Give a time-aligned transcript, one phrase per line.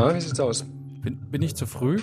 [0.00, 0.64] Na, wie sieht's aus?
[1.02, 2.00] Bin, bin ich zu früh?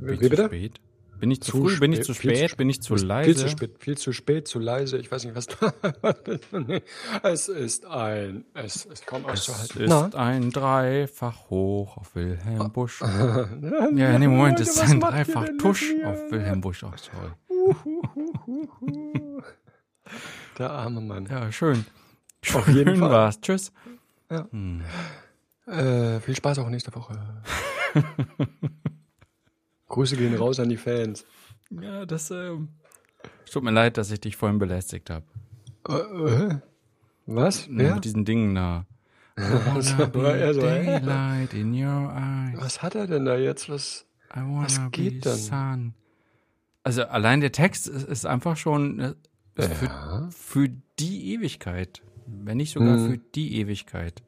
[0.00, 0.44] Bin ich Wie zu bitte?
[0.46, 0.80] spät?
[1.20, 1.78] Bin ich zu, früh?
[1.78, 2.56] Bin ich zu spät?
[2.58, 3.24] bin ich zu leise?
[3.32, 4.98] Viel zu spät, viel zu spät, zu leise.
[4.98, 5.46] Ich weiß nicht, was
[7.22, 8.44] es ist ein.
[8.52, 9.82] Es ist kaum Es auszuhalten.
[9.84, 13.00] ist ein Dreifach hoch auf Wilhelm Busch.
[13.00, 13.88] Na?
[13.94, 16.84] Ja, nee, Moment, es ist ein Dreifach Tusch auf Wilhelm Busch.
[16.84, 17.30] Ach, sorry.
[20.58, 21.26] Der arme Mann.
[21.26, 21.86] Ja, schön.
[22.52, 23.10] Auf jeden Schön Fall.
[23.10, 23.40] war's.
[23.40, 23.72] Tschüss.
[24.30, 24.46] Ja.
[24.50, 24.82] Hm.
[25.66, 27.42] Äh, viel Spaß auch nächste Woche.
[29.88, 31.24] Grüße gehen raus an die Fans.
[31.70, 32.68] Ja, das, ähm,
[33.44, 35.24] es tut mir leid, dass ich dich vorhin belästigt habe.
[35.88, 36.58] Äh, äh,
[37.26, 37.66] was?
[37.70, 37.94] Wer?
[37.94, 38.86] Mit diesen Dingen da.
[39.74, 42.60] Also, daylight in your eyes.
[42.60, 43.68] Was hat er denn da jetzt?
[43.68, 44.06] Was?
[44.32, 45.94] I wanna Was geht sun.
[46.84, 49.14] Also allein der Text ist, ist einfach schon äh,
[49.56, 50.28] ist für, Ja.
[50.30, 50.68] für
[51.00, 52.02] die Ewigkeit.
[52.26, 53.10] Wenn nicht sogar Hm.
[53.10, 54.22] für die Ewigkeit.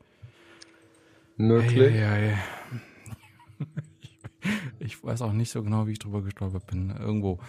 [1.37, 1.95] Möglich.
[1.95, 2.39] Ei.
[4.79, 6.91] Ich weiß auch nicht so genau, wie ich drüber gestolpert bin.
[6.91, 7.41] Irgendwo.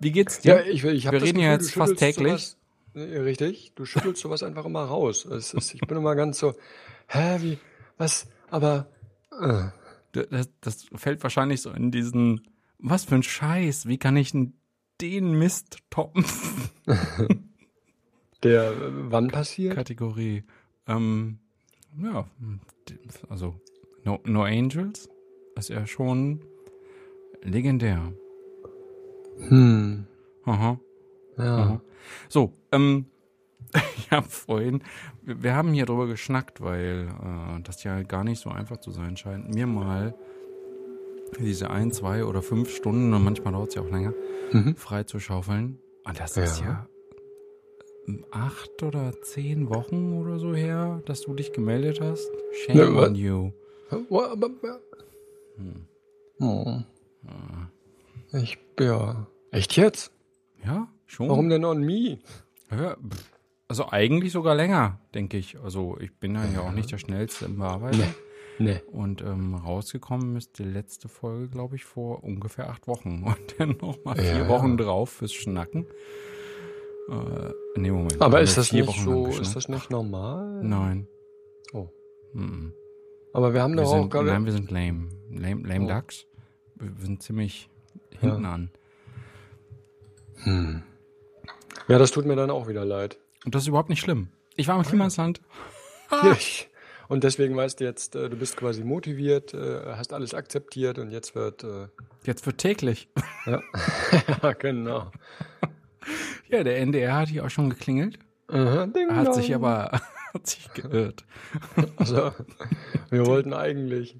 [0.00, 0.70] Wie geht's Ja, dir?
[0.70, 2.32] ich, ich hab Wir reden ja Gefühl, jetzt fast täglich.
[2.32, 2.58] Sowas,
[2.94, 5.26] Ja, richtig, du schüttelst sowas einfach immer raus.
[5.26, 6.54] Ist, ich bin immer ganz so,
[7.08, 7.58] hä, wie,
[7.98, 8.88] was, aber,
[9.38, 9.64] äh,
[10.12, 12.40] das, das fällt wahrscheinlich so in diesen,
[12.78, 16.24] was für ein Scheiß, wie kann ich den Mist toppen?
[18.42, 18.76] der, äh,
[19.10, 19.74] wann passiert?
[19.74, 20.44] Kategorie.
[20.86, 21.38] Ähm,
[22.02, 22.26] ja,
[23.28, 23.54] also
[24.04, 25.08] No, no Angels
[25.56, 26.40] ist ja schon
[27.42, 28.12] legendär.
[29.48, 30.06] Hm,
[30.44, 30.78] Aha,
[31.38, 31.56] ja.
[31.56, 31.80] aha.
[32.28, 33.06] So, ähm,
[33.96, 34.82] ich habe vorhin,
[35.22, 38.92] wir, wir haben hier drüber geschnackt, weil äh, das ja gar nicht so einfach zu
[38.92, 40.14] sein scheint, mir mal
[41.40, 44.14] diese ein, zwei oder fünf Stunden, und manchmal dauert es ja auch länger,
[44.52, 44.76] Mhm.
[44.76, 45.80] freizuschaufeln.
[46.04, 46.86] Und das ist Ja.
[48.30, 52.30] Acht oder zehn Wochen oder so her, dass du dich gemeldet hast.
[52.64, 53.50] Shame Ja, wa- on you.
[53.90, 55.86] Hm.
[56.40, 56.80] oh,
[58.32, 60.12] ich, ja, echt jetzt?
[60.64, 61.28] Ja, schon.
[61.28, 62.18] Warum denn on me?
[62.70, 62.96] Ja,
[63.68, 65.58] also eigentlich sogar länger, denke ich.
[65.58, 68.02] Also ich bin ja, ja auch nicht der schnellste im Bearbeiten.
[68.58, 68.80] Nee.
[68.90, 73.22] Und ähm, rausgekommen ist die letzte Folge, glaube ich, vor ungefähr acht Wochen.
[73.26, 74.48] Und dann noch mal vier Ja.
[74.48, 75.86] Wochen drauf fürs Schnacken.
[77.08, 78.20] Äh, nee, Moment.
[78.20, 80.62] Aber ist das nicht Wochen so, ist das nicht normal?
[80.62, 81.06] Nein.
[81.72, 81.88] Oh.
[82.32, 82.72] Mhm.
[83.32, 85.08] Aber wir haben Wir doch auch sind, gerade, nein, wir sind lame.
[85.30, 85.88] Lame, lame Oh.
[85.88, 86.26] Ducks.
[86.76, 87.68] Wir sind ziemlich
[88.20, 88.70] hinten an.
[90.44, 90.82] hm.
[91.88, 93.18] Ja, das tut mir dann auch wieder leid.
[93.44, 94.28] Und das ist überhaupt nicht schlimm.
[94.56, 95.40] Ich war im Klimasland.
[96.32, 96.68] Ich.
[97.08, 101.10] Und deswegen weißt du jetzt, äh, du bist quasi motiviert, äh, hast alles akzeptiert und
[101.10, 101.88] jetzt wird, äh,
[102.24, 103.08] Jetzt wird täglich.
[103.44, 103.60] ja,
[104.42, 105.10] ja genau.
[106.48, 108.18] Ja, der NDR hat hier auch schon geklingelt.
[108.48, 109.34] Aha, ding Hat dong.
[109.34, 110.00] sich aber
[110.34, 111.24] hat sich geirrt.
[111.96, 112.32] Also,
[113.10, 114.16] wir wollten eigentlich.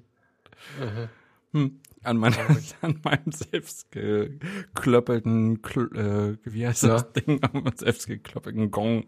[1.53, 1.79] Hm.
[2.03, 2.33] An, mein,
[2.81, 9.05] an meinem selbst geklöppelten, Kl äh, wie heißt das Ding, an meinem selbst geklöppelten Gong.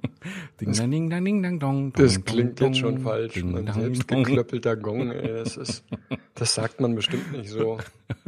[0.59, 1.93] Ding, dang, ding, dang, ding, dang, dong.
[1.93, 3.33] Das dong, klingt dong, jetzt schon falsch.
[3.35, 5.85] ding, Mein dang, selbst geklöppelter Gong, ey, das ist,
[6.35, 7.77] das sagt man bestimmt nicht so.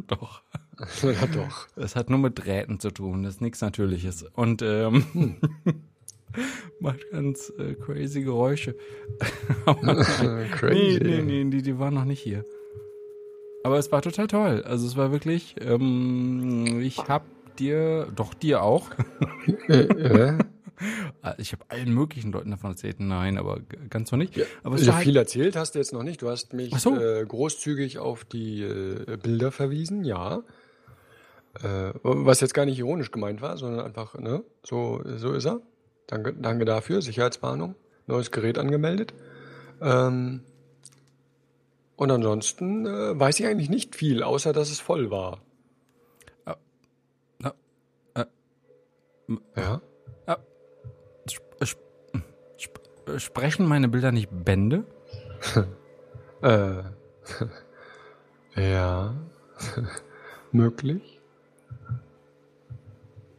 [0.08, 0.42] Doch.
[1.04, 1.68] Ja, doch.
[1.76, 4.24] Das hat nur mit Drähten zu tun, das ist nichts Natürliches.
[4.34, 5.36] Und ähm, Hm.
[6.80, 8.76] macht ganz äh, crazy Geräusche.
[9.66, 11.00] Crazy.
[11.04, 12.46] Nee, nee, nee, die, die waren noch nicht hier.
[13.64, 14.64] Aber es war total toll.
[14.66, 17.26] Also es war wirklich, ähm, ich hab
[17.58, 18.90] dir, doch dir auch,
[19.68, 20.38] Äh, äh,
[21.38, 23.60] ich habe allen möglichen Leuten davon erzählt, nein, aber
[23.90, 24.36] ganz so nicht.
[24.36, 26.22] Ja, aber es also halt, viel erzählt hast du jetzt noch nicht.
[26.22, 26.98] Du hast mich so.
[26.98, 30.44] äh, großzügig auf die äh, Bilder verwiesen, ja.
[31.56, 35.62] Äh, was jetzt gar nicht ironisch gemeint war, sondern einfach, ne, so, so ist er.
[36.08, 37.02] Danke, danke dafür.
[37.02, 37.76] Sicherheitswarnung.
[38.08, 39.14] Neues Gerät angemeldet.
[39.82, 40.42] Ähm,
[41.96, 45.42] und ansonsten äh, weiß ich eigentlich nicht viel, außer dass es voll war.
[49.56, 49.82] Ja.
[51.30, 51.80] sp sp
[52.60, 52.76] sp
[53.18, 54.86] sprechen meine Bilder nicht Bände?
[56.42, 56.82] Äh,
[58.56, 59.14] ja.
[60.52, 61.11] Möglich.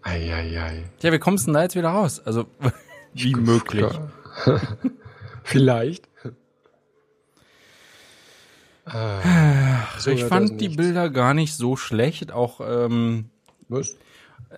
[0.03, 0.85] Eieiei.
[1.01, 2.21] Ja, wie kommst du denn da jetzt wieder raus?
[2.25, 2.47] Also,
[3.15, 3.87] wie möglich?
[5.45, 6.09] Vielleicht.
[8.85, 10.71] Ah, so ich fand die.
[10.71, 12.33] Bilder gar nicht so schlecht.
[12.33, 13.27] Auch, ähm,
[13.69, 13.97] Was?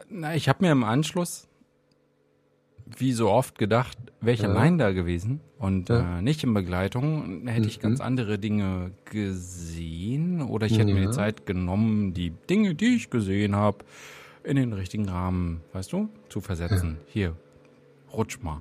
[0.08, 1.46] na, ich habe mir im Anschluss,
[2.96, 4.48] wie so oft gedacht, wäre ich Ja.
[4.48, 6.18] allein da gewesen und Ja.
[6.18, 7.82] äh, nicht in Begleitung, hätte ich Mhm.
[7.82, 11.06] ganz andere Dinge gesehen oder ich hätte mir Ja.
[11.08, 13.78] die Zeit genommen, die Dinge, die ich gesehen habe,
[14.44, 16.98] in den richtigen Rahmen, weißt du, zu versetzen.
[17.06, 17.36] Hier,
[18.12, 18.60] rutsch mal.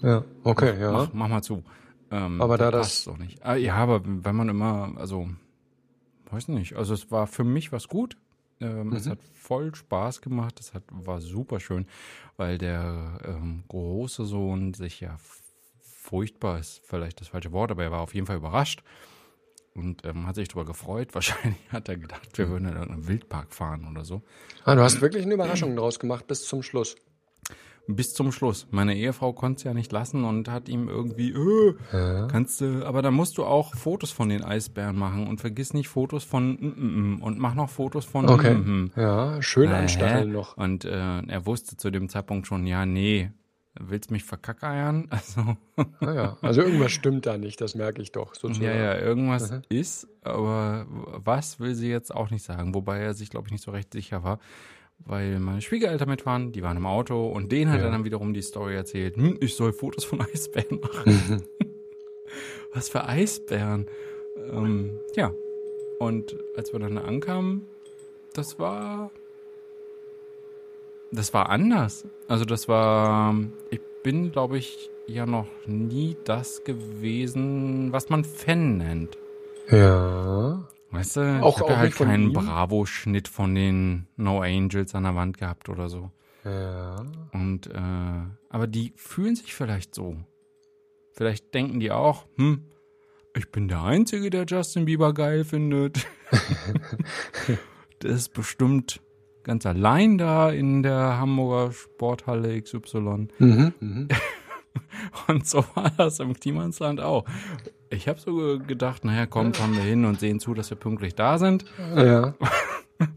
[0.00, 0.92] Ja, okay, ja.
[0.92, 1.62] Mach, mach mal zu.
[2.10, 3.44] Ähm, Aber da das- passt doch nicht.
[3.44, 5.28] Ah, ja, aber wenn man immer, also,
[6.30, 6.74] weiß nicht.
[6.74, 8.16] Also es war für mich was gut.
[8.60, 9.10] Ähm, Es Mhm.
[9.10, 10.60] hat voll Spaß gemacht.
[10.60, 11.86] Es hat, war super schön,
[12.36, 15.16] weil der ähm, große Sohn sich ja
[15.80, 18.82] furchtbar ist, vielleicht das falsche Wort, aber er war auf jeden Fall überrascht
[19.74, 21.08] und ähm, hat sich darüber gefreut.
[21.14, 24.22] Wahrscheinlich hat er gedacht, wir würden in irgendeinen Wildpark fahren oder so.
[24.64, 26.96] Ah, du hast wirklich eine Überraschung draus gemacht bis zum Schluss.
[27.88, 28.68] Bis zum Schluss.
[28.70, 31.74] Meine Ehefrau konnte es ja nicht lassen und hat ihm irgendwie, äh,
[32.30, 35.88] kannst du, aber dann musst du auch Fotos von den Eisbären machen und vergiss nicht
[35.88, 38.54] Fotos von mm, mm, mm, und mach noch Fotos von Okay.
[38.54, 38.90] mm, mm.
[38.94, 40.56] Ja, schön Äh, anstacheln noch.
[40.56, 43.32] Und äh, er wusste zu dem Zeitpunkt schon, ja, nee,
[43.80, 45.08] willst mich verkackeiern?
[45.10, 45.56] Also,
[46.00, 46.36] Ah, ja.
[46.42, 48.64] Also irgendwas stimmt da nicht, das merke ich doch sozusagen.
[48.64, 49.62] ja, ja, irgendwas Mhm.
[49.68, 53.64] ist, aber was will sie jetzt auch nicht sagen, wobei er sich, glaube ich, nicht
[53.64, 54.38] so recht sicher war.
[55.04, 57.86] Weil meine Schwiegereltern mit waren, die waren im Auto und denen hat Ja.
[57.86, 61.42] er dann wiederum die Story erzählt, hm, ich soll Fotos von Eisbären machen.
[62.74, 63.86] Was für Eisbären?
[64.50, 65.32] Ähm, ja.
[65.98, 67.66] Und als wir dann ankamen,
[68.34, 69.10] das war.
[71.12, 72.06] Das war anders.
[72.28, 73.34] Also, das war.
[73.70, 79.18] Ich bin, glaube ich, ja noch nie das gewesen, was man Fan nennt.
[79.70, 80.66] Ja.
[80.90, 82.32] Weißt du, Auch- ich habe ja halt keinen?
[82.32, 86.10] Bravo-Schnitt von den No Angels an der Wand gehabt oder so.
[86.44, 86.96] Ja.
[87.32, 90.16] Und, äh, aber die fühlen sich vielleicht so.
[91.12, 92.64] Vielleicht denken die auch, hm,
[93.36, 96.06] ich bin der Einzige, der Justin Bieber geil findet.
[98.02, 99.00] der ist bestimmt
[99.42, 103.28] ganz allein da in der Hamburger Sporthalle XY.
[103.38, 103.74] Mhm.
[103.80, 104.08] Mhm.
[105.28, 107.24] Und so war das im Klimansland auch.
[107.90, 110.78] Ich habe so ge- gedacht, naja, komm, kommen wir hin und sehen zu, dass wir
[110.78, 111.64] pünktlich da sind.
[111.96, 112.34] Ja.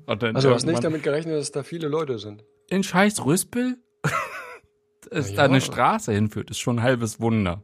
[0.08, 2.44] Also du hast nicht damit gerechnet, dass da viele Leute sind.
[2.72, 3.78] in scheiß Rüspel,
[5.12, 5.50] dass Na da ja.
[5.50, 7.64] eine Straße hinführt, ist schon ein halbes Wunder.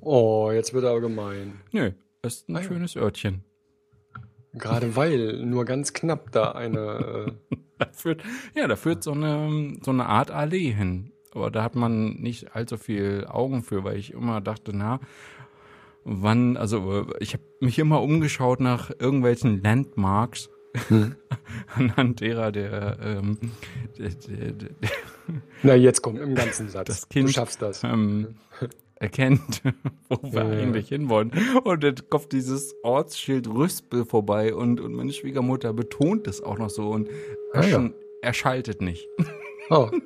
[0.00, 1.60] Oh, jetzt wird er aber gemein.
[1.72, 1.90] Nö,
[2.22, 2.68] ist ein Ah ja.
[2.68, 3.42] schönes Örtchen.
[4.56, 7.32] Gerade weil nur ganz knapp da eine.
[7.76, 8.22] Da führt,
[8.54, 11.10] ja, da führt so eine, so eine Art Allee hin.
[11.32, 15.00] Aber da hat man nicht allzu viel Augen für, weil ich immer dachte, na,
[16.04, 20.50] wann, also ich habe mich immer umgeschaut nach irgendwelchen Landmarks,
[20.88, 21.14] Hm.
[21.76, 23.38] anhand derer der, ähm,
[23.96, 24.70] der, der, der,
[25.62, 26.86] na, jetzt komm, im ganzen Satz.
[26.88, 27.84] Das Kind- du schaffst das.
[27.84, 28.34] ähm,
[28.96, 29.62] erkennt,
[30.08, 31.32] wo wir Ja, eigentlich hinwollen.
[31.64, 36.70] Und dann kommt dieses Ortsschild Rüspel vorbei und, und meine Schwiegermutter betont es auch noch
[36.70, 37.08] so und
[37.52, 37.90] Ah, ja.
[38.22, 39.06] er schaltet nicht.
[39.70, 39.90] Oh.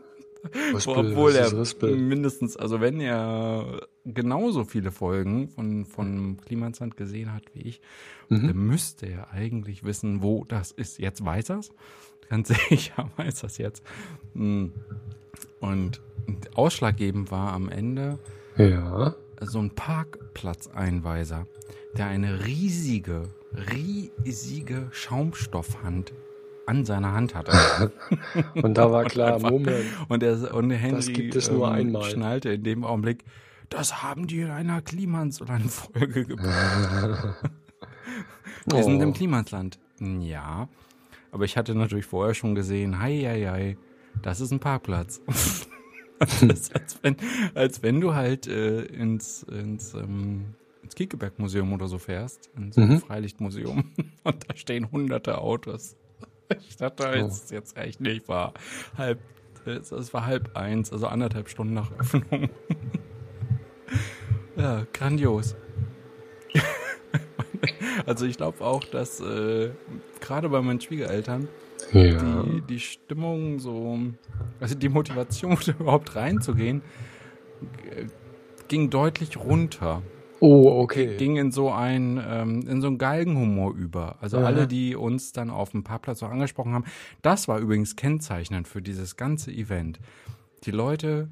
[0.73, 1.53] Rispel, Obwohl er
[1.97, 7.81] mindestens, also wenn er genauso viele Folgen von, von Klimansland gesehen hat wie ich,
[8.31, 8.47] Mhm.
[8.47, 10.99] dann müsste er eigentlich wissen, wo das ist.
[10.99, 11.71] Jetzt weiß er es.
[12.29, 13.83] Ganz sicher weiß das jetzt.
[14.35, 14.67] Mm.
[15.61, 16.01] Und
[16.55, 18.19] ausschlaggebend war am Ende
[18.59, 19.15] Ja.
[19.41, 21.47] so ein Parkplatzeinweiser,
[21.97, 23.23] der eine riesige,
[23.73, 26.13] riesige Schaumstoffhand
[26.67, 27.93] an seiner Hand hatte.
[28.63, 29.85] Und da war klar, einfach- Moment.
[30.09, 32.03] Und, der, und Henry Das gibt es nur einmal.
[32.05, 33.25] schnallte in dem Augenblick,
[33.71, 37.37] das haben die in einer Klimansland-Folge gebracht.
[38.71, 39.13] Wir sind im Oh.
[39.13, 39.79] Klimansland.
[40.01, 40.69] Ja,
[41.33, 43.77] aber ich hatte natürlich vorher schon gesehen, hei, hei, hei,
[44.23, 45.21] das ist ein Parkplatz.
[46.19, 47.17] das ist, als, wenn,
[47.55, 52.81] als wenn du halt äh, ins, ins, ähm, ins Kiekeberg-Museum oder so fährst, in so
[52.81, 53.01] ein Mhm.
[53.01, 53.93] Freilichtmuseum,
[54.25, 55.97] und da stehen hunderte Autos.
[56.69, 57.27] Ich dachte, Oh.
[57.27, 58.55] es ist jetzt echt nicht wahr.
[58.97, 59.19] Halb,
[59.67, 62.49] es, es war halb eins, also anderthalb Stunden nach Öffnung.
[64.57, 65.55] ja, grandios.
[68.07, 69.71] also ich glaube auch, dass äh,
[70.21, 71.49] gerade bei meinen Schwiegereltern
[71.93, 72.43] Ja.
[72.43, 73.99] die, die Stimmung so,
[74.61, 76.83] also die Motivation überhaupt reinzugehen,
[78.69, 80.03] ging deutlich runter.
[80.41, 81.17] Oh, okay.
[81.17, 84.17] Ging in so ein, ähm, in so einen Galgenhumor über.
[84.21, 84.47] Also Aha.
[84.47, 86.85] alle, die uns dann auf dem Parkplatz auch angesprochen haben.
[87.23, 89.99] Das war übrigens kennzeichnend für dieses ganze Event.
[90.65, 91.29] Die Leute,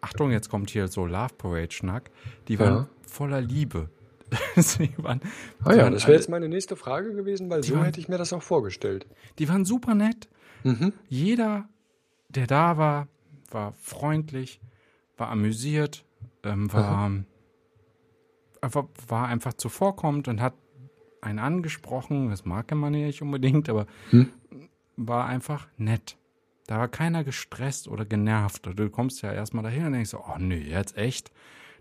[0.00, 2.10] Achtung, jetzt kommt hier so Love Parade Schnack,
[2.48, 2.88] die waren Ja.
[3.06, 3.90] voller Liebe.
[4.56, 5.20] Sie waren,
[5.64, 8.08] Ah ja, waren das wäre jetzt meine nächste Frage gewesen, weil so waren- hätte ich
[8.08, 9.06] mir das auch vorgestellt.
[9.38, 10.28] Die waren super nett.
[10.64, 10.92] Mhm.
[11.08, 11.68] Jeder,
[12.28, 13.08] der da war,
[13.50, 14.60] war freundlich,
[15.16, 16.04] war amüsiert,
[16.44, 17.10] ähm, war,
[18.60, 20.54] einfach, war einfach zuvorkommend und hat
[21.20, 22.30] einen angesprochen.
[22.30, 24.28] Das mag man ja nicht unbedingt, aber Hm.
[24.96, 26.16] war einfach nett.
[26.66, 28.68] Da war keiner gestresst oder genervt.
[28.74, 31.30] Du kommst ja erstmal dahin und denkst so, oh nee, jetzt echt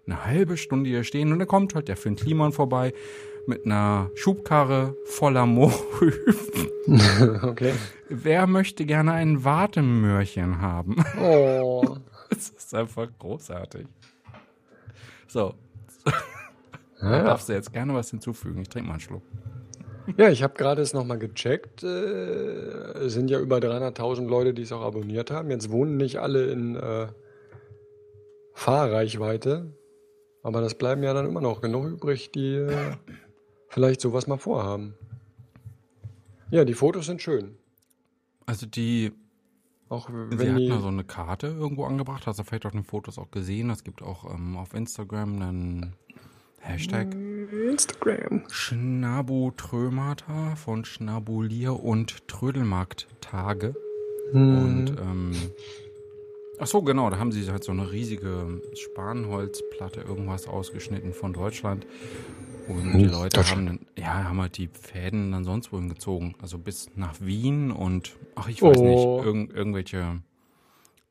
[0.08, 2.94] eine halbe Stunde hier stehen und dann kommt halt der Finn Kliman vorbei
[3.46, 6.36] mit einer Schubkarre voller Mohrrüben.
[7.44, 7.74] okay.
[8.10, 10.98] Wer möchte gerne ein Wartemöhrchen haben?
[11.22, 11.98] Oh.
[12.30, 13.88] Das ist einfach großartig.
[15.28, 15.54] So.
[17.00, 18.60] Ja, Da darfst du jetzt gerne was hinzufügen.
[18.64, 19.22] Ich trinke mal einen Schluck.
[20.18, 21.84] Ja, ich habe gerade es nochmal gecheckt.
[21.84, 25.52] Äh, es sind ja über 300.000 Leute, die es auch abonniert haben.
[25.52, 27.08] Jetzt wohnen nicht alle in äh,
[28.54, 29.74] Fahrreichweite.
[30.48, 32.96] Aber das bleiben ja dann immer noch genug übrig, die äh,
[33.68, 34.94] vielleicht sowas mal vorhaben.
[36.52, 37.58] Ja, die Fotos sind schön.
[38.46, 39.12] Also die,
[39.90, 40.70] Auch sie wenn hat die.
[40.70, 42.28] da so eine Karte irgendwo angebracht.
[42.28, 43.70] Hast du vielleicht auf den Fotos auch gesehen.
[43.72, 45.94] Es gibt auch ähm, auf Instagram einen
[46.60, 48.44] Hashtag Instagram.
[48.50, 53.76] Schnabutrömata von Schnabulier und Trödelmarkttage.
[54.32, 54.64] Hm.
[54.64, 55.34] Und ähm,
[56.60, 61.86] ach so, genau, da haben sie halt so eine riesige Spanholzplatte irgendwas ausgeschnitten von Deutschland.
[62.68, 66.36] Und die Hm, Leute haben, dann- ja, haben halt die Fäden dann sonst wohin gezogen.
[66.42, 68.84] Also bis nach Wien und, ach, ich weiß Oh.
[68.84, 70.22] nicht, irgend, irgendwelche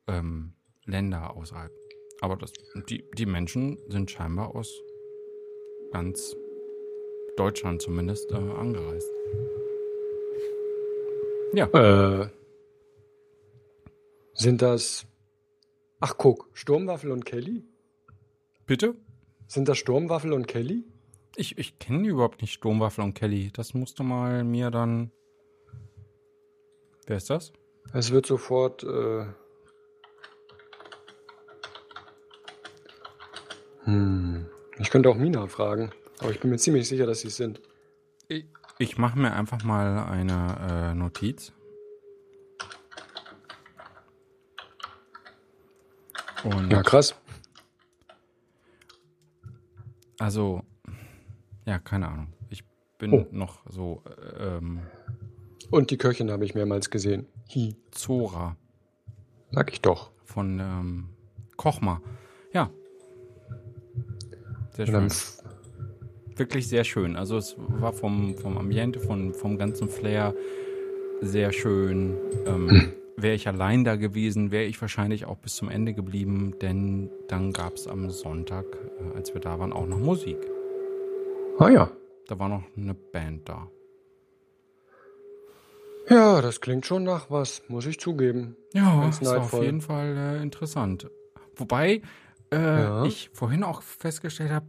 [0.07, 0.53] ähm,
[0.85, 1.73] Länder außerhalb.
[2.21, 2.53] Aber das,
[2.89, 4.71] die, die Menschen sind scheinbar aus
[5.93, 6.37] ganz
[7.37, 9.11] Deutschland zumindest äh, angereist.
[11.53, 12.29] Ja, Äh,
[14.35, 15.07] sind das.
[16.01, 17.65] Ach, guck, Sturmwaffel und Kelly?
[18.67, 18.95] bitte?
[19.47, 20.85] Sind das Sturmwaffel und Kelly?
[21.37, 23.51] Ich, ich kenne überhaupt nicht Sturmwaffel und Kelly.
[23.53, 25.13] Das musst du mal mir dann.
[27.07, 27.53] Wer ist das?
[27.93, 28.83] Es wird sofort.
[28.83, 29.27] Äh,
[33.85, 34.47] hm.
[34.79, 37.61] Ich könnte auch Mina fragen, aber ich bin mir ziemlich sicher, dass sie es sind.
[38.29, 38.47] Ich,
[38.79, 41.53] ich mache mir einfach mal eine äh, Notiz.
[46.45, 47.15] Und Ja, krass.
[50.19, 50.63] also,
[51.65, 52.29] ja, keine Ahnung.
[52.51, 52.65] Ich
[52.99, 53.27] bin Oh.
[53.31, 54.81] noch so äh, ähm,
[55.71, 57.27] Und die Köchin habe ich mehrmals gesehen.
[57.55, 57.75] Hi.
[57.91, 58.57] Zora
[59.51, 60.11] Sag ich doch.
[60.25, 61.09] von ähm,
[61.57, 62.01] Kochma.
[62.53, 62.71] Ja.
[64.73, 65.09] Sehr schön.
[66.37, 67.17] Wirklich sehr schön.
[67.17, 70.35] Also es war vom, vom Ambiente, von, vom ganzen Flair
[71.23, 72.15] sehr schön.
[72.47, 77.11] Ähm, Wäre ich allein da gewesen, wäre ich wahrscheinlich auch bis zum Ende geblieben, denn
[77.29, 78.67] dann gab es am Sonntag,
[79.01, 80.37] äh, als wir da waren, auch noch Musik.
[81.59, 81.91] Ah ja.
[82.29, 83.71] Da war noch eine Band da.
[86.09, 88.57] Ja, das klingt schon nach was, muss ich zugeben.
[88.75, 91.11] Ja, ist auf jeden Fall äh, interessant.
[91.57, 92.03] Wobei
[92.53, 93.05] äh, Ja.
[93.05, 94.67] ich vorhin auch festgestellt habe,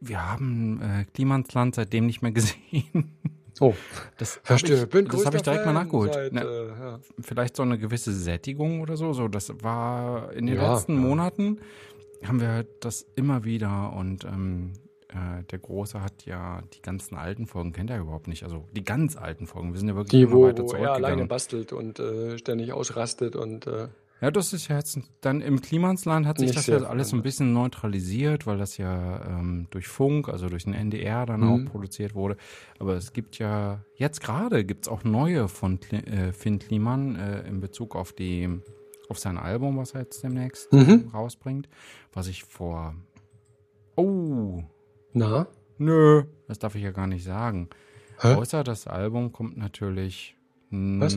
[0.00, 3.16] wir haben äh, Klimansland seitdem nicht mehr gesehen.
[3.60, 3.74] Oh,
[4.18, 4.82] Das habe verstehe.
[4.84, 6.14] ich, Bin das hab größter ich direkt mal Fan nachgeholt.
[6.14, 7.00] Seit, Na, äh, ja.
[7.20, 9.12] vielleicht so eine gewisse Sättigung oder so.
[9.12, 11.00] So, das war in den Ja, letzten ja.
[11.00, 11.60] Monaten
[12.24, 14.72] haben wir das immer wieder und ähm,
[15.08, 18.42] äh, der Große hat ja die ganzen alten Folgen kennt er überhaupt nicht.
[18.44, 19.72] Also die ganz alten Folgen.
[19.72, 21.28] Wir sind ja wirklich Die, immer wo, weiter wo er alleine zurückgegangen.
[21.28, 23.88] bastelt und äh, ständig ausrastet und äh,
[24.24, 27.16] Ja, das ist ja jetzt dann im Klimansland hat sich Nicht das ja alles so
[27.16, 31.48] ein bisschen neutralisiert, weil das ja ähm, durch Funk, also durch den NDR dann Mhm.
[31.66, 32.38] auch produziert wurde.
[32.78, 37.46] Aber es gibt ja, jetzt gerade gibt es auch neue von äh, Finn Kliman äh,
[37.46, 38.48] in Bezug auf die,
[39.10, 41.10] auf sein Album, was er jetzt demnächst Mhm.
[41.12, 41.68] rausbringt,
[42.14, 42.94] was ich vor,
[43.96, 44.62] oh,
[45.12, 47.68] na, nö, das darf ich ja gar nicht sagen.
[48.20, 48.36] Hä?
[48.36, 50.34] Außer das Album kommt natürlich
[51.00, 51.16] Was?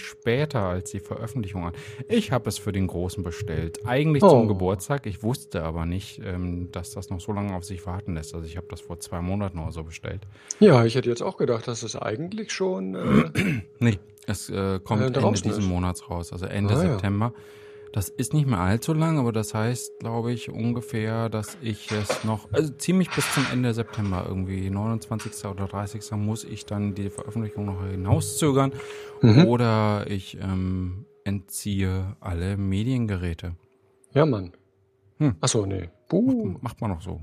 [0.00, 1.72] später als die Veröffentlichung an.
[2.08, 3.80] Ich habe es für den Großen bestellt.
[3.86, 4.28] Eigentlich Oh.
[4.30, 5.06] zum Geburtstag.
[5.06, 8.34] Ich wusste aber nicht, ähm, dass das noch so lange auf sich warten lässt.
[8.34, 10.22] Also ich habe das vor zwei Monaten oder so bestellt.
[10.60, 12.94] ja, ich hätte jetzt auch gedacht, dass es eigentlich schon.
[12.94, 15.66] Äh, Nee, es äh, kommt Äh, Ende diesen ist.
[15.68, 16.96] Monats raus, also Ende Ah, ja.
[17.92, 22.24] Das ist nicht mehr allzu lang, aber das heißt, glaube ich, ungefähr, dass ich es
[22.24, 25.44] noch, also ziemlich bis zum Ende September, irgendwie 29.
[25.44, 26.10] oder 30.
[26.12, 28.72] muss ich dann die Veröffentlichung noch hinauszögern
[29.20, 29.44] mhm.
[29.44, 33.56] oder ich ähm, entziehe alle Mediengeräte.
[34.14, 34.52] Ja, Mann.
[35.18, 35.36] Hm.
[35.42, 35.90] Achso, nee.
[36.08, 37.20] Buh, Macht man noch so.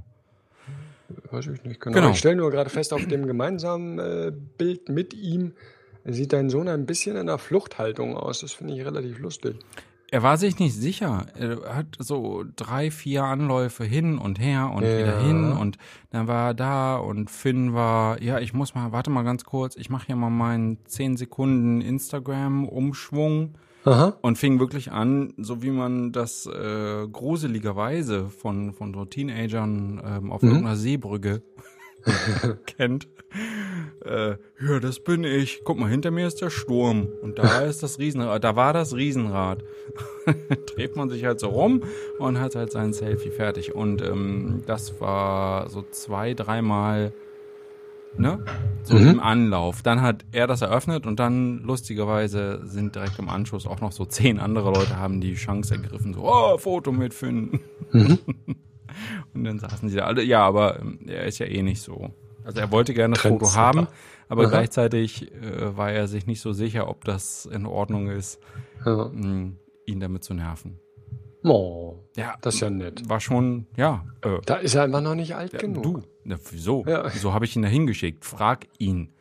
[1.31, 1.95] weiß ich nicht genau.
[1.95, 2.11] Genau.
[2.11, 5.53] Ich stelle nur gerade fest, auf dem gemeinsamen äh, Bild mit ihm
[6.05, 8.41] sieht dein Sohn ein bisschen in einer Fluchthaltung aus.
[8.41, 9.55] Das finde ich relativ lustig.
[10.11, 11.27] Er war sich nicht sicher.
[11.37, 14.97] Er hat so drei, vier Anläufe hin und her und Ja.
[14.97, 15.77] wieder hin und
[16.09, 19.75] dann war er da und Finn war, ja, ich muss mal, warte mal ganz kurz,
[19.75, 24.17] ich mache hier mal meinen 10 Sekunden Instagram-Umschwung Aha.
[24.21, 30.31] und fing wirklich an, so wie man das äh, gruseligerweise von, von so Teenagern ähm,
[30.31, 30.49] auf Mhm.
[30.49, 31.43] irgendeiner Seebrücke
[32.65, 33.07] kennt.
[34.05, 35.61] Äh, ja, das bin ich.
[35.63, 37.07] Guck mal, hinter mir ist der Sturm.
[37.21, 38.43] Und da ist das Riesenrad.
[38.43, 39.63] Da war das Riesenrad.
[40.75, 41.83] Dreht man sich halt so rum
[42.17, 43.75] und hat halt sein Selfie fertig.
[43.75, 47.13] Und ähm, das war so zwei, dreimal,
[48.17, 48.43] ne?
[48.83, 49.81] So im Anlauf.
[49.81, 54.05] Dann hat er das eröffnet und dann lustigerweise sind direkt im Anschluss auch noch so
[54.05, 57.59] zehn andere Leute haben die Chance ergriffen, so, oh, Foto mitfinden.
[57.91, 60.23] und dann saßen sie da alle.
[60.23, 62.11] Ja, aber ähm, er ist ja eh nicht so.
[62.49, 63.87] Also er wollte gerne das Foto haben,
[64.27, 64.49] aber Aha.
[64.49, 68.39] gleichzeitig äh, war er sich nicht so sicher, ob das in Ordnung ist,
[68.85, 69.09] Ja.
[69.13, 69.51] mh,
[69.85, 70.79] ihn damit zu nerven.
[71.43, 73.07] Oh, Ja, das ist ja nett.
[73.07, 75.83] war schon, ja, äh, Da ist er einfach noch nicht alt ja, genug.
[75.83, 76.83] du, na, wieso?
[76.87, 77.13] Ja.
[77.13, 78.25] Wieso habe ich ihn da hingeschickt?
[78.25, 79.13] Frag ihn.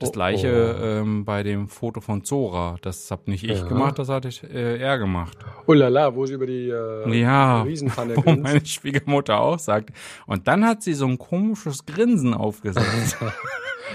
[0.00, 0.84] Das Oh, gleiche oh.
[0.84, 2.76] Ähm, bei dem Foto von Zora.
[2.82, 3.68] Das habe nicht ich Ja.
[3.68, 5.36] gemacht, das hat ich, äh, er gemacht.
[5.66, 8.42] Oh la la, wo sie über die äh, Ja, Riesenpfanne wo grinst.
[8.42, 9.90] meine Schwiegermutter auch sagt.
[10.26, 13.16] Und dann hat sie so ein komisches Grinsen aufgesetzt.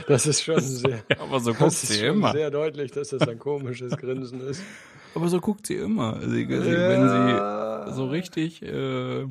[0.07, 2.33] Das ist schon sehr, Aber so guckt sie immer.
[2.33, 4.61] sehr deutlich, dass das ein komisches Grinsen ist.
[5.15, 6.19] Aber so guckt sie immer.
[6.21, 7.85] Sie, sie, Wenn Ja.
[7.87, 9.25] sie so richtig, äh, äh,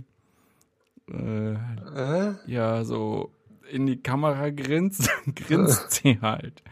[1.94, 2.32] Äh?
[2.46, 3.30] ja, so
[3.70, 6.62] in die Kamera grinst, grinst sie halt.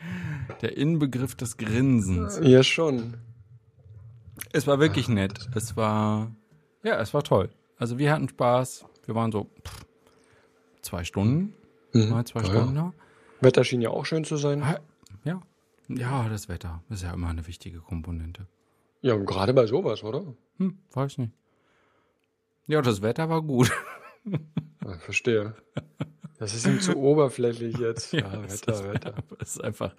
[0.61, 2.39] Der Inbegriff des Grinsens.
[2.43, 3.15] Ja, schon.
[4.53, 5.49] Es war wirklich nett.
[5.55, 6.31] Es war,
[6.83, 7.51] ja, es war toll.
[7.79, 8.85] Also wir hatten Spaß.
[9.07, 9.85] Wir waren so pff,
[10.83, 11.55] zwei Stunden,
[11.93, 12.83] mal zwei Ja, Stunden ja.
[12.83, 12.93] da.
[13.45, 14.63] Wetter schien ja auch schön zu sein.
[15.25, 15.43] Ja.
[15.89, 18.47] Ja, das Wetter ist ja immer eine wichtige Komponente.
[19.01, 20.23] Ja, und gerade bei sowas, oder?
[20.59, 21.33] Hm, weiß nicht.
[22.69, 23.71] Ja, das Wetter war gut.
[24.85, 25.55] Ja, verstehe.
[26.43, 28.13] Das ist ihm zu oberflächlich jetzt.
[28.13, 29.15] Ja, das Wetter, ist, Wetter.
[29.39, 29.95] Das ist einfach,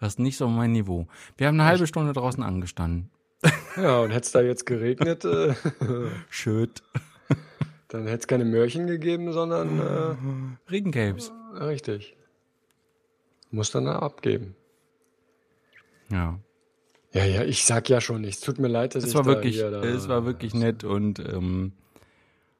[0.00, 1.06] das ist nicht so mein Niveau.
[1.38, 3.08] Wir haben eine halbe Stunde draußen angestanden.
[3.74, 5.54] Ja, und hätte es da jetzt geregnet, äh,
[6.28, 6.82] Schöt.
[7.88, 11.32] dann hätte es keine Möhrchen gegeben, sondern Regencapes.
[11.58, 12.14] äh, richtig.
[13.50, 14.56] Muss dann da abgeben.
[16.10, 16.38] Ja.
[17.12, 18.42] Ja, ja, ich sag ja schon nichts.
[18.42, 20.84] Tut mir leid, dass Es ich war da wirklich, hier da, es war wirklich nett
[20.84, 21.72] und ähm,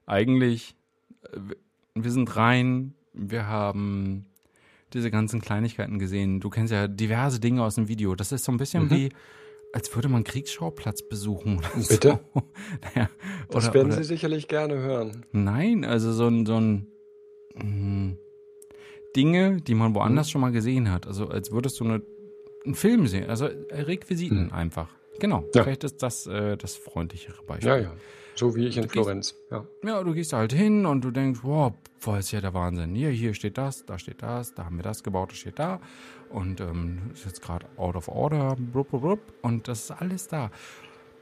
[0.06, 0.76] eigentlich,
[1.24, 1.38] äh,
[1.94, 4.26] wir sind rein, wir haben
[4.94, 6.40] diese ganzen Kleinigkeiten gesehen.
[6.40, 8.14] Du kennst ja diverse Dinge aus dem Video.
[8.14, 8.90] Das ist so ein bisschen Mhm.
[8.90, 9.08] wie,
[9.74, 11.58] als würde man Kriegsschauplatz besuchen.
[11.58, 12.20] Oder Bitte?
[12.34, 12.42] So.
[12.94, 13.10] Naja,
[13.50, 15.26] Das oder, werden oder, Sie sicherlich gerne hören.
[15.32, 16.86] Nein, also so ein, so ein
[17.54, 18.16] mh,
[19.16, 19.94] Dinge, die man Mhm.
[19.96, 21.06] woanders schon mal gesehen hat.
[21.06, 22.02] Also als würdest du eine,
[22.64, 23.28] einen Film sehen.
[23.28, 24.88] Also äh, Requisiten einfach.
[25.18, 25.40] Genau.
[25.40, 25.46] Mhm.
[25.54, 25.64] Ja.
[25.64, 27.68] Vielleicht ist das äh, das freundlichere Beispiel.
[27.68, 27.92] Ja, ja.
[28.38, 29.34] So wie ich in Florenz.
[29.50, 29.64] Ja.
[29.82, 31.72] Ja, du gehst halt hin und du denkst, wow,
[32.04, 32.94] boah, ist ja der Wahnsinn.
[32.94, 35.80] Hier, hier steht das, da steht das, da haben wir das gebaut, das steht da.
[36.30, 40.28] Und ähm, ist jetzt gerade out of order, blub, blub, blub, und das ist alles
[40.28, 40.52] da.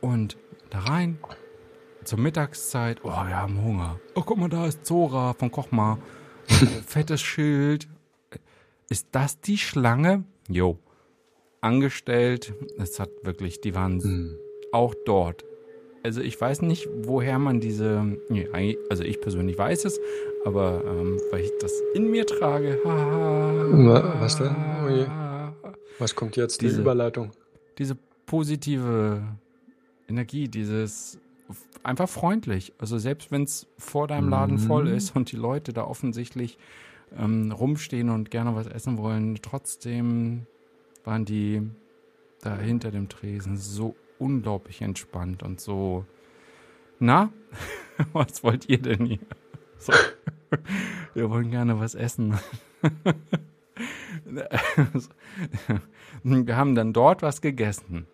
[0.03, 0.37] Und
[0.69, 1.19] da rein,
[2.05, 3.99] zur Mittagszeit, oh, wir haben Hunger.
[4.15, 5.99] Oh, guck mal, da ist Zora von Kochma.
[6.87, 7.89] Fettes Schild.
[8.91, 10.25] Ist das die Schlange?
[10.49, 10.79] Jo.
[11.63, 12.53] Angestellt.
[12.77, 14.39] Es hat wirklich, die waren Hm.
[14.71, 15.47] auch dort.
[16.07, 18.49] Also ich weiß nicht, woher man diese, nee,
[18.89, 19.99] also ich persönlich weiß es,
[20.45, 22.79] aber ähm, weil ich das in mir trage.
[22.85, 24.55] Wa- was denn?
[24.89, 25.73] Oh.
[25.99, 26.61] Was kommt jetzt?
[26.61, 27.33] Die Diese- Überleitung.
[27.79, 29.21] Diese positive
[30.09, 31.19] Energie, dieses
[31.83, 32.73] einfach freundlich.
[32.79, 36.57] Also selbst wenn es vor deinem Laden voll ist und die Leute da offensichtlich
[37.19, 40.47] ähm, rumstehen und gerne was essen wollen, trotzdem
[41.05, 41.63] waren die
[42.43, 46.05] da hinter dem Tresen so unglaublich entspannt und so.
[46.99, 47.31] Na,
[48.13, 49.19] was wollt ihr denn hier?
[49.79, 49.93] So.
[51.15, 52.39] Wir wollen gerne was essen.
[56.23, 58.07] Wir haben dann dort was gegessen.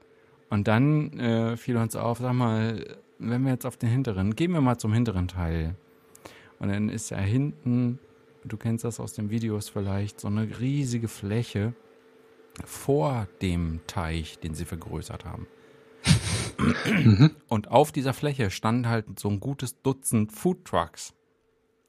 [0.51, 4.53] Und dann äh, fiel uns auf, sag mal, wenn wir jetzt auf den hinteren, gehen
[4.53, 5.77] wir mal zum hinteren Teil.
[6.59, 7.99] Und dann ist ja hinten,
[8.45, 11.73] du kennst das aus den Videos vielleicht, so eine riesige Fläche
[12.65, 15.47] vor dem Teich, den sie vergrößert haben.
[17.49, 21.15] Und auf dieser Fläche stand halt so ein gutes Dutzend Food Trucks.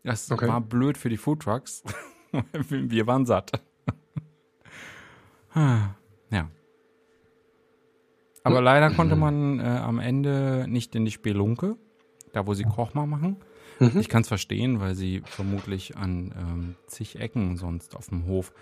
[0.03, 0.47] Das Okay.
[0.47, 1.83] war blöd für die Food Trucks.
[2.69, 3.51] wir waren satt.
[5.55, 5.95] ja.
[8.45, 11.77] Aber leider konnte man äh, am Ende nicht in die Spelunke,
[12.33, 13.37] da wo sie Kochma machen.
[13.95, 18.53] Ich kann es verstehen, weil sie vermutlich an ähm, zig Ecken sonst auf dem Hof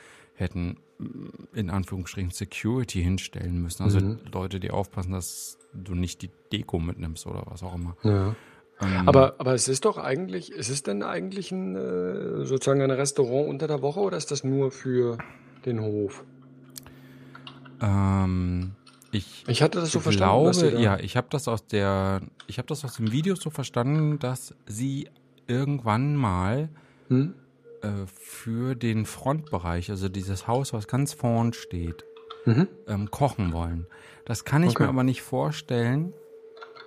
[0.41, 3.83] hätten mm, in Anführungsstrichen Security hinstellen müssen.
[3.83, 3.99] Also
[4.31, 7.95] Leute, die aufpassen, dass du nicht die Deko mitnimmst oder was auch immer.
[8.03, 8.35] Ja.
[8.81, 12.91] Ähm, Aber, aber es ist doch eigentlich, ist es denn eigentlich ein, äh, sozusagen ein
[12.91, 15.17] Restaurant unter der Woche oder ist das nur für
[15.65, 16.25] den Hof?
[17.81, 18.71] ähm,
[19.11, 20.43] ich Ich hatte das so verstanden.
[20.43, 23.35] glaube, sie da- ja, ich habe das aus der, ich habe das aus dem Video
[23.35, 25.09] so verstanden, dass sie
[25.47, 26.69] irgendwann mal
[27.09, 27.35] Hm?
[27.81, 32.05] Äh, für den Frontbereich, also dieses Haus, was ganz vorn steht,
[32.45, 32.67] Mhm.
[32.87, 33.85] ähm, kochen wollen.
[34.25, 34.83] Das kann ich Okay.
[34.83, 36.13] mir aber nicht vorstellen,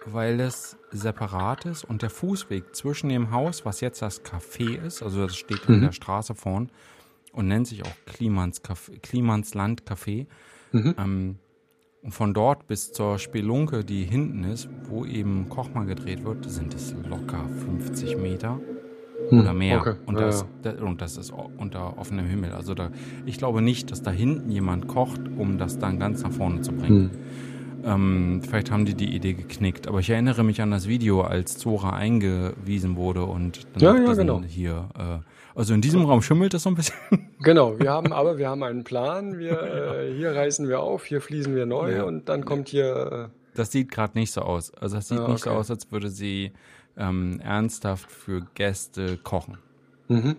[0.06, 5.02] weil es separat ist und der Fußweg zwischen dem Haus, was jetzt das Café ist,
[5.02, 5.76] also das steht Mhm.
[5.76, 6.70] in der Straße vorn,
[7.32, 10.26] und nennt sich auch Klimans, Café, Klimans Land Café.
[10.72, 10.94] Mhm.
[10.98, 11.38] Ähm,
[12.02, 16.74] und von dort bis zur Spelunke, die hinten ist, wo eben Kochma gedreht wird, sind
[16.74, 18.60] es locker 50 Meter
[19.30, 19.78] oder mehr.
[19.80, 19.94] okay.
[20.06, 20.72] Und, Ja, das, ja.
[20.72, 22.52] da- und das ist unter offenem Himmel.
[22.52, 22.90] Also da,
[23.26, 26.72] ich glaube nicht, dass da hinten jemand kocht, um das dann ganz nach vorne zu
[26.72, 27.10] bringen.
[27.10, 27.18] Hm.
[27.86, 29.86] Ähm, vielleicht haben die die Idee geknickt.
[29.88, 34.14] Aber ich erinnere mich an das Video, als Zora eingewiesen wurde und dann Ja, ja,
[34.14, 34.42] genau.
[34.42, 34.88] hier.
[34.98, 35.18] Äh,
[35.54, 36.94] also in diesem Raum schimmelt es so ein bisschen.
[37.42, 39.38] Genau, wir haben aber wir haben einen Plan.
[39.38, 42.04] Wir, äh, hier reißen wir auf, hier fließen wir neu Ja.
[42.04, 43.30] und dann kommt hier.
[43.54, 44.72] Das sieht gerade nicht so aus.
[44.74, 45.58] Also das sieht Ja, nicht so okay.
[45.58, 46.52] aus, als würde sie
[46.96, 49.58] ähm, ernsthaft für Gäste kochen.
[50.08, 50.36] Äh, mhm.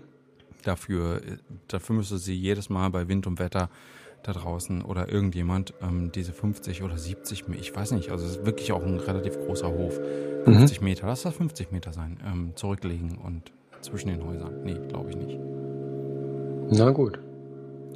[0.64, 1.38] Dafür, äh,
[1.68, 3.70] dafür müsste sie jedes Mal bei Wind und Wetter
[4.24, 8.38] da draußen oder irgendjemand ähm, diese 50 oder 70, Me- ich weiß nicht, also es
[8.38, 10.00] ist wirklich auch ein relativ großer Hof.
[10.46, 14.64] 50 Meter, lass das 50 Meter sein, ähm, zurücklegen und zwischen den Häusern.
[14.64, 15.38] Nee, glaube ich nicht.
[16.72, 17.20] Na gut.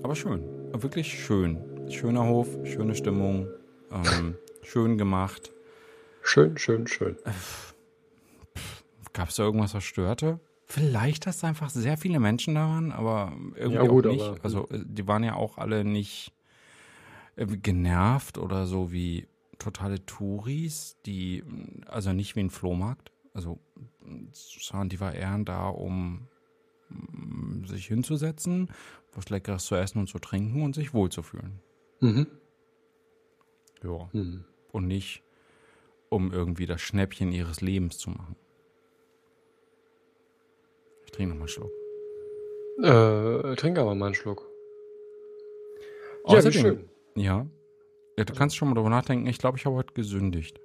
[0.03, 0.41] Aber schön,
[0.73, 1.57] wirklich schön.
[1.89, 3.47] Schöner Hof, schöne Stimmung,
[3.91, 5.51] ähm, schön gemacht.
[6.21, 7.15] Schön, schön, schön.
[9.13, 10.39] Gab es da irgendwas, was störte?
[10.65, 14.21] Vielleicht, dass einfach sehr viele Menschen da waren, aber irgendwie Ja, gut, auch nicht.
[14.23, 16.31] aber- also äh, die waren ja auch alle nicht
[17.35, 23.11] äh, genervt oder so wie totale Touris, die, mh, also nicht wie ein Flohmarkt.
[23.33, 23.59] Also
[24.31, 26.27] sondern die war eher da, um
[26.89, 28.69] mh, sich hinzusetzen,
[29.13, 31.59] was Leckeres zu essen und zu trinken und sich wohlzufühlen.
[31.99, 32.27] Mhm.
[33.83, 34.09] Ja.
[34.13, 34.45] Mhm.
[34.71, 35.23] Und nicht,
[36.09, 38.35] um irgendwie das Schnäppchen ihres Lebens zu machen.
[41.09, 41.71] Ich trinke nochmal einen Schluck.
[42.83, 44.47] Äh, trink aber mal einen Schluck.
[46.27, 46.89] Ja, Außerdem- schön.
[47.15, 47.47] Ja.
[48.15, 48.23] ja.
[48.25, 49.25] Du kannst schon mal drüber nachdenken.
[49.25, 50.61] Ich glaube, ich habe heute gesündigt.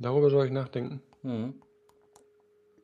[0.00, 1.02] Darüber soll ich nachdenken.
[1.22, 1.54] Mhm.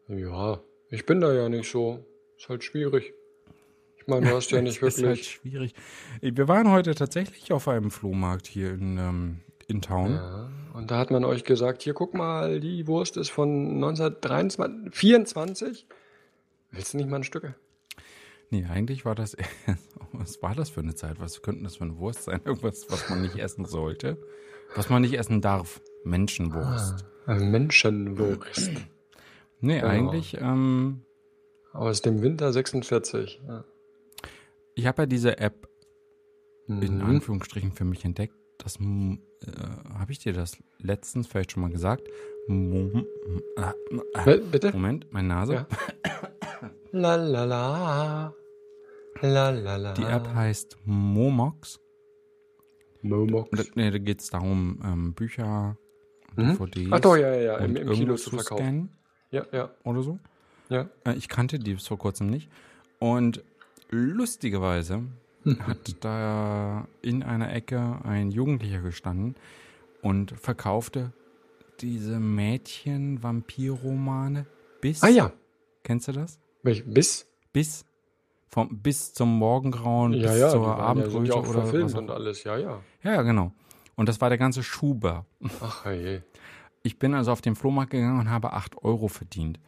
[0.06, 1.98] Ja, ich bin da ja nicht so.
[2.38, 3.12] Ist halt schwierig.
[3.96, 5.28] Ich meine, du hast ja nicht Ist halt wirklich.
[5.28, 5.74] schwierig.
[6.20, 10.12] Wir waren heute tatsächlich auf einem Flohmarkt hier in, ähm, in Town.
[10.12, 14.92] Ja, und da hat man euch gesagt, hier guck mal, die Wurst ist von 1923,
[14.94, 15.86] 24.
[16.70, 17.54] Willst du nicht mal ein Stück?
[18.50, 19.36] Nee, eigentlich war das.
[20.12, 21.18] Was war das für eine Zeit?
[21.20, 22.40] Was könnte das für eine Wurst sein?
[22.44, 24.16] Irgendwas, was man nicht essen sollte?
[24.76, 25.80] Was man nicht essen darf.
[26.04, 27.04] Menschenwurst.
[27.26, 28.70] Äh, Menschenwurst.
[29.60, 29.86] Nee, Genau.
[29.88, 30.36] eigentlich.
[30.40, 31.02] Ähm,
[31.72, 33.40] Aus dem Winter 46.
[33.46, 33.64] Ja.
[34.74, 35.68] ich habe ja diese App
[36.68, 37.02] in Mhm.
[37.02, 38.34] Anführungsstrichen für mich entdeckt.
[38.58, 39.16] Das äh,
[39.98, 42.02] habe ich dir das letztens vielleicht schon mal gesagt.
[42.48, 43.04] Mo-
[43.56, 43.62] äh,
[44.14, 44.72] äh, Bi- Bitte?
[44.72, 45.52] Moment, meine Nase.
[45.54, 45.66] Ja.
[46.92, 48.32] La la la.
[49.20, 49.92] La la la.
[49.92, 51.78] Die App heißt Momox.
[53.02, 53.50] Momox.
[53.52, 55.76] Da, nee, da geht es darum, ähm, Bücher,
[56.36, 56.52] Mhm.
[56.58, 57.56] DVDs Ach doch, ja, ja, ja.
[57.58, 58.62] Im, im zu zu verkaufen.
[58.62, 58.90] scannen
[59.30, 60.18] Ja, ja, oder so.
[60.68, 60.88] ja.
[61.04, 62.50] Äh, ich kannte die bis vor kurzem nicht.
[62.98, 63.42] Und
[63.90, 65.02] lustigerweise
[65.60, 69.34] hat da in einer Ecke ein Jugendlicher gestanden
[70.02, 71.12] und verkaufte
[71.80, 74.46] diese Mädchen-Vampir-Romane
[74.80, 75.02] bis.
[75.02, 75.32] Ah ja.
[75.82, 76.38] Kennst du das?
[76.62, 77.26] Welch, bis?
[77.52, 77.84] Bis.
[78.48, 80.48] Vom, bis zum Morgengrauen, Ja, bis ja.
[80.50, 82.44] zur Abendröte ja oder was auch und alles.
[82.44, 82.80] Ja, ja.
[83.02, 83.52] Ja, ja, genau.
[83.96, 85.26] Und das war der ganze Schuber.
[85.60, 86.20] Ach, je.
[86.82, 89.58] Ich bin also auf den Flohmarkt gegangen und habe 8 Euro verdient.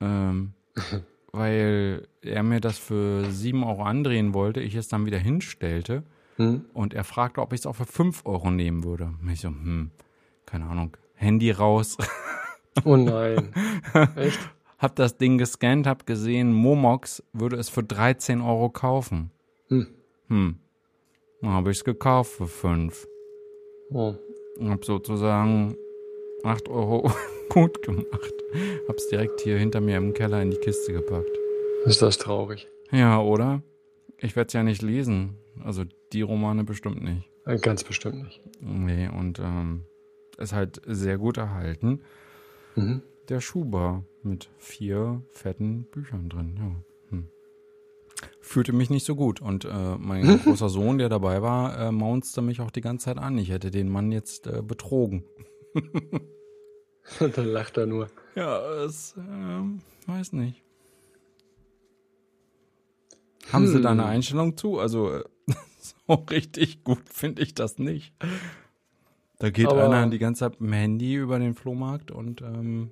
[0.00, 0.54] Ähm,
[1.36, 6.02] weil er mir das für 7 Euro andrehen wollte, ich es dann wieder hinstellte
[6.36, 6.64] Hm?
[6.72, 9.12] und er fragte, ob ich es auch für 5 Euro nehmen würde.
[9.22, 9.90] Und ich so, hm,
[10.46, 11.96] keine Ahnung, Handy raus,
[12.84, 13.52] Oh nein.
[14.16, 14.38] Echt?
[14.78, 19.30] hab das Ding gescannt, hab gesehen, Momox würde es für 13 Euro kaufen.
[19.68, 19.86] Hm.
[20.28, 20.58] Hm.
[21.40, 23.06] Dann habe ich es gekauft für 5.
[23.90, 24.14] Oh.
[24.58, 25.76] Und hab sozusagen
[26.42, 27.12] 8 Euro
[27.48, 28.34] gut gemacht.
[28.88, 31.30] Hab's direkt hier hinter mir im Keller in die Kiste gepackt.
[31.84, 32.68] Ist das traurig.
[32.90, 33.62] Ja, oder?
[34.18, 35.36] Ich werde es ja nicht lesen.
[35.62, 37.28] Also die Romane bestimmt nicht.
[37.46, 38.40] Äh, Ganz bestimmt nicht.
[38.60, 39.84] Nee, und ähm,
[40.38, 42.00] ist halt sehr gut erhalten.
[42.74, 43.02] Mhm.
[43.28, 47.10] Der Schuber mit vier fetten Büchern drin, ja.
[47.10, 47.28] Hm.
[48.40, 49.40] Fühlte mich nicht so gut.
[49.40, 53.18] Und äh, mein großer Sohn, der dabei war, äh, maunzte mich auch die ganze Zeit
[53.18, 53.38] an.
[53.38, 55.24] Ich hätte den Mann jetzt äh, betrogen.
[57.20, 58.08] Dann lacht er nur.
[58.34, 60.62] Ja, es, ähm, weiß nicht.
[63.52, 64.78] Haben Sie da eine Einstellung zu?
[64.78, 65.24] Also, äh,
[66.08, 68.14] so richtig gut finde ich das nicht.
[69.38, 72.90] Da geht Aber- einer die ganze Zeit mit dem Handy über den Flohmarkt und, ähm,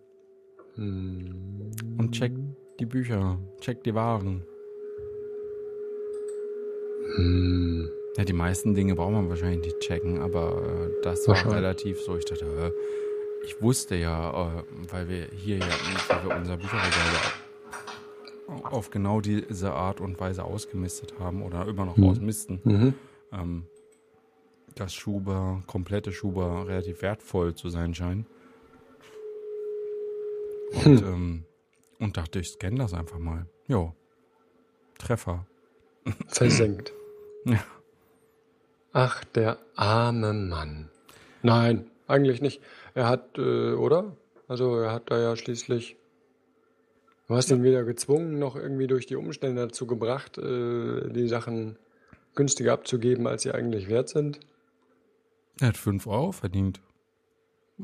[0.75, 1.71] Hm.
[1.99, 2.39] und checkt
[2.81, 4.43] die Bücher, checkt die Waren.
[7.17, 7.89] Hm.
[8.17, 12.17] Ja, die meisten Dinge braucht man wahrscheinlich nicht checken, aber äh, das war relativ so.
[12.17, 12.73] Ich dachte, äh,
[13.45, 15.67] ich wusste ja, äh, weil wir hier ja,
[16.09, 17.33] weil wir unser Bücherregal ja
[18.65, 22.05] auf genau diese Art und Weise ausgemistet haben oder immer noch Mhm.
[22.09, 22.95] ausmisten, Mhm.
[23.33, 23.67] ähm,
[24.75, 28.27] dass Schuber, komplette Schuber relativ wertvoll zu sein scheinen.
[30.85, 31.07] Und, Hm.
[31.07, 31.45] ähm,
[31.99, 33.47] und dachte, ich scanne das einfach mal.
[33.69, 33.95] Jo.
[34.99, 35.47] Treffer.
[36.29, 36.93] Versenkt.
[37.45, 37.63] Ja.
[38.93, 40.91] Ach, der arme Mann.
[41.43, 42.61] Nein, eigentlich nicht.
[42.95, 44.17] Er hat, äh, oder?
[44.49, 45.97] Also er hat da ja schließlich.
[47.29, 51.79] Du hast ihn weder gezwungen, noch irgendwie durch die Umstände dazu gebracht, äh, die Sachen
[52.35, 54.41] günstiger abzugeben, als sie eigentlich wert sind.
[55.61, 56.81] Er hat 5 Euro verdient.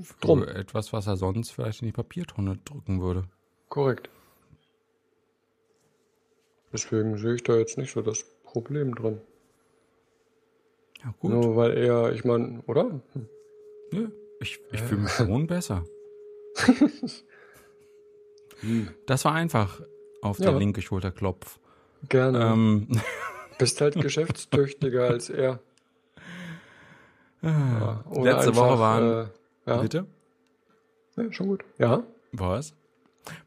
[0.02, 0.42] Für Drum.
[0.42, 3.24] etwas, was er sonst vielleicht in die Papiertonne drücken würde.
[3.68, 4.10] Korrekt.
[6.72, 9.20] Deswegen sehe ich da jetzt nicht so das Problem drin.
[11.02, 11.30] Ja, gut.
[11.30, 13.00] Nur weil er, ich meine, oder?
[13.12, 13.28] Hm.
[13.92, 15.84] Nö, ich, ich fühle mich schon besser.
[19.06, 19.80] Das war einfach
[20.20, 20.58] auf der Ja.
[20.58, 21.60] linke Schulter Klopf.
[22.08, 22.40] Gerne.
[22.40, 22.88] Ähm,
[23.58, 25.60] Bist halt geschäftstüchtiger als er.
[27.40, 29.30] Ja, oder letzte Woche einfach, waren.
[29.66, 30.06] Äh, ja, Bitte?
[31.16, 31.64] ja, schon gut.
[31.78, 32.02] Ja.
[32.32, 32.74] Was?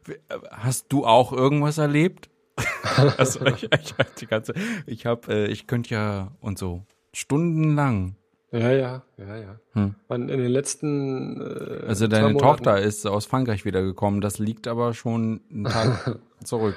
[0.08, 0.14] Äh,
[0.50, 2.30] Hast du auch irgendwas erlebt?
[3.18, 4.54] also ich, ich, ganze,
[4.86, 8.16] ich habe, äh, ich könnte ja und so stundenlang.
[8.52, 9.60] Ja, ja, ja, ja.
[9.72, 9.94] Hm.
[10.08, 11.40] Man, in den letzten.
[11.40, 14.20] Äh, Also deine Tochter ist aus Frankreich wiedergekommen.
[14.20, 16.76] Das liegt aber schon einen Tag zurück.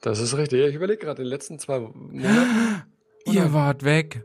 [0.00, 0.60] Das ist richtig.
[0.68, 2.82] Ich überlege gerade, in den letzten zwei Monaten
[3.26, 4.22] Ihr wart weg.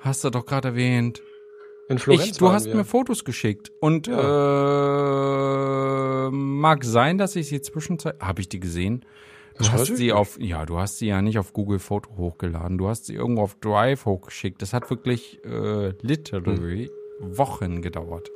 [0.00, 1.20] Hast du doch gerade erwähnt.
[1.88, 2.26] in Florenz.
[2.26, 2.76] Ich, du hast wir.
[2.76, 4.12] mir Fotos geschickt und äh,
[6.30, 9.04] mag sein, dass ich sie zwischenzeit habe ich die gesehen.
[9.58, 12.76] Du hast sie auf ja, du hast sie ja nicht auf Google Foto hochgeladen.
[12.78, 14.60] Du hast sie irgendwo auf Drive hochgeschickt.
[14.62, 16.90] Das hat wirklich äh, literally
[17.20, 17.38] Hm.
[17.38, 18.28] Wochen gedauert,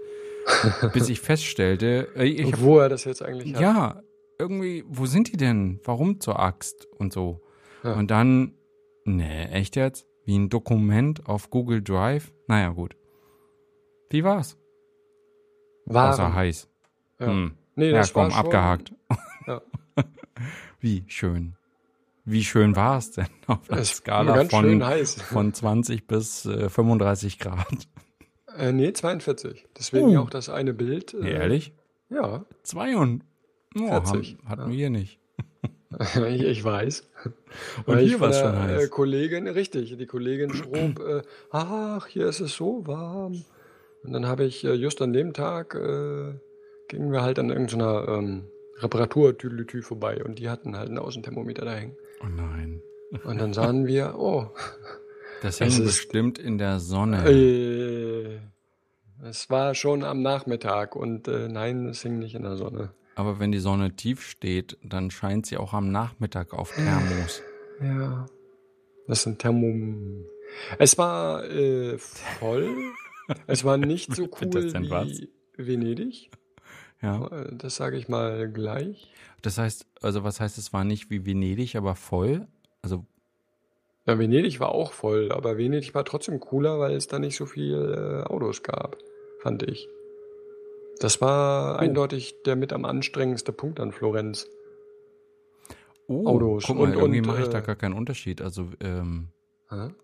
[0.92, 3.60] bis ich feststellte, äh, ich hab, wo er das jetzt eigentlich hat.
[3.60, 4.02] ja
[4.38, 5.80] irgendwie, wo sind die denn?
[5.82, 7.40] Warum zur Axt und so?
[7.82, 7.94] Ja.
[7.94, 8.54] Und dann,
[9.04, 10.06] nee, echt jetzt?
[10.26, 12.32] Wie ein Dokument auf Google Drive?
[12.46, 12.94] Naja, gut.
[14.10, 14.56] Wie war's?
[15.86, 16.34] Außer Waren.
[16.34, 16.68] heiß.
[17.18, 17.26] Ja.
[17.26, 17.54] Hm.
[17.74, 18.94] Nee, Ja, das komm, war schon, abgehakt.
[19.48, 19.62] Ja.
[20.80, 21.54] Wie schön.
[22.24, 26.68] Wie schön war es denn auf einer Es war Skala von, von 20 bis äh,
[26.68, 27.88] 35 Grad?
[28.56, 29.66] Äh, nee, 42.
[29.78, 30.12] Deswegen Uh.
[30.12, 31.14] ja auch das eine Bild.
[31.14, 31.72] Äh, ehrlich?
[32.10, 33.22] Ja, Zwei und
[33.78, 34.76] oh, 40, haben, hatten ja.
[34.76, 35.18] wir nicht.
[36.28, 37.08] ich, ich weiß.
[37.24, 38.84] Und Weil hier ich von war's schon der, heiß.
[38.84, 43.44] Äh, Kollegin, richtig, die Kollegin schrob, äh, ach, hier ist es so warm.
[44.02, 46.34] Und dann habe ich äh, just an dem Tag, äh,
[46.88, 48.44] gingen wir halt an irgendeiner ähm,
[48.80, 51.96] Reparaturtüdelütü vorbei und die hatten halt einen Außenthermometer da hängen.
[52.22, 52.80] Oh nein.
[53.24, 54.48] Und dann sahen wir, oh,
[55.42, 57.28] Das hängt ist- bestimmt in der Sonne.
[57.30, 58.38] äh,
[59.28, 62.90] es war schon am Nachmittag und äh, nein, es hing nicht in der Sonne.
[63.16, 67.42] Aber wenn die Sonne tief steht, dann scheint sie auch am Nachmittag auf Thermos.
[67.82, 68.26] Ja,
[69.08, 70.24] das sind Thermom.
[70.78, 72.74] Es war äh, voll.
[73.48, 75.08] es war nicht so cool denn was?
[75.08, 76.30] wie Venedig.
[77.00, 77.26] Ja.
[77.28, 79.10] Äh, Das sage ich mal gleich.
[79.42, 82.46] Das heißt, also was heißt, es war nicht wie Venedig, aber voll?
[82.82, 83.04] Also,
[84.06, 87.46] Ja, Venedig war auch voll, aber Venedig war trotzdem cooler, weil es da nicht so
[87.46, 88.96] viel äh, Autos gab,
[89.40, 89.88] fand ich.
[91.00, 91.78] Das war Oh.
[91.78, 94.48] eindeutig der mit am anstrengendste Punkt an Florenz.
[96.08, 98.40] oh, Autos guck mal, und- irgendwie mache ich da äh, gar keinen Unterschied.
[98.42, 99.28] Also, ähm,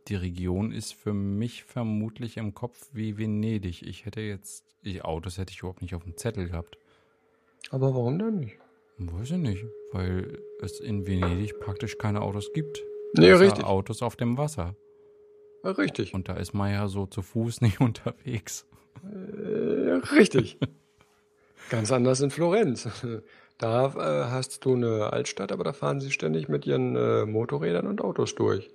[0.08, 3.80] die Region ist für mich vermutlich im Kopf wie Venedig.
[3.82, 6.76] Ich hätte jetzt, die Autos hätte ich überhaupt nicht auf dem Zettel gehabt.
[7.74, 8.56] Aber warum denn nicht?
[8.98, 12.80] Weiß ich nicht, weil es in Venedig praktisch keine Autos gibt.
[13.14, 13.64] Nee, außer richtig.
[13.64, 14.76] Autos auf dem Wasser.
[15.64, 16.14] Ja, richtig.
[16.14, 18.64] Und da ist man ja so zu Fuß nicht unterwegs.
[19.02, 20.56] Äh, richtig.
[21.70, 22.88] Ganz anders in Florenz.
[23.56, 27.86] Da äh, hast du eine Altstadt, aber da fahren sie ständig mit ihren äh, Motorrädern
[27.86, 28.68] und Autos durch.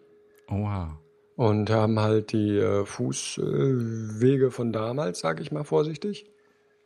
[0.49, 0.97] Oha.
[1.35, 6.31] Und haben halt die äh, Fußwege von damals, sage ich mal vorsichtig.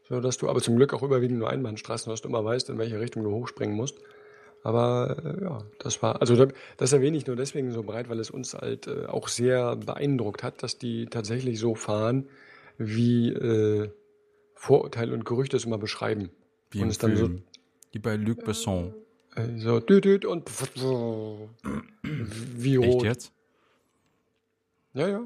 [0.09, 2.77] So dass du aber zum Glück auch überwiegend nur Einbahnstraßen hast, du immer weißt, in
[2.77, 3.97] welche Richtung du hochspringen musst.
[4.63, 8.19] Aber äh, ja, das war, also da- das erwähne ich nur deswegen so breit, weil
[8.19, 12.29] es uns halt äh, auch sehr beeindruckt hat, dass die tatsächlich so fahren,
[12.77, 13.89] wie äh,
[14.55, 16.29] Vorurteile und Gerüchte es immer beschreiben.
[16.71, 17.29] Wie Und es dann so-.
[17.91, 18.93] Wie bei Luc Besson.
[19.35, 20.49] Äh, so düt, düt und
[22.01, 23.03] wie Echt rot.
[23.03, 23.33] jetzt?
[24.93, 25.23] Ja, ja.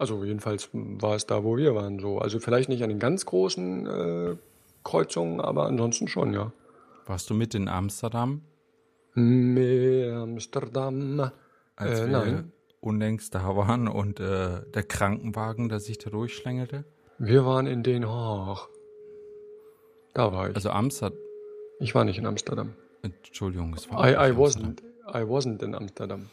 [0.00, 2.18] Also jedenfalls war es da, wo wir waren so.
[2.18, 4.36] Also vielleicht nicht an den ganz großen äh,
[4.82, 6.52] Kreuzungen, aber ansonsten schon, ja.
[7.06, 8.40] Warst du mit in Amsterdam,
[9.14, 11.30] Mehr Amsterdam.
[11.76, 12.52] als Äh, wir nein.
[12.80, 16.84] unlängst da waren und äh, der Krankenwagen, der sich da durchschlängelte?
[17.18, 18.68] Wir waren in Den Haag.
[20.14, 20.56] Da war ich.
[20.56, 21.18] Also Amsterdam.
[21.78, 22.72] ich war nicht in Amsterdam.
[23.02, 26.30] Entschuldigung, es war I, I wasn't, I wasn't in Amsterdam.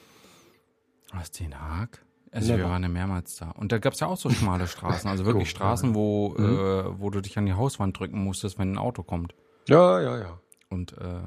[1.14, 2.02] Was, Den Haag?
[2.38, 2.70] Also wir Never.
[2.70, 3.50] waren ja mehrmals da.
[3.52, 6.46] Und da gab es ja auch so schmale Straßen, also wirklich Straßen, wo, Mhm.
[6.46, 9.34] äh, wo du dich an die Hauswand drücken musstest, wenn ein Auto kommt.
[9.68, 10.40] Ja, ja, ja.
[10.70, 11.20] Und äh,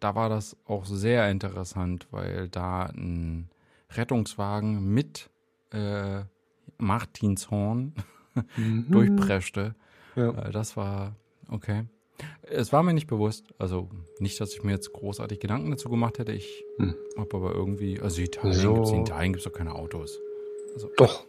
[0.00, 3.50] da war das auch sehr interessant, weil da ein
[3.92, 5.30] Rettungswagen mit
[5.72, 6.22] äh,
[6.78, 7.92] Martinshorn
[8.56, 8.86] Mhm.
[8.90, 9.74] durchpreschte.
[10.16, 10.30] Ja.
[10.30, 11.14] Äh, das war
[11.50, 11.84] okay.
[12.42, 16.18] Es war mir nicht bewusst, also nicht, dass ich mir jetzt großartig Gedanken dazu gemacht
[16.18, 16.32] hätte.
[16.32, 16.94] Ich Hm.
[17.16, 18.74] habe aber irgendwie, also Italien So.
[18.74, 20.18] gibt's, in Italien gibt es doch keine Autos.
[20.96, 21.26] Doch.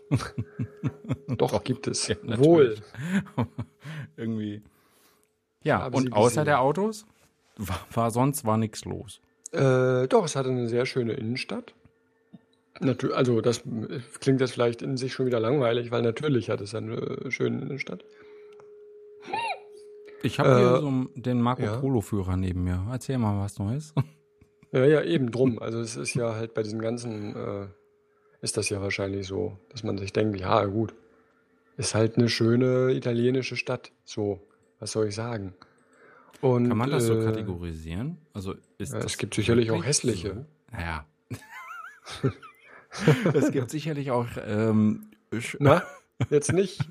[1.28, 2.08] Doch, gibt es.
[2.08, 2.76] Ja, Wohl.
[4.18, 4.62] irgendwie.
[5.64, 6.46] Ja, Haben und Sie außer gesehen?
[6.46, 7.06] der Autos
[7.58, 9.22] war, war sonst war nichts los.
[9.52, 11.74] Äh, doch, es hatte eine sehr schöne Innenstadt.
[12.82, 13.64] Natürlich, also das
[14.22, 17.62] klingt jetzt vielleicht in sich schon wieder langweilig, weil natürlich hat es eine äh, schöne
[17.62, 18.06] Innenstadt.
[20.24, 21.78] Ich habe Äh, hier so den Marco ja.
[21.78, 22.86] Polo Führer neben mir.
[22.92, 23.94] Erzähl mal was Neues.
[24.72, 25.60] Ja, ja, eben drum.
[25.60, 27.68] Also es ist ja halt bei diesen ganzen, äh,
[28.42, 30.94] ist das ja wahrscheinlich so, dass man sich denkt, ja gut,
[31.78, 33.92] ist halt eine schöne italienische Stadt.
[34.06, 34.40] So,
[34.80, 35.54] was soll ich sagen?
[36.42, 38.18] Und, Kann man das so äh, kategorisieren?
[38.34, 40.30] Also ist ja, es das gibt sicherlich auch hässliche.
[40.36, 40.46] So?
[40.72, 41.06] Naja.
[43.34, 45.12] es gibt sicherlich auch ähm,
[45.60, 45.84] Na,
[46.30, 46.82] jetzt nicht.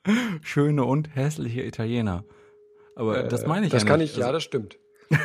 [0.42, 2.24] schöne und hässliche Italiener.
[2.96, 4.12] Aber das meine ich Äh, das ja kann nicht.
[4.12, 4.78] ich, ja, Also das stimmt.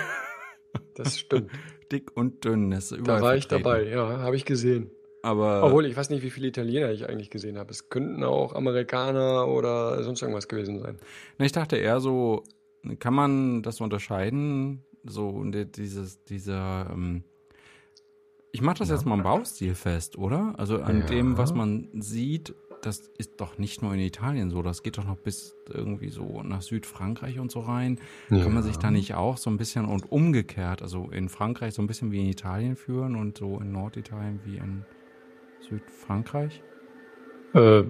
[0.96, 1.50] Das stimmt.
[1.92, 3.64] dick und dünn, das ist überall Da war ich vertreten.
[3.64, 4.92] dabei, ja, habe ich gesehen.
[5.24, 7.72] Aber Obwohl, ich weiß nicht, wie viele Italiener ich eigentlich gesehen habe.
[7.72, 10.98] Es könnten auch Amerikaner oder sonst irgendwas gewesen sein.
[11.38, 12.44] Na, ich dachte eher so,
[13.00, 14.84] kann man das unterscheiden?
[15.06, 17.24] So die- dieses, dieser, ähm,
[18.52, 20.54] ich mache das jetzt mal am Baustil fest, oder?
[20.58, 21.06] Also an Ja.
[21.06, 25.06] dem, was man sieht, das ist doch nicht nur in Italien so, das geht doch
[25.06, 27.98] noch bis irgendwie so nach Südfrankreich und so rein.
[28.28, 31.82] Kann man sich da nicht auch so ein bisschen und umgekehrt, also in Frankreich so
[31.82, 34.84] ein bisschen wie in Italien führen und so in Norditalien wie in
[35.70, 36.62] Südfrankreich?
[37.54, 37.84] Äh,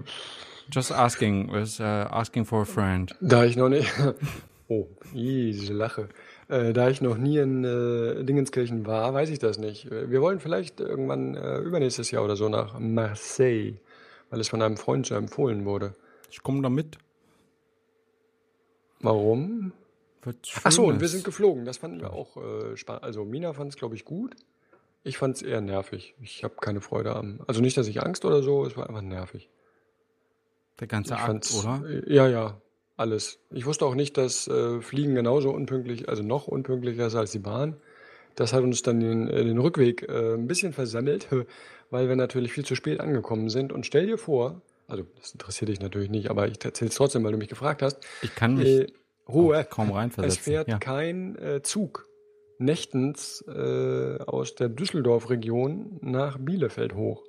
[0.72, 3.16] Just asking, was, uh, asking for a friend.
[3.22, 3.92] da ich noch nicht.
[4.70, 6.08] Oh, diese Lache.
[6.48, 9.92] Äh, da ich noch nie in äh, Dingenskirchen war, weiß ich das nicht.
[9.92, 13.74] Wir wollen vielleicht irgendwann äh, übernächstes Jahr oder so nach Marseille,
[14.30, 15.94] weil es von einem Freund so empfohlen wurde.
[16.32, 16.98] Ich komme da mit.
[19.02, 19.74] Warum?
[20.24, 21.66] Wird Ach so, und wir sind geflogen.
[21.66, 23.04] Das fanden wir auch äh, spannend.
[23.04, 24.34] Also Mina fand es, glaube ich, gut.
[25.04, 26.16] Ich fand es eher nervig.
[26.22, 27.42] Ich habe keine Freude am.
[27.48, 29.50] Also nicht, dass ich Angst oder so, es war einfach nervig.
[30.80, 31.84] Der ganze Ich Akt, oder?
[31.88, 32.62] äh, Ja, ja,
[32.98, 33.40] alles.
[33.52, 37.40] Ich wusste auch nicht, dass äh, Fliegen genauso unpünktlich, also noch unpünktlicher ist als die
[37.40, 37.76] Bahn.
[38.36, 41.28] Das hat uns dann den, äh, den Rückweg äh, ein bisschen versemmelt,
[41.92, 43.72] weil wir natürlich viel zu spät angekommen sind.
[43.74, 47.24] Und stell dir vor, also das interessiert dich natürlich nicht, aber ich erzähle es trotzdem,
[47.24, 48.00] weil du mich gefragt hast.
[48.22, 48.88] Ich kann mich Äh,
[49.28, 49.66] Ruhe.
[49.70, 50.44] kaum Es reinversetzen.
[50.44, 50.78] fährt ja.
[50.80, 52.08] kein äh, Zug
[52.58, 57.24] nächtens äh, aus der Düsseldorf-Region nach Bielefeld hoch.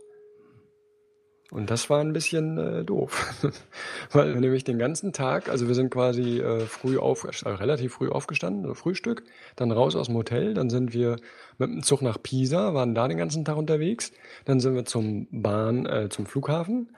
[1.54, 3.32] Und das war ein bisschen äh, doof,
[4.12, 7.94] weil wir nämlich den ganzen Tag, also wir sind quasi äh, früh auf, äh, relativ
[7.94, 9.22] früh aufgestanden, also Frühstück,
[9.54, 11.16] dann raus aus dem Hotel, dann sind wir
[11.58, 14.10] mit dem Zug nach Pisa, waren da den ganzen Tag unterwegs,
[14.46, 16.96] dann sind wir zum Bahn, äh, zum Flughafen,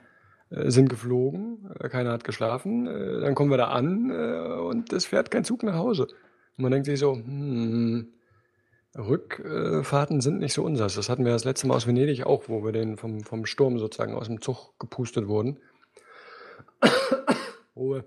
[0.49, 5.29] äh, sind geflogen, äh, keiner hat geschlafen, dann kommen wir da an und es fährt
[5.29, 6.07] kein Zug nach Hause.
[6.57, 8.07] Und man denkt sich so, hm,
[8.97, 10.95] Rückfahrten sind nicht so unseres.
[10.95, 13.77] Das hatten wir das letzte Mal aus Venedig auch, wo wir den vom, vom Sturm
[13.77, 15.59] sozusagen aus dem Zug gepustet wurden.
[17.75, 18.03] Ruhe.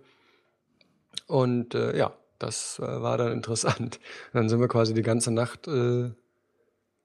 [1.26, 4.00] Und äh, ja, das äh, war dann interessant.
[4.32, 6.10] Dann sind wir quasi die ganze Nacht äh,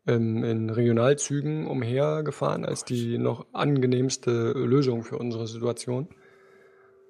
[0.07, 6.09] in, in Regionalzügen umhergefahren als die noch angenehmste Lösung für unsere Situation.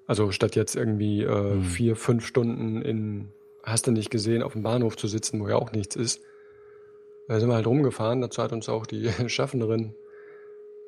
[0.06, 1.62] Also statt jetzt irgendwie äh, Hm.
[1.62, 3.32] vier, fünf Stunden in,
[3.64, 6.20] hast du nicht gesehen, auf dem Bahnhof zu sitzen, wo ja auch nichts ist.
[7.28, 8.20] Da sind wir halt rumgefahren.
[8.20, 9.94] Dazu hat uns auch die Schaffnerin,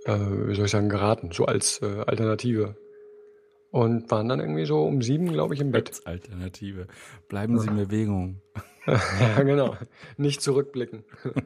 [0.04, 2.76] äh, wie soll ich sagen, geraten, so als äh, Alternative.
[3.70, 5.88] Und waren dann irgendwie so um sieben, glaube ich, im Bett.
[5.90, 6.86] Als Alternative.
[7.28, 8.40] Bleiben Sie in Bewegung.
[8.86, 9.76] ja, genau.
[10.16, 11.04] Nicht zurückblicken.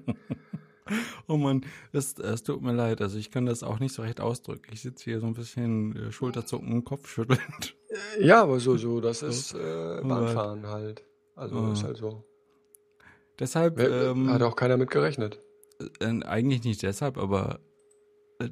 [1.28, 3.00] Oh Mann, es, es tut mir leid.
[3.00, 4.68] Also ich kann das auch nicht so recht ausdrücken.
[4.72, 7.76] Ich sitze hier so ein bisschen äh, Schulterzucken, Kopfschüttelnd.
[8.20, 11.04] Ja, aber so, so, das ist äh, Bahnfahren halt.
[11.36, 11.72] Also Ah.
[11.72, 12.24] ist halt so.
[13.42, 15.40] Deshalb, ähm, hat auch keiner mit gerechnet.
[16.00, 17.58] äh, eigentlich nicht deshalb, aber
[18.38, 18.48] äh,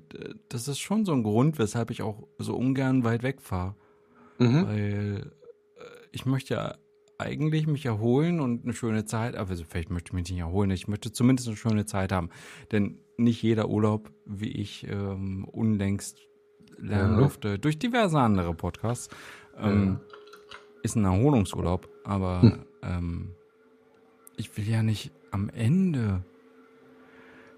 [0.49, 3.76] das ist schon so ein Grund, weshalb ich auch so ungern weit weg fahre.
[4.41, 4.66] Mhm.
[4.66, 5.32] Weil
[5.76, 6.74] äh, ich möchte ja
[7.18, 10.70] eigentlich mich erholen und eine schöne Zeit, aber also vielleicht möchte ich mich nicht erholen,
[10.72, 12.30] ich möchte zumindest eine schöne Zeit haben.
[12.72, 16.18] Denn nicht jeder Urlaub, wie ich ähm, unlängst
[16.78, 17.18] lernen Ja.
[17.20, 19.09] durfte, durch diverse andere Podcasts,
[19.57, 20.01] ähm,
[20.82, 21.88] ist ein Erholungsurlaub.
[22.05, 22.64] Aber Hm.
[22.82, 23.34] ähm,
[24.41, 26.24] ich will ja nicht am Ende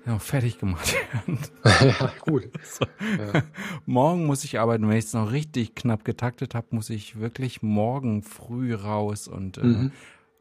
[0.04, 1.38] ja, fertig gemacht werden.
[1.64, 2.50] ja, gut.
[2.64, 2.84] So.
[3.00, 3.42] Ja.
[3.86, 4.88] Morgen muss ich arbeiten.
[4.88, 9.58] Wenn ich es noch richtig knapp getaktet habe, muss ich wirklich morgen früh raus und
[9.58, 9.92] äh, mhm.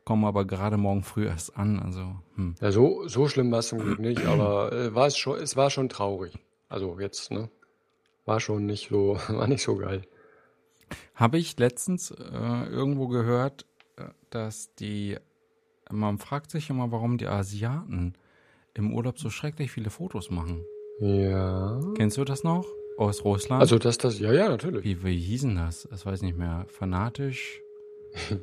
[0.04, 1.80] komme aber gerade morgen früh erst an.
[1.80, 2.56] Also, hm.
[2.60, 5.56] Ja, so, so schlimm war es zum Glück nicht, aber äh, war es, schon, es
[5.56, 6.34] war schon traurig.
[6.70, 7.50] Also jetzt, ne?
[8.26, 10.04] War schon nicht so, war nicht so geil.
[11.14, 13.66] Habe ich letztens äh, irgendwo gehört,
[13.98, 15.18] äh, dass die,
[15.92, 18.14] man fragt sich immer, warum die Asiaten
[18.74, 20.64] im Urlaub so schrecklich viele Fotos machen.
[21.00, 21.80] Ja.
[21.96, 22.66] Kennst du das noch?
[22.98, 23.62] Aus Russland?
[23.62, 24.84] Also dass das, ja, ja, natürlich.
[24.84, 25.88] Wie, wie hießen das?
[25.90, 26.66] Das weiß ich nicht mehr.
[26.68, 27.62] Fanatisch.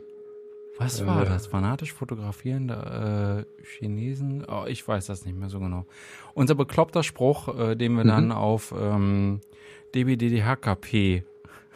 [0.78, 1.28] Was war ja.
[1.28, 1.49] das?
[1.49, 4.46] Fanatisch fotografierende äh, Chinesen?
[4.49, 5.86] Oh, ich weiß das nicht mehr so genau.
[6.34, 8.09] Unser bekloppter Spruch, äh, den wir mhm.
[8.09, 9.40] dann auf ähm,
[9.94, 11.24] DBDDHKP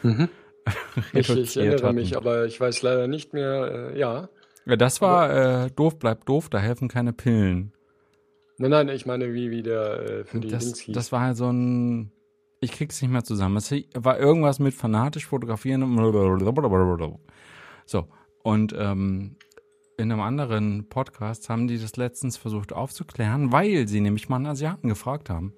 [0.03, 0.29] mhm.
[1.13, 1.95] ich, ich erinnere hatten.
[1.95, 4.29] mich, aber ich weiß leider nicht mehr, äh, ja.
[4.65, 7.73] Ja, das war äh, doof bleibt doof, da helfen keine Pillen.
[8.57, 10.95] Nein, nein, ich meine, wie, wie der äh, für die das, Dings hieß.
[10.95, 12.11] Das war halt so ein.
[12.61, 13.57] Ich krieg's nicht mehr zusammen.
[13.57, 15.81] Es war irgendwas mit fanatisch fotografieren.
[17.85, 18.07] So.
[18.41, 19.35] Und ähm,
[19.97, 24.47] in einem anderen Podcast haben die das letztens versucht aufzuklären, weil sie nämlich mal einen
[24.47, 25.53] Asiaten gefragt haben.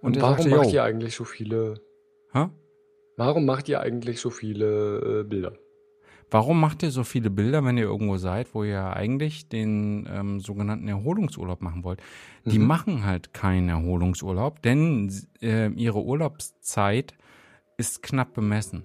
[0.00, 1.80] Und, Und warum sagte, macht ihr eigentlich so viele.
[2.32, 2.46] Hä?
[3.16, 5.58] Warum macht ihr eigentlich so viele äh, Bilder?
[6.32, 10.40] Warum macht ihr so viele Bilder, wenn ihr irgendwo seid, wo ihr eigentlich den ähm,
[10.40, 12.00] sogenannten Erholungsurlaub machen wollt?
[12.46, 12.66] Die mhm.
[12.66, 15.12] machen halt keinen Erholungsurlaub, denn
[15.42, 17.12] äh, ihre Urlaubszeit
[17.76, 18.84] ist knapp bemessen.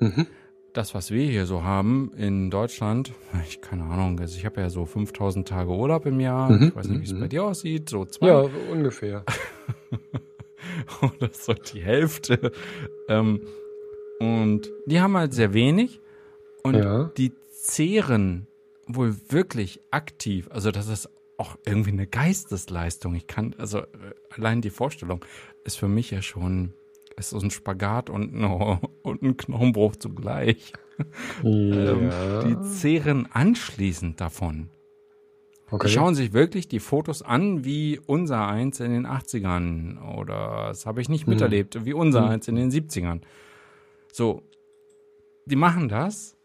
[0.00, 0.26] Mhm.
[0.74, 3.12] Das, was wir hier so haben in Deutschland,
[3.46, 6.50] ich keine Ahnung, also ich habe ja so 5000 Tage Urlaub im Jahr.
[6.50, 6.68] Mhm.
[6.68, 7.20] Ich weiß nicht, wie es mhm.
[7.20, 8.26] bei dir aussieht, so zwei.
[8.26, 9.24] Ja, ungefähr.
[11.02, 12.50] Oder so die Hälfte.
[13.08, 13.42] Ähm,
[14.18, 16.00] und die haben halt sehr wenig.
[16.62, 17.10] Und ja.
[17.16, 18.46] die zehren
[18.86, 20.48] wohl wirklich aktiv.
[20.50, 23.14] Also das ist auch irgendwie eine Geistesleistung.
[23.14, 23.86] Ich kann, also äh,
[24.30, 25.24] allein die Vorstellung
[25.64, 26.74] ist für mich ja schon,
[27.16, 30.72] ist so ein Spagat und, no, und ein Knochenbruch zugleich.
[31.42, 31.50] Ja.
[31.50, 32.10] ähm,
[32.44, 34.68] die zehren anschließend davon.
[35.70, 35.86] Okay.
[35.86, 40.84] Die schauen sich wirklich die Fotos an, wie unser eins in den 80ern oder das
[40.84, 41.34] habe ich nicht hm.
[41.34, 42.30] miterlebt, wie unser hm.
[42.30, 43.20] eins in den 70ern.
[44.12, 44.42] So,
[45.46, 46.36] die machen das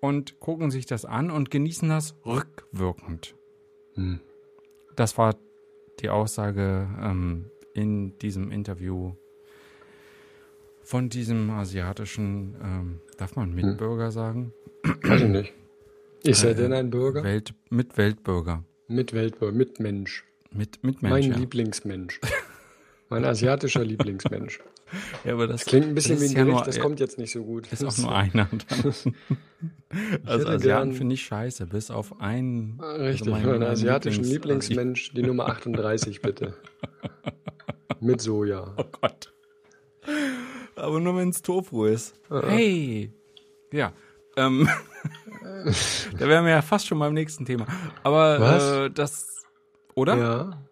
[0.00, 3.34] und gucken sich das an und genießen das rückwirkend.
[3.94, 4.20] Hm.
[4.94, 5.36] Das war
[6.00, 9.14] die Aussage ähm, in diesem Interview
[10.82, 14.12] von diesem asiatischen, ähm, darf man Mitbürger hm.
[14.12, 14.52] sagen?
[15.02, 15.52] Weiß ich nicht.
[16.22, 17.24] Ist er äh, denn ein Bürger?
[17.24, 18.64] Welt, mit Weltbürger.
[18.88, 20.24] Mit Weltbürger, mit Mensch.
[20.52, 21.12] Mit, mit Mensch.
[21.12, 21.36] Mein ja.
[21.36, 22.20] Lieblingsmensch.
[23.08, 24.60] Mein asiatischer Lieblingsmensch.
[25.24, 27.32] Ja, aber das, das klingt ein bisschen wie ein Gericht, ja das kommt jetzt nicht
[27.32, 27.72] so gut.
[27.72, 28.48] Ist auch nur einer.
[30.26, 32.78] also Asiaten finde ich scheiße, bis auf einen.
[32.80, 36.54] Also richtig, also meinen, meinen asiatischen Lieblings Lieblingsmensch, die Nummer 38 bitte.
[38.00, 38.74] Mit Soja.
[38.76, 39.32] Oh Gott.
[40.76, 42.14] Aber nur wenn es Tofu ist.
[42.30, 42.48] Uh -uh.
[42.48, 43.12] Hey.
[43.72, 43.92] Ja.
[44.36, 44.68] Ähm,
[46.18, 47.66] da wären wir ja fast schon beim nächsten Thema.
[48.02, 49.42] Aber äh, das.
[49.94, 50.16] Oder?
[50.16, 50.66] Ja.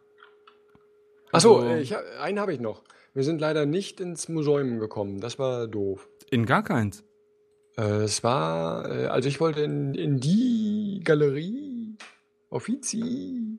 [1.35, 2.82] Achso, also, ich, einen habe ich noch.
[3.12, 5.20] Wir sind leider nicht ins Museum gekommen.
[5.20, 6.09] Das war doof.
[6.30, 7.05] In gar keins?
[7.76, 11.97] Äh, es war, äh, also ich wollte in, in die Galerie
[12.51, 13.59] Offizi.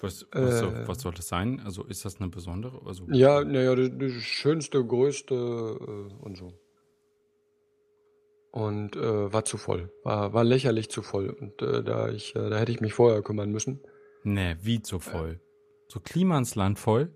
[0.00, 1.60] Was, was, äh, soll, was soll das sein?
[1.64, 2.80] Also ist das eine besondere?
[2.84, 6.52] Also, ja, naja, das, das schönste, größte äh, und so.
[8.50, 9.92] Und äh, war zu voll.
[10.02, 11.28] War, war lächerlich zu voll.
[11.28, 13.80] Und äh, da ich, da hätte ich mich vorher kümmern müssen.
[14.22, 15.40] Nee, wie zu voll?
[15.88, 17.10] So Klima ins Land voll?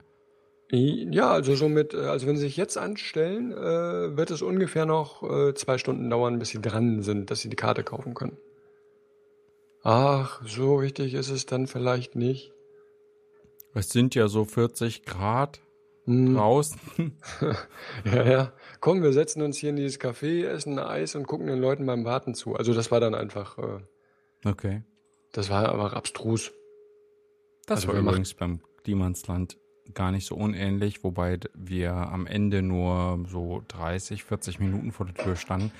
[0.72, 4.86] Ja, also so mit, äh, also wenn Sie sich jetzt anstellen, äh, wird es ungefähr
[4.86, 8.36] noch äh, zwei Stunden dauern, bis Sie dran sind, dass Sie die Karte kaufen können.
[9.82, 12.52] Ach, so wichtig ist es dann vielleicht nicht.
[13.74, 15.60] Es sind ja so 40 Grad
[16.04, 16.34] hm.
[16.34, 16.78] draußen.
[18.04, 18.52] ja, ja.
[18.80, 22.04] Komm, wir setzen uns hier in dieses Café, essen Eis und gucken den Leuten beim
[22.04, 22.54] Warten zu.
[22.54, 23.58] Also das war dann einfach.
[23.58, 24.82] Äh, okay.
[25.32, 26.52] Das war einfach abstrus.
[27.70, 29.56] Das also war übrigens beim Klimansland
[29.94, 35.14] gar nicht so unähnlich, wobei wir am Ende nur so 30, 40 Minuten vor der
[35.14, 35.70] Tür standen.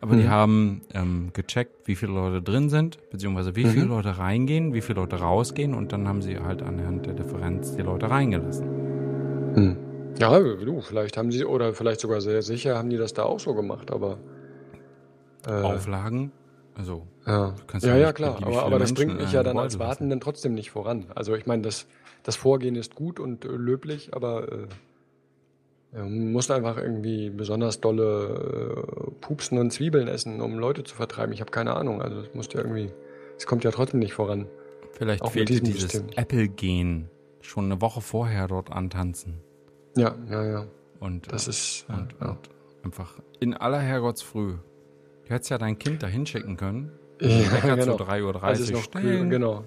[0.00, 0.18] Aber mhm.
[0.18, 3.70] die haben ähm, gecheckt, wie viele Leute drin sind, beziehungsweise wie mhm.
[3.70, 7.76] viele Leute reingehen, wie viele Leute rausgehen und dann haben sie halt anhand der Differenz
[7.76, 9.54] die Leute reingelassen.
[9.54, 9.76] Mhm.
[10.18, 13.38] Ja, du, vielleicht haben sie, oder vielleicht sogar sehr sicher haben die das da auch
[13.38, 14.18] so gemacht, aber.
[15.46, 16.32] Äh, Auflagen?
[16.74, 17.06] Also.
[17.26, 20.70] Ja, ja, ja, klar, aber, aber das bringt mich ja dann als Wartenden trotzdem nicht
[20.70, 21.06] voran.
[21.14, 21.86] Also ich meine, das
[22.26, 24.66] das Vorgehen ist gut und äh, löblich, aber äh,
[25.92, 31.32] man muss einfach irgendwie besonders dolle äh, Pupsen und Zwiebeln essen, um Leute zu vertreiben.
[31.32, 32.02] Ich habe keine Ahnung.
[32.02, 32.90] Also es muss ja irgendwie,
[33.38, 34.48] es kommt ja trotzdem nicht voran.
[34.90, 35.94] Vielleicht Auch fehlt dieses.
[36.16, 37.08] Apple-Gen.
[37.40, 39.34] Schon eine Woche vorher dort antanzen.
[39.96, 40.66] Ja, ja, ja.
[40.98, 41.86] Und, Das äh, ist.
[41.88, 42.30] und, ja.
[42.30, 42.50] und
[42.82, 44.54] einfach in aller Herrgottsfrüh.
[45.24, 46.90] Du hättest ja dein Kind da hinschicken können.
[47.20, 47.96] Ja, Wecker genau.
[47.96, 49.30] zu 3.30 Als es Uhr noch kühl, stellen.
[49.30, 49.64] genau.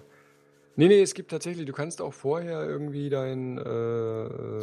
[0.76, 3.62] Nee, nee, es gibt tatsächlich, du kannst auch vorher irgendwie dein äh,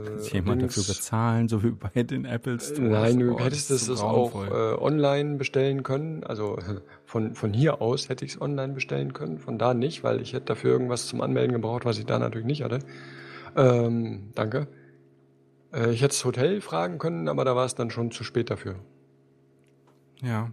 [0.07, 2.79] Kannst jemand Dings- dafür bezahlen, so wie bei den Apple Stores.
[2.79, 4.51] Nein, du Oh, hättest das es das auch äh,
[4.83, 6.25] online bestellen können.
[6.25, 6.59] Also
[7.05, 10.33] von, von hier aus hätte ich es online bestellen können, von da nicht, weil ich
[10.33, 12.79] hätte dafür irgendwas zum Anmelden gebraucht, was ich da natürlich nicht hatte.
[13.55, 14.69] Ähm, danke.
[15.75, 18.49] Äh, ich hätte das Hotel fragen können, aber da war es dann schon zu spät
[18.49, 18.77] dafür.
[20.23, 20.51] Ja.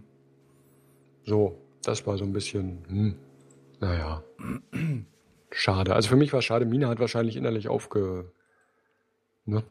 [1.24, 3.14] So, das war so ein bisschen, hm,
[3.80, 4.22] naja,
[5.50, 5.94] schade.
[5.94, 6.64] Also für mich war es schade.
[6.64, 8.30] Mina hat wahrscheinlich innerlich aufge...
[9.46, 9.62] Ne?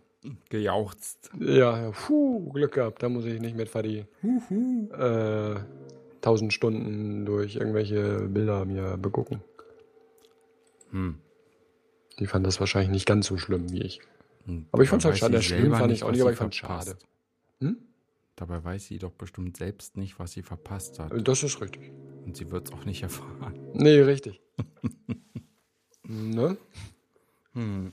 [0.49, 1.32] Gejauchzt.
[1.39, 3.03] Ja, ja, puh, Glück gehabt.
[3.03, 5.55] Da muss ich nicht mit Fadi äh,
[6.22, 9.41] tausend Stunden durch irgendwelche Bilder mir begucken.
[10.91, 11.18] Hm.
[12.20, 13.99] Die fand das wahrscheinlich nicht ganz so schlimm wie ich.
[14.45, 15.41] Und Aber ich fand's dabei halt schade.
[15.41, 16.89] Schlimm fand ich auch nicht, aber ich fand's verpasst.
[16.89, 16.99] schade.
[17.59, 17.78] Hm?
[18.36, 21.11] Dabei weiß sie doch bestimmt selbst nicht, was sie verpasst hat.
[21.27, 21.91] Das ist richtig.
[22.25, 23.53] Und sie wird es auch nicht erfahren.
[23.73, 24.41] Nee, richtig.
[26.03, 26.57] ne?
[27.53, 27.91] Hm.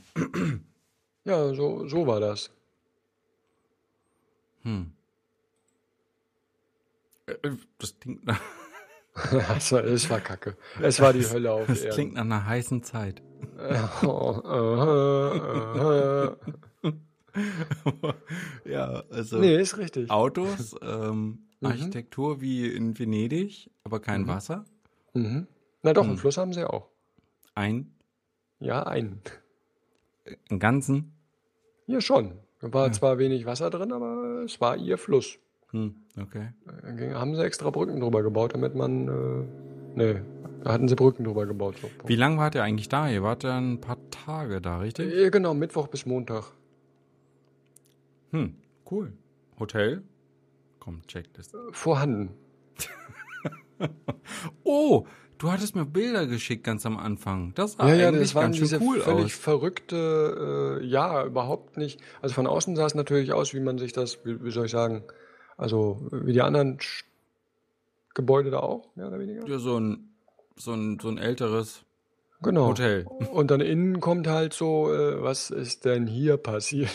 [1.25, 2.51] Ja, so, so war das.
[4.63, 4.93] Hm.
[7.27, 7.35] Äh,
[7.79, 8.41] Das klingt nach,
[9.57, 10.57] Es war, es war kacke.
[10.81, 11.95] Es war die Hölle auf das Erden.
[11.95, 13.23] klingt nach einer heißen Zeit.
[14.03, 15.33] Oh, aha,
[15.75, 16.37] aha.
[18.65, 20.11] ja, also Nee, ist richtig.
[20.11, 21.67] Autos, ähm, Mhm.
[21.67, 24.65] Architektur wie in Venedig, aber kein Wasser.
[25.13, 25.47] Mhm.
[25.83, 26.19] Na doch, einen Hm.
[26.19, 26.89] Fluss haben sie auch.
[27.55, 27.93] Ein,
[28.61, 29.21] Ja, einen.
[30.49, 31.13] einen ganzen.
[31.85, 32.33] Hier schon.
[32.61, 35.39] Da war zwar wenig Wasser drin, aber es war ihr Fluss.
[35.73, 36.55] Hm, okay.
[36.65, 39.09] Da haben sie extra Brücken drüber gebaut, damit man.
[39.09, 40.21] Äh, nee,
[40.65, 41.77] da hatten sie Brücken drüber gebaut.
[41.83, 41.89] So.
[42.07, 43.07] Wie lange wart ihr eigentlich da?
[43.11, 45.13] Ihr wart ja ein paar Tage da, richtig?
[45.13, 46.53] Äh, genau, Mittwoch bis Montag.
[48.31, 48.55] Hm,
[48.91, 49.13] cool.
[49.59, 50.03] Hotel?
[50.79, 51.55] Komm, Checklist.
[51.73, 52.31] Vorhanden.
[54.63, 55.07] Oh,
[55.39, 57.53] du hattest mir Bilder geschickt ganz am Anfang.
[57.55, 59.33] Das sah ja, ja, eigentlich das waren ganz schön diese cool völlig aus.
[59.33, 62.01] verrückte, äh, ja, überhaupt nicht.
[62.21, 64.71] Also von außen sah es natürlich aus, wie man sich das, wie, wie soll ich
[64.71, 65.03] sagen,
[65.57, 67.05] also wie die anderen Sch-
[68.15, 69.47] Gebäude da auch, mehr oder weniger.
[69.47, 70.11] Ja, so ein,
[70.57, 71.85] so ein, so ein älteres
[72.43, 72.69] Genau.
[72.69, 73.05] Hotel.
[73.07, 76.91] Und dann innen kommt halt so, äh, was ist denn hier passiert?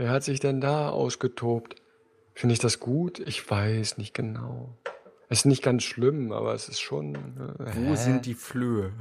[0.00, 1.76] Wer hat sich denn da ausgetobt?
[2.32, 3.18] Finde ich das gut?
[3.18, 4.74] Ich weiß nicht genau.
[5.28, 7.96] Es ist nicht ganz schlimm, aber es ist schon äh, Wo hä?
[7.96, 8.92] sind die Flöhe?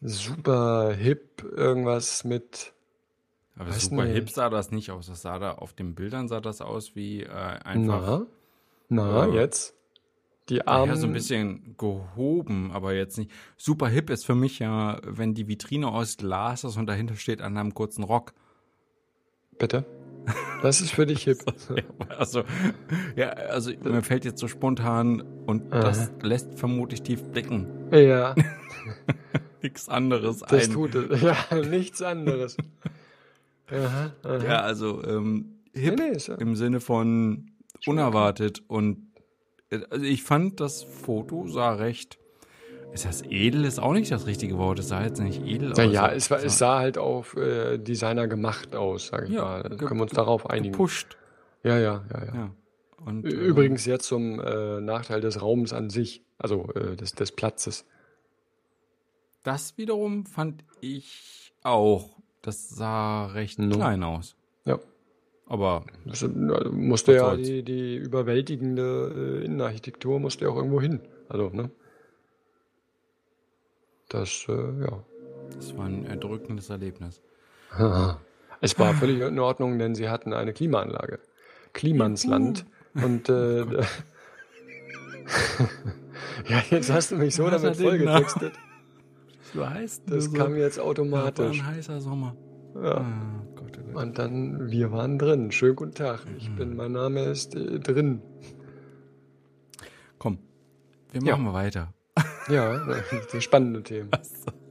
[0.00, 2.72] super hip, irgendwas mit.
[3.54, 4.14] Aber super nicht.
[4.14, 5.06] hip sah das nicht aus.
[5.06, 8.22] Das sah da auf den Bildern sah das aus wie äh, einfach
[8.88, 9.76] Na, na, Äh, jetzt.
[10.48, 10.94] Die Armen.
[10.94, 13.30] ja, so ein bisschen gehoben, aber jetzt nicht.
[13.56, 17.40] Super hip ist für mich ja, wenn die Vitrine aus Glas ist und dahinter steht
[17.40, 18.32] an einem kurzen Rock.
[19.60, 19.84] Bitte?
[20.62, 21.38] Das ist für dich hip.
[22.18, 22.44] Also,
[23.16, 27.66] ja, also mir fällt jetzt so spontan und das lässt vermutlich tief blicken.
[27.92, 28.34] ja,
[29.62, 30.72] Nichts anderes das ein.
[30.72, 31.20] tut es.
[31.22, 31.36] Ja,
[31.70, 32.56] nichts anderes.
[33.70, 34.44] Aha, aha.
[34.44, 37.50] Ja, also ähm, hip Nee, nee, ja- im Sinne von
[37.86, 39.06] unerwartet und
[39.70, 42.18] äh, also ich fand das Foto sah recht.
[42.94, 43.64] Ist das edel?
[43.64, 44.78] Ist auch nicht das richtige Wort.
[44.78, 45.78] Es sah jetzt nicht edel aus.
[45.78, 49.62] Naja, es, war, es sah halt auf äh, Designer gemacht aus, sag ich Ja, mal.
[49.76, 50.72] Können wir uns darauf einigen.
[50.72, 51.16] gepusht.
[51.64, 52.34] Ja, ja, ja, ja.
[52.34, 52.50] Ja.
[53.04, 57.32] Und, äh, Übrigens jetzt zum äh, Nachteil des Raums an sich, also äh, des, des
[57.32, 57.84] Platzes.
[59.42, 62.10] das wiederum fand ich auch.
[62.42, 63.74] Das sah recht No.
[63.76, 64.36] klein aus.
[64.66, 64.78] Ja.
[65.46, 71.00] Aber äh, musste ja die, die überwältigende äh, Innenarchitektur musste ja auch irgendwo hin.
[71.28, 71.70] Also, ne?
[74.14, 75.02] Das, äh, ja.
[75.56, 77.20] das war ein erdrückendes Erlebnis.
[78.60, 81.18] Es war völlig in Ordnung, denn sie hatten eine Klimaanlage.
[81.74, 82.64] Klimansland.
[82.94, 83.60] Und äh,
[86.48, 88.54] ja, jetzt hast du mich so Was damit vollgetextet.
[89.52, 91.60] So heißt Das kam jetzt War automatisch.
[91.60, 92.34] ein heißer Sommer.
[92.74, 92.96] Ja.
[92.98, 94.02] Ah, Gott, oh Gott.
[94.02, 95.52] Und dann, wir waren drin.
[95.52, 96.20] Schönen guten Tag.
[96.38, 98.22] Ich bin, mein Name ist äh, drin.
[100.18, 100.38] Komm,
[101.12, 101.32] wir Ja.
[101.32, 101.92] machen mal weiter.
[102.48, 102.78] Ja,
[103.32, 104.10] das spannende Themen.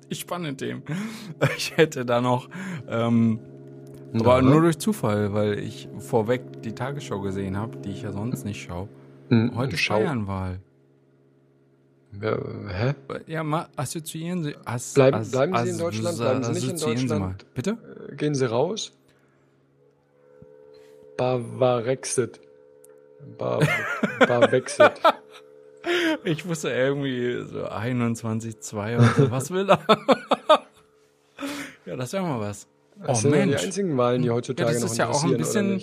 [0.09, 0.83] Die spannenden Themen.
[1.57, 2.49] Ich hätte da noch,
[2.87, 3.39] ähm,
[4.13, 4.49] aber Na?
[4.51, 8.61] nur durch Zufall, weil ich vorweg die Tagesschau gesehen habe, die ich ja sonst nicht
[8.61, 8.87] schaue.
[9.29, 9.95] Hm, Heute Schau.
[9.99, 10.59] Bayernwahl.
[12.21, 12.37] Ja,
[12.69, 12.93] hä?
[13.25, 14.55] Ja, mal assoziieren Sie.
[14.65, 16.17] As, Bleiben- as, bleiben Sie in Deutschland?
[16.17, 17.19] Bleiben Sie nicht in Sie Deutschland?
[17.21, 17.35] Mal.
[17.55, 17.77] Bitte?
[18.11, 18.91] Äh, Gehen Sie raus?
[21.17, 22.39] Bavarexit.
[23.37, 23.59] Ba
[24.27, 24.91] Bavexit.
[26.23, 29.31] Ich wusste irgendwie so 21, 2 und so.
[29.31, 29.79] Was will er?
[31.85, 32.67] ja, das wäre mal was.
[32.99, 33.59] Das oh sind ja Mensch.
[33.59, 35.81] die einzigen Wahlen, die Ja, heutzutage das noch ist ja auch ein oder bisschen,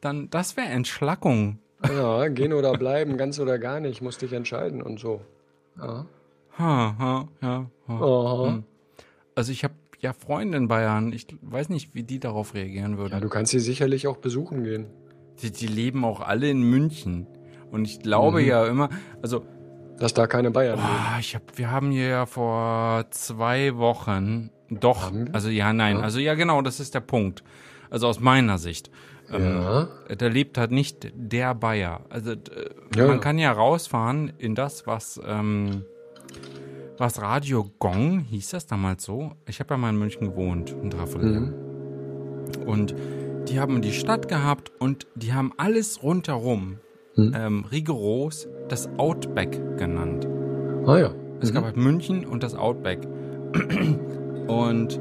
[0.00, 1.58] dann, das wäre Entschlackung.
[1.88, 5.22] Ja, gehen oder bleiben, ganz oder gar nicht, musst dich entscheiden und so.
[5.78, 6.06] Ja.
[6.58, 7.94] Ha, ha, ja, ha.
[7.94, 8.62] Aha.
[9.34, 11.12] Also ich habe ja Freunde in Bayern.
[11.12, 13.12] Ich weiß nicht, wie die darauf reagieren würden.
[13.12, 14.86] Ja, du kannst sie sicherlich auch besuchen gehen.
[15.42, 17.26] Die, die leben auch alle in München.
[17.70, 18.88] Und ich glaube ja immer,
[19.22, 19.44] also
[19.98, 20.88] Dass da keine Bayern leben.
[20.88, 26.18] ah, ich hab, wir haben hier ja vor zwei Wochen doch, also ja, nein, also
[26.20, 27.42] ja genau, das ist der Punkt.
[27.90, 28.90] Also aus meiner Sicht.
[29.32, 29.88] Ähm, Ja.
[30.16, 32.02] Da lebt halt nicht der Bayer.
[32.08, 32.50] Also d-
[32.94, 33.18] Ja, man ja.
[33.20, 35.84] kann ja rausfahren in das, was ähm,
[36.98, 39.32] was Radio Gong hieß das damals so.
[39.46, 41.40] Ich habe ja mal in München gewohnt, in Dreiviertel.
[41.40, 42.62] Mhm.
[42.66, 42.94] Und
[43.48, 46.78] die haben die Stadt gehabt und die haben alles rundherum
[47.16, 47.32] Mhm.
[47.34, 50.26] ähm, rigoros das Outback genannt.
[50.86, 51.14] Ah ja.
[51.40, 53.00] Es gab halt München und das Outback.
[54.46, 55.00] Und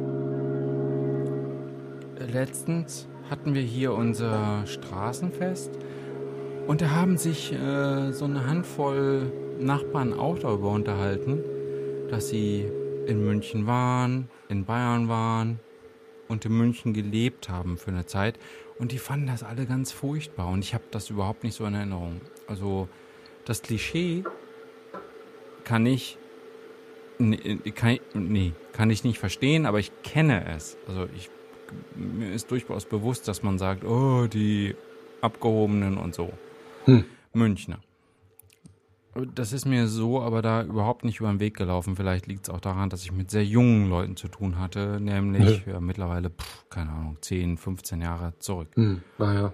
[2.31, 5.71] letztens hatten wir hier unser Straßenfest
[6.67, 11.39] und da haben sich äh, so eine Handvoll Nachbarn auch darüber unterhalten,
[12.09, 12.65] dass sie
[13.07, 15.59] in München waren, in Bayern waren
[16.27, 18.37] und in München gelebt haben für eine Zeit.
[18.79, 21.73] Und die fanden das alle ganz furchtbar und ich habe das überhaupt nicht so in
[21.73, 22.21] Erinnerung.
[22.47, 22.87] Also
[23.45, 24.23] das Klischee
[25.63, 26.17] kann ich
[27.21, 30.77] Nee, kann ich, nee, kann ich nicht verstehen, aber ich kenne es.
[30.87, 31.29] Also ich,
[31.93, 34.73] mir ist durchaus bewusst, dass man sagt, oh, die
[35.19, 36.31] Abgehobenen und so.
[36.85, 37.03] Hm.
[37.33, 37.79] Münchner.
[39.35, 41.95] Das ist mir so aber da überhaupt nicht über den Weg gelaufen.
[41.95, 45.65] Vielleicht liegt es auch daran, dass ich mit sehr jungen Leuten zu tun hatte, nämlich
[45.65, 48.69] ja, mittlerweile, pff, keine Ahnung, 10, 15 Jahre zurück.
[48.75, 49.01] Hm.
[49.17, 49.53] Naja.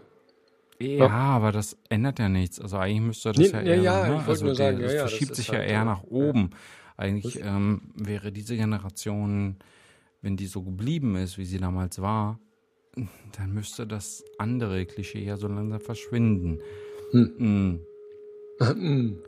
[0.79, 2.59] Ja, aber das ändert ja nichts.
[2.59, 4.23] Also eigentlich müsste das Nee, ja ja, eher, ja, ne?
[4.27, 5.85] also der- sagen, das ja, ja, das verschiebt ist sich ja halt, eher ja.
[5.85, 6.49] nach oben.
[6.97, 9.55] Eigentlich ähm, wäre diese Generation,
[10.21, 12.39] wenn die so geblieben ist, wie sie damals war,
[13.37, 16.59] dann müsste das andere Klischee ja so langsam verschwinden.
[17.13, 17.75] Mm.
[18.59, 19.19] Hm.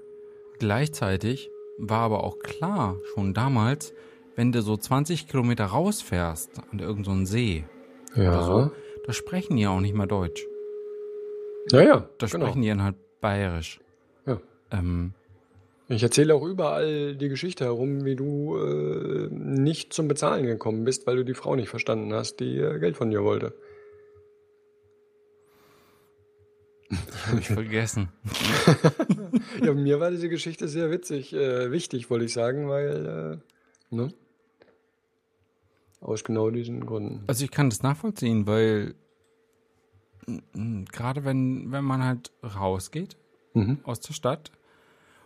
[0.60, 3.93] Gleichzeitig war aber auch klar, schon damals,
[4.36, 7.64] wenn du so 20 Kilometer rausfährst an irgendeinen See
[8.16, 8.43] oder Ja.
[8.43, 8.72] so,
[9.05, 10.45] da sprechen die ja auch nicht mehr Deutsch.
[11.72, 12.10] Ja, ja.
[12.18, 12.45] Da genau.
[12.45, 13.80] sprechen die dann halt bayerisch.
[14.26, 14.39] Ja.
[14.72, 15.14] Ähm,
[15.89, 21.05] Ich erzähle auch überall die Geschichte herum, wie du äh, nicht zum Bezahlen gekommen bist,
[21.08, 23.53] weil du die Frau nicht verstanden hast, die äh, Geld von dir wollte.
[27.28, 28.10] hab ich vergessen.
[29.64, 33.42] Ja, mir war diese Geschichte sehr witzig, äh, wichtig, wollte ich sagen, weil,
[33.92, 34.10] äh, ne?
[36.00, 37.24] Aus genau diesen Gründen.
[37.28, 38.94] Also ich kann das nachvollziehen, weil
[40.92, 43.18] gerade wenn, wenn man halt rausgeht
[43.54, 43.80] Mhm.
[43.84, 44.52] aus der Stadt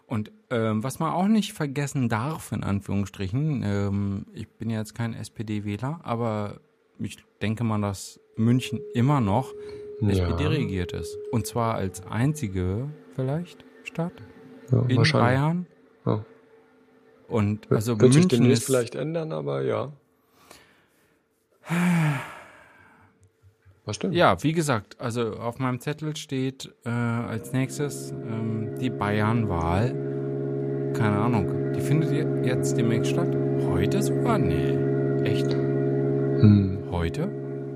[0.08, 4.96] und ähm, was man auch nicht vergessen darf, in Anführungsstrichen, ähm, ich bin ja jetzt
[4.96, 6.62] kein SPD-Wähler, aber
[7.00, 9.54] ich denke mal, dass München immer noch
[10.10, 10.10] Ja.
[10.28, 11.18] SPD regiert ist.
[11.32, 14.14] Und zwar als einzige vielleicht Stadt
[14.72, 15.02] Ja, in.
[15.12, 15.68] Bayern.
[16.06, 16.26] Ja.
[17.28, 19.92] Und also Wird sich München demnächst ist vielleicht ändern, aber ja.
[23.86, 24.12] Was denn?
[24.14, 29.90] Ja, wie gesagt, also auf meinem Zettel steht äh, als nächstes ähm, die Bayernwahl.
[30.94, 31.74] Keine Ahnung.
[31.74, 33.30] Die findet je- jetzt demnächst statt?
[33.66, 34.38] Heute sogar?
[34.38, 34.78] Nee.
[35.24, 35.52] Echt?
[35.54, 36.80] Hm.
[36.92, 37.30] Heute?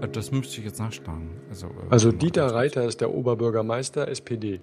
[0.05, 1.29] Äh, Das müsste ich jetzt nachschlagen.
[1.49, 2.47] Also, äh, Also Dieter.
[2.53, 4.61] Reiter ist der Oberbürgermeister SPD.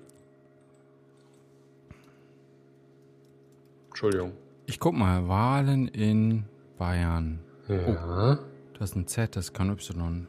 [3.88, 4.32] Entschuldigung.
[4.66, 5.28] Ich guck mal.
[5.28, 6.44] Wahlen in
[6.78, 7.40] Bayern.
[7.68, 8.38] Ja.
[8.78, 10.26] Das ist ein Z, das ist kein Y.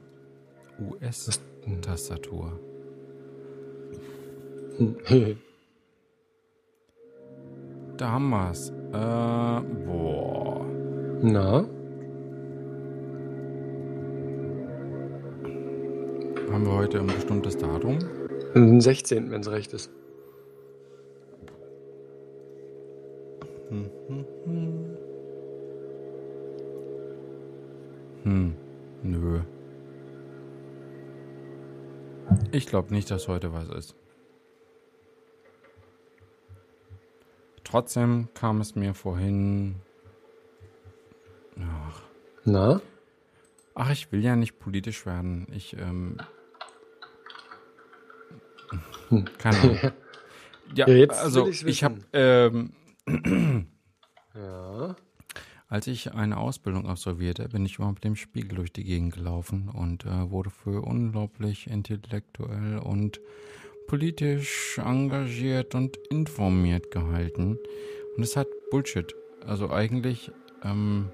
[0.80, 2.60] US-Tastatur.
[7.96, 8.70] Da haben wir's.
[8.70, 10.66] Äh, boah.
[11.22, 11.64] Na?
[16.52, 18.00] Haben wir heute ein bestimmtes Datum?
[18.56, 19.90] Den 16., wenn es recht ist.
[28.24, 28.56] Hm,
[29.04, 29.42] nö.
[32.52, 33.96] Ich glaube nicht, dass heute was ist.
[37.64, 39.76] Trotzdem kam es mir vorhin.
[41.60, 42.02] Ach,
[42.46, 42.82] Na?
[43.76, 45.48] Ach ich will ja nicht politisch werden.
[45.52, 46.18] Ich, ähm.
[49.38, 49.80] Keine Ahnung.
[50.76, 52.72] Ja, Ja, jetzt also ich's ich habe, ähm,
[54.34, 54.96] Ja.
[55.68, 59.70] Als ich eine Ausbildung absolvierte, bin ich immer mit dem Spiegel durch die Gegend gelaufen
[59.70, 63.20] und äh, wurde für unglaublich intellektuell und
[63.88, 67.58] politisch engagiert und informiert gehalten.
[68.16, 69.14] Und es halt Bullshit.
[69.46, 70.32] Also eigentlich
[70.64, 71.10] ähm,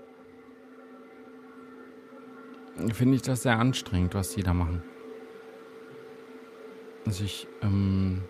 [2.93, 4.83] finde ich das sehr anstrengend, was die da machen.
[7.05, 8.21] Also ich, ähm,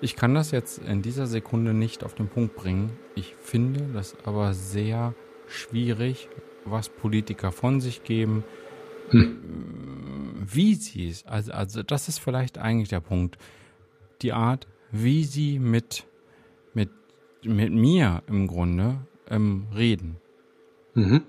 [0.00, 2.90] ich kann das jetzt in dieser Sekunde nicht auf den Punkt bringen.
[3.14, 5.14] Ich finde das aber sehr
[5.46, 6.28] schwierig,
[6.64, 8.44] was Politiker von sich geben,
[9.10, 9.38] hm.
[10.46, 13.38] wie sie es, also, also das ist vielleicht eigentlich der Punkt,
[14.22, 16.06] die Art, wie sie mit,
[16.72, 16.90] mit,
[17.42, 18.98] mit mir im Grunde
[19.28, 20.16] ähm, reden.
[20.94, 21.22] Mhm.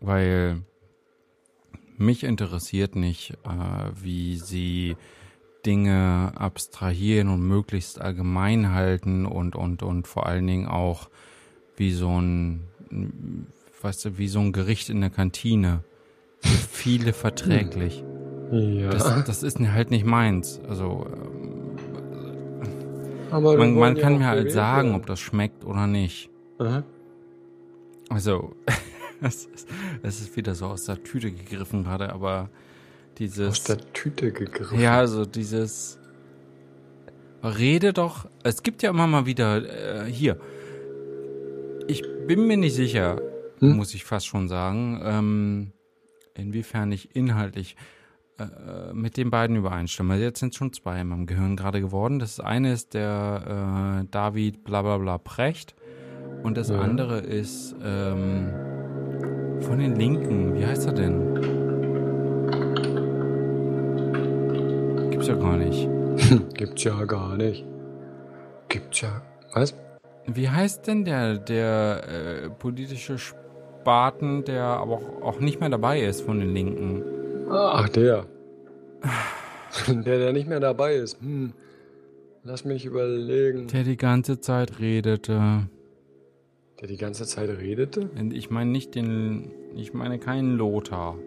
[0.00, 0.62] Weil
[1.96, 4.96] mich interessiert nicht, äh, wie sie
[5.66, 11.10] Dinge abstrahieren und möglichst allgemein halten und, und, und vor allen Dingen auch
[11.76, 12.66] wie so ein,
[13.82, 15.84] weißt du, wie so ein Gericht in der Kantine.
[16.40, 18.02] Viele verträglich.
[18.50, 18.90] Ja.
[18.90, 20.60] Das, das ist halt nicht meins.
[20.68, 21.76] Also, ähm,
[23.30, 26.30] Aber man, man kann mir halt sagen, ob das schmeckt oder nicht.
[26.58, 26.82] Aha.
[28.08, 28.56] Also,
[29.22, 29.68] es ist,
[30.02, 32.48] es ist wieder so aus der Tüte gegriffen gerade, aber
[33.18, 33.48] dieses.
[33.48, 34.80] Aus der Tüte gegriffen.
[34.80, 35.98] Ja, also dieses.
[37.42, 38.28] Rede doch.
[38.42, 40.38] Es gibt ja immer mal wieder äh, hier.
[41.88, 43.20] Ich bin mir nicht sicher,
[43.60, 43.76] hm?
[43.76, 45.72] muss ich fast schon sagen, ähm,
[46.34, 47.76] inwiefern ich inhaltlich
[48.38, 50.16] äh, mit den beiden übereinstimme.
[50.16, 52.18] Jetzt sind schon zwei in meinem Gehirn gerade geworden.
[52.18, 55.74] Das eine ist der äh, David Blablabla Precht
[56.42, 56.80] und das ja.
[56.80, 58.50] andere ist ähm,
[59.62, 60.54] von den Linken.
[60.54, 61.34] Wie heißt er denn?
[65.10, 65.88] Gibt's ja gar nicht.
[66.54, 67.64] Gibt's ja gar nicht.
[68.68, 69.22] Gibt's ja.
[69.54, 69.74] Was?
[70.26, 76.00] Wie heißt denn der, der äh, politische Spaten, der aber auch, auch nicht mehr dabei
[76.00, 77.02] ist von den Linken?
[77.50, 78.26] Ach, der.
[79.88, 81.20] der, der nicht mehr dabei ist.
[81.20, 81.52] Hm.
[82.42, 83.66] Lass mich überlegen.
[83.68, 85.68] Der die ganze Zeit redete.
[86.80, 88.08] Der die ganze Zeit redete?
[88.32, 89.50] Ich meine nicht den.
[89.76, 91.18] Ich meine keinen Lothar.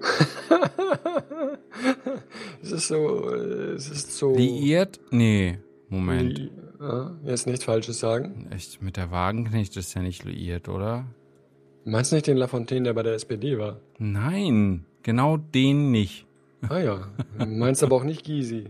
[2.62, 3.30] es ist so.
[3.30, 4.34] Es ist so.
[4.34, 4.98] Liiert?
[5.10, 5.58] Nee.
[5.88, 6.38] Moment.
[6.38, 6.50] Li
[6.80, 8.48] ja, jetzt nichts Falsches sagen.
[8.50, 11.06] Echt, mit der Wagenknecht ist ja nicht liiert, oder?
[11.84, 13.80] Meinst du nicht den Lafontaine, der bei der SPD war?
[13.98, 16.26] Nein, genau den nicht.
[16.68, 17.08] Ah ja.
[17.46, 18.64] Meinst aber auch nicht Gysi.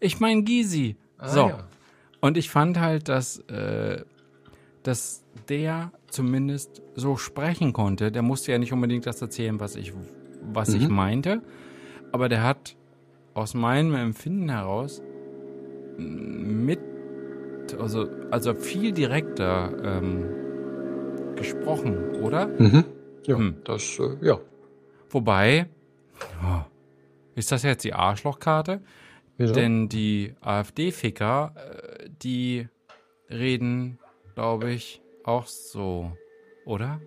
[0.00, 0.96] Ich meine Gysi.
[1.18, 1.48] Ah, so.
[1.48, 1.68] Ja.
[2.20, 4.02] Und ich fand halt, dass, äh,
[4.86, 8.12] dass der zumindest so sprechen konnte.
[8.12, 9.92] Der musste ja nicht unbedingt das erzählen, was ich
[10.42, 10.76] was mhm.
[10.76, 11.42] ich meinte.
[12.12, 12.76] Aber der hat
[13.34, 15.02] aus meinem Empfinden heraus
[15.98, 16.78] mit,
[17.78, 22.46] also, also viel direkter ähm, gesprochen, oder?
[22.46, 22.84] Mhm.
[23.24, 23.56] Ja, hm.
[23.64, 24.38] das, äh, ja.
[25.10, 25.66] Wobei,
[26.44, 26.62] oh,
[27.34, 28.82] ist das jetzt die Arschlochkarte?
[29.36, 29.52] Wieso?
[29.52, 32.68] Denn die AfD-Ficker, äh, die
[33.28, 33.98] reden,
[34.36, 36.12] glaube ich, auch so,
[36.66, 37.00] oder?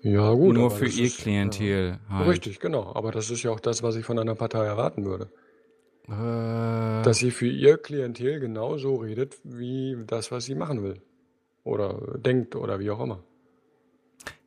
[0.00, 0.54] Ja, gut.
[0.54, 1.98] Nur für ihr ist, Klientel.
[2.08, 2.28] Ja, halt.
[2.28, 2.94] Richtig, genau.
[2.94, 5.28] Aber das ist ja auch das, was ich von einer Partei erwarten würde.
[6.04, 11.02] Äh, Dass sie für ihr Klientel genauso redet, wie das, was sie machen will.
[11.64, 13.24] Oder denkt oder wie auch immer.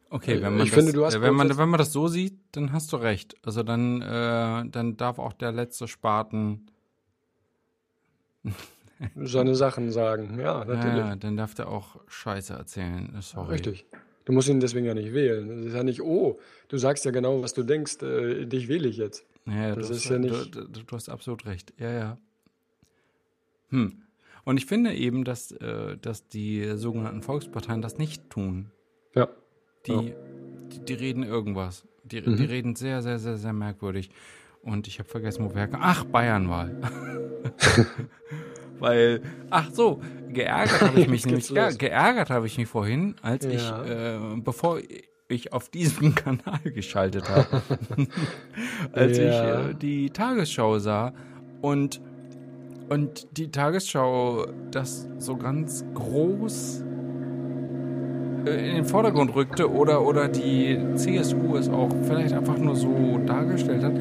[0.10, 1.92] Okay, äh, wenn man, ich das, finde, du hast äh, wenn, man, wenn man das
[1.92, 3.36] so sieht, dann hast du recht.
[3.44, 6.72] Also dann, äh, dann darf auch der letzte Spaten
[9.16, 10.40] seine Sachen sagen.
[10.40, 10.98] Ja, natürlich.
[10.98, 13.16] Ja, dann darf der auch Scheiße erzählen.
[13.22, 13.54] Sorry.
[13.54, 13.86] Richtig.
[14.26, 15.48] Du musst ihn deswegen ja nicht wählen.
[15.48, 18.88] Das ist ja nicht, oh, du sagst ja genau, was du denkst, äh, dich wähle
[18.88, 19.26] ich jetzt.
[19.46, 20.56] Ja, das ist ja nicht.
[20.56, 21.74] Du, du, du, hast absolut recht.
[21.80, 22.18] Ja, ja.
[23.70, 24.04] Hm.
[24.44, 28.72] Und ich finde eben, dass, äh, dass die sogenannten Volksparteien das nicht tun.
[29.16, 29.30] Ja.
[29.88, 30.02] Die, ja.
[30.02, 31.88] die, die, reden irgendwas.
[32.04, 32.38] Die, mhm.
[32.38, 34.12] die reden sehr, sehr, sehr, sehr merkwürdig.
[34.62, 35.70] Und ich habe vergessen, wo wir.
[35.74, 36.76] Ach, Bayernwahl.
[38.80, 43.46] Weil, ach so, geärgert habe ich mich nämlich, ge geärgert habe ich mich vorhin, als
[43.46, 43.52] ja.
[43.52, 44.80] ich, äh, bevor
[45.28, 47.62] ich auf diesem Kanal geschaltet habe,
[48.94, 49.24] als ja.
[49.24, 51.14] ich äh, die Tagesschau sah
[51.62, 52.02] und
[52.90, 56.84] und die Tagesschau das so ganz groß
[58.46, 63.84] in den Vordergrund rückte oder, oder die CSU es auch vielleicht einfach nur so dargestellt
[63.84, 63.94] hat,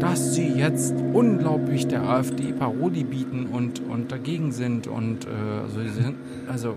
[0.00, 5.28] dass sie jetzt unglaublich der AfD Parodie bieten und, und dagegen sind und äh,
[5.62, 6.16] also, sind,
[6.48, 6.76] also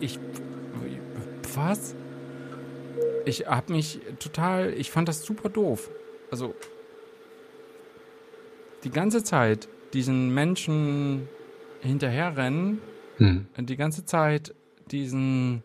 [0.00, 0.18] ich
[1.56, 1.94] was?
[3.24, 5.90] Ich habe mich total, ich fand das super doof.
[6.30, 6.54] Also
[8.84, 11.28] die ganze Zeit diesen Menschen
[11.80, 12.80] hinterherrennen,
[13.16, 13.46] hm.
[13.58, 14.54] die ganze Zeit
[14.90, 15.64] diesen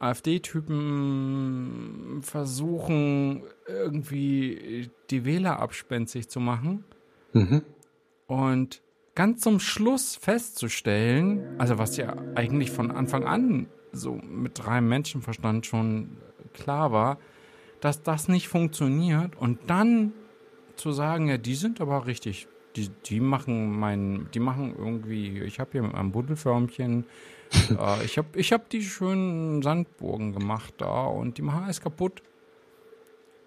[0.00, 6.84] AfD-Typen versuchen, irgendwie die Wähler abspenstig zu machen.
[7.32, 7.62] Mhm.
[8.26, 8.82] Und
[9.14, 15.66] ganz zum Schluss festzustellen, also was ja eigentlich von Anfang an so mit reinem Menschenverstand
[15.66, 16.16] schon
[16.54, 17.18] klar war,
[17.80, 20.12] dass das nicht funktioniert und dann
[20.76, 25.58] zu sagen, ja, die sind aber richtig, die, die machen mein, die machen irgendwie, ich
[25.58, 27.04] habe hier meinem Buddelförmchen,
[27.78, 32.22] äh, ich habe ich hab die schönen Sandburgen gemacht da und die machen alles kaputt.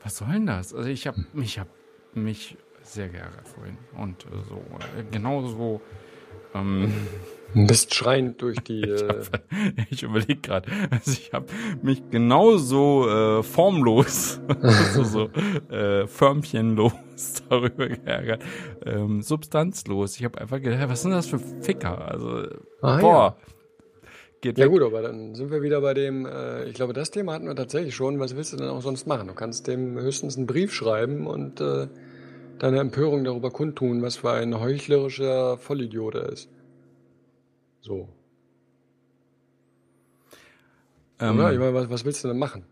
[0.04, 0.74] Was soll denn das?
[0.74, 1.68] Also ich habe mich, hab
[2.16, 4.56] mich sehr geärgert vorhin und äh, so,
[4.98, 5.80] äh, genauso
[6.56, 6.92] ähm,
[7.54, 8.82] Bist schreiend durch die.
[8.86, 9.42] ich, Äh, hab-
[9.92, 11.46] ich überlege gerade, also ich habe
[11.84, 14.40] mich genauso äh, formlos,
[14.94, 15.30] so, so
[15.70, 16.94] äh, förmchenlos
[17.50, 18.44] darüber geärgert,
[18.86, 20.18] ähm, substanzlos.
[20.18, 22.10] Ich habe einfach gedacht, was sind das für Ficker?
[22.10, 22.48] Also,
[22.82, 23.38] Ah, boah,
[24.42, 24.72] geht ja weg.
[24.72, 26.26] gut, aber dann sind wir wieder bei dem.
[26.26, 28.20] Äh, ich glaube, das Thema hatten wir tatsächlich schon.
[28.20, 29.28] Was willst du denn auch sonst machen?
[29.28, 31.88] Du kannst dem höchstens einen Brief schreiben und äh,
[32.60, 36.50] deine Empörung darüber kundtun, was für ein heuchlerischer Vollidiot er ist.
[37.82, 38.10] So.
[41.20, 41.54] Ähm, Oder?
[41.54, 42.64] Ich meine, was, was willst du denn machen?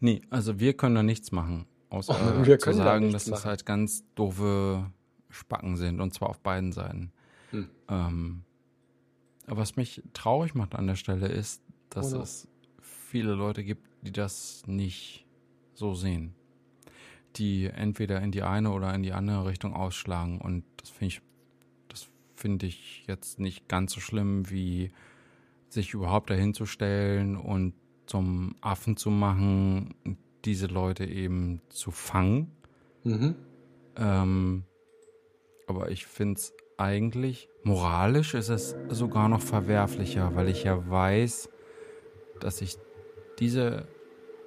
[0.00, 3.24] Nee, also wir können da nichts machen, außer Oh, wir zu können da sagen, nichts
[3.24, 3.48] dass das machen.
[3.48, 4.90] halt ganz doofe
[5.30, 7.12] Spacken sind und zwar auf beiden Seiten.
[7.50, 7.68] Hm.
[7.88, 8.42] Ähm,
[9.46, 12.20] aber was mich traurig macht an der Stelle ist, dass no.
[12.20, 12.48] es
[12.80, 15.26] viele Leute gibt, die das nicht
[15.74, 16.34] so sehen.
[17.36, 21.22] Die entweder in die eine oder in die andere Richtung ausschlagen und das finde ich,
[21.88, 24.90] das finde ich jetzt nicht ganz so schlimm, wie
[25.68, 27.74] sich überhaupt dahin zu stellen und
[28.06, 29.94] zum Affen zu machen,
[30.44, 32.52] diese Leute eben zu fangen.
[33.04, 33.34] Mhm.
[33.96, 34.64] Ähm,
[35.66, 41.48] aber ich finde es eigentlich, moralisch ist es sogar noch verwerflicher, weil ich ja weiß,
[42.40, 42.76] dass ich
[43.38, 43.86] diese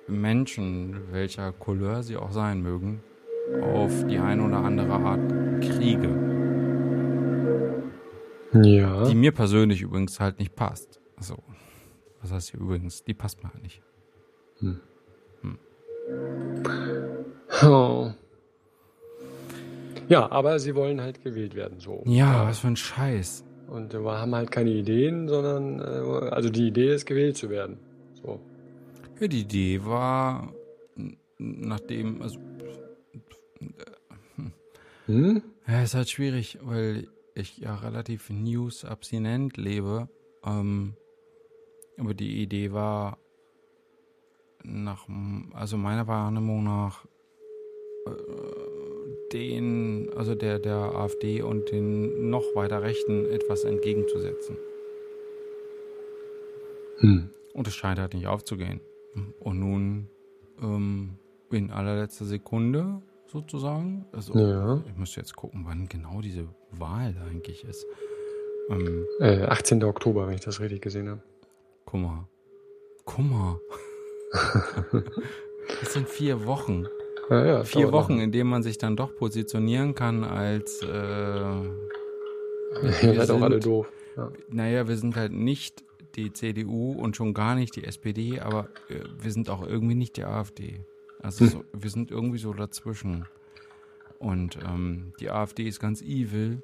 [0.07, 3.03] Menschen, welcher Couleur sie auch sein mögen,
[3.61, 6.09] auf die eine oder andere Art kriege.
[8.53, 9.05] Ja.
[9.07, 10.99] Die mir persönlich übrigens halt nicht passt.
[11.17, 11.37] Also,
[12.21, 13.03] was heißt hier übrigens?
[13.03, 13.81] Die passt mir halt nicht.
[17.61, 18.11] Oh.
[20.13, 22.03] Ja, aber sie wollen halt gewählt werden, so.
[22.05, 23.43] Ja, was für ein Scheiß.
[23.67, 27.77] Und wir haben halt keine Ideen, sondern, äh, also die Idee ist, gewählt zu werden.
[28.21, 28.39] So.
[29.19, 30.51] Ja, die Idee war,
[31.37, 32.39] nachdem, also,
[35.05, 35.41] Hm?
[35.67, 40.07] ja, ist halt schwierig, weil ich ja relativ news-abstinent lebe.
[40.43, 40.95] Ähm,
[41.97, 43.17] aber die Idee war,
[44.63, 45.07] nach,
[45.53, 47.05] also meiner Wahrnehmung nach,
[48.05, 48.11] äh,
[49.33, 54.57] den, also der, der AfD und den noch weiter Rechten etwas entgegenzusetzen.
[56.99, 57.29] Hm.
[57.53, 58.81] Und es scheint halt nicht aufzugehen.
[59.39, 60.07] Und nun
[60.61, 61.15] ähm,
[61.51, 64.83] in allerletzter Sekunde sozusagen, also Ja.
[64.87, 67.85] ich müsste jetzt gucken, wann genau diese Wahl da eigentlich ist.
[68.69, 69.83] Ähm, Äh, 18.
[69.83, 71.21] Oktober, wenn ich das richtig gesehen habe.
[71.85, 72.27] guck mal.
[73.05, 73.59] Guck mal.
[75.81, 76.85] Das sind vier Wochen.
[77.29, 78.23] Ja, ja, Vier Wochen, noch.
[78.23, 80.85] in denen man sich dann doch positionieren kann als, äh,
[82.81, 83.91] seid auch sind- alle doof.
[84.17, 84.31] Ja.
[84.49, 85.83] naja, wir sind halt nicht
[86.15, 90.17] die CDU und schon gar nicht die SPD, aber äh, wir sind auch irgendwie nicht
[90.17, 90.81] die AfD.
[91.21, 91.51] Also Hm.
[91.51, 93.25] so, wir sind irgendwie so dazwischen.
[94.17, 96.61] Und ähm, die AfD ist ganz evil.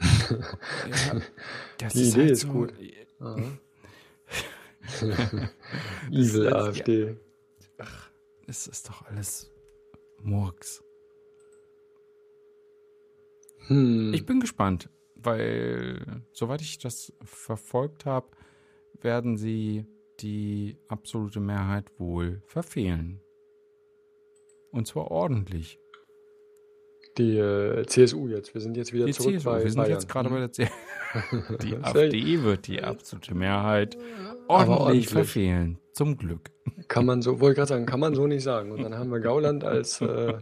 [0.00, 1.20] ja,
[1.78, 2.72] das Die Idee halt ist gut.
[6.10, 6.10] Evil
[6.46, 7.16] ist- AfD.
[8.46, 9.49] Es ist doch alles
[10.22, 10.82] Murks.
[13.66, 14.12] Hm.
[14.14, 18.28] Ich bin gespannt, weil soweit ich das verfolgt habe,
[19.00, 19.86] werden sie
[20.20, 23.20] die absolute Mehrheit wohl verfehlen.
[24.70, 25.78] Und zwar ordentlich.
[27.18, 28.54] Die äh, CSU jetzt.
[28.54, 29.90] Wir sind jetzt wieder Die zurück CSU, bei wir sind Bayern.
[29.92, 30.72] jetzt gerade bei der CSU.
[31.62, 33.98] Die AfD wird die absolute Mehrheit
[34.46, 35.08] ordentlich, ordentlich.
[35.08, 35.78] verfehlen.
[35.92, 36.50] Zum Glück.
[36.86, 38.70] Kann man so, wollte gerade sagen, kann man so nicht sagen.
[38.70, 40.34] Und dann haben wir Gauland als äh,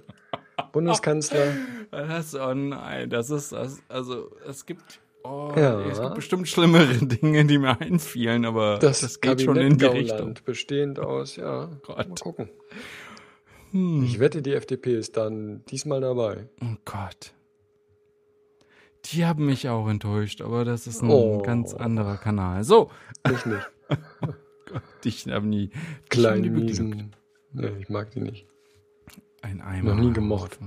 [0.73, 1.55] Bundeskanzler.
[1.91, 5.81] Das, oh nein, das ist das, also es gibt, oh, Ja.
[5.87, 9.79] es gibt bestimmt schlimmere Dinge, die mir einfielen, aber Das, das, geht Kabinett schon in
[9.79, 10.35] die Gauland, Richtung.
[10.45, 12.09] bestehend aus, ja, Gott.
[12.09, 12.51] mal gucken.
[13.73, 14.03] Hm.
[14.05, 16.49] Ich wette, die FDP ist dann diesmal dabei.
[16.63, 17.35] Oh Gott.
[19.07, 21.43] Die haben mich auch enttäuscht, aber das ist ein Oh.
[21.43, 22.65] ganz anderer Kanal.
[22.65, 22.91] So,
[23.31, 23.71] Ich nicht.
[25.05, 25.71] dich haben nie.
[26.13, 26.69] dich haben die beglückt.
[26.71, 27.17] miesen.
[27.53, 28.47] Nee, ich mag die nicht.
[29.43, 29.95] Ein Eimer.
[29.95, 30.59] Noch nie gemocht.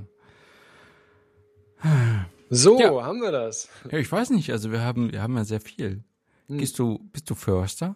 [2.50, 3.04] So, Ja.
[3.04, 3.70] haben wir das.
[3.92, 6.04] Ja, ich weiß nicht, also wir haben, wir haben ja sehr viel.
[6.48, 6.58] Hm.
[6.58, 7.96] Gehst du, bist du Förster?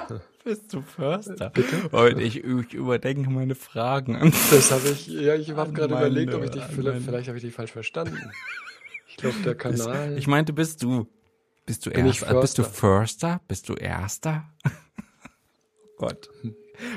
[0.44, 1.50] Bist du Förster?
[1.50, 1.88] Bitte?
[1.90, 4.32] Und ich, ich überdenke meine Fragen.
[4.50, 7.44] Das habe ich, ja, ich habe gerade überlegt, ob ich dich, vielleicht, vielleicht habe ich
[7.44, 8.18] dich falsch verstanden.
[9.08, 10.16] Ich glaube, der Kanal.
[10.16, 11.06] Ich meinte, bist du,
[11.66, 12.40] bist du Bin Erster?
[12.40, 13.42] Bist du Förster?
[13.46, 14.44] Bist du Erster?
[14.64, 14.70] oh
[15.98, 16.30] Gott.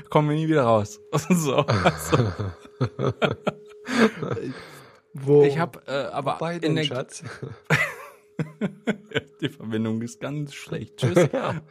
[0.09, 1.01] Kommen wir nie wieder raus.
[1.29, 1.57] so.
[1.57, 2.31] Also.
[5.13, 5.43] Wo?
[5.43, 7.23] Ich habe äh, aber Bei in der, Schatz.
[9.41, 10.97] die Verbindung ist ganz schlecht.
[10.97, 11.29] Tschüss.
[11.31, 11.61] ja.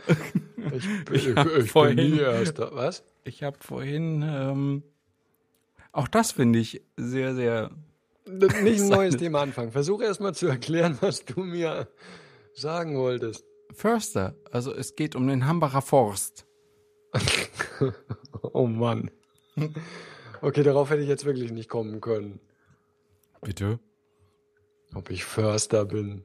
[0.75, 2.75] Ich, Ich ich, hab ich, vorhin- bin nie Erster.
[2.75, 3.05] Was?
[3.25, 4.83] Ich habe vorhin, ähm,
[5.93, 7.71] auch das finde ich sehr, sehr,
[8.27, 9.73] Nicht ein neues Thema anfangen.
[9.73, 11.89] Versuche erst mal zu erklären, was du mir
[12.55, 13.45] sagen wolltest.
[13.73, 14.35] Förster.
[14.51, 16.47] Also es geht um den Hambacher Forst.
[18.53, 19.11] Oh Mann.
[20.41, 22.41] Okay, darauf hätte ich jetzt wirklich nicht kommen können.
[23.41, 23.79] Bitte?
[24.95, 26.25] Ob ich Förster bin.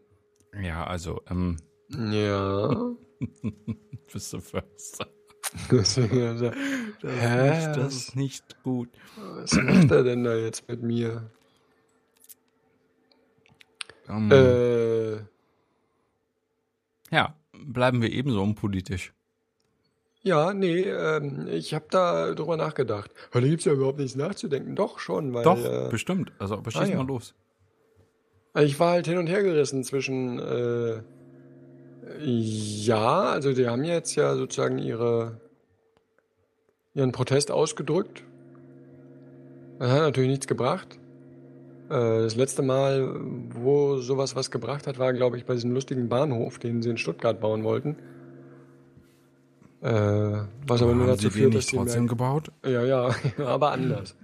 [0.62, 1.58] Ja, also, ähm,
[1.89, 2.93] Ja.
[4.14, 5.08] bist du Förster.
[5.72, 6.52] Deswegen, also,
[7.02, 7.50] Das, Hä?
[7.50, 8.89] ist, nicht, das ist nicht gut.
[9.16, 11.30] was macht er denn da jetzt mit mir?
[14.08, 15.16] Ähm, Äh,
[17.12, 19.14] ja, bleiben wir ebenso unpolitisch.
[20.22, 23.12] ja, nee, ähm, ich habe da drüber nachgedacht.
[23.32, 24.76] Aber da gibt's ja überhaupt nichts nachzudenken.
[24.76, 26.32] Doch schon, weil Doch, äh, bestimmt.
[26.39, 26.97] Also, aber schieß ah, ja.
[26.97, 27.34] mal los.
[28.56, 31.02] Ich war halt hin und her gerissen zwischen äh,
[32.22, 35.39] ja, also die haben jetzt ja sozusagen ihre
[36.93, 38.24] ihren Protest ausgedrückt.
[39.78, 41.00] Das hat natürlich nichts gebracht.
[41.89, 41.93] Äh,
[42.24, 43.16] Das letzte Mal,
[43.54, 46.97] wo sowas was gebracht hat, war, glaube ich, bei diesem lustigen Bahnhof, den sie in
[46.97, 47.95] Stuttgart bauen wollten.
[49.82, 52.52] Äh, was aber nur dazu sie führt, dass nicht die trotzdem mehr, gebaut?
[52.66, 54.16] ja, ja, aber anders.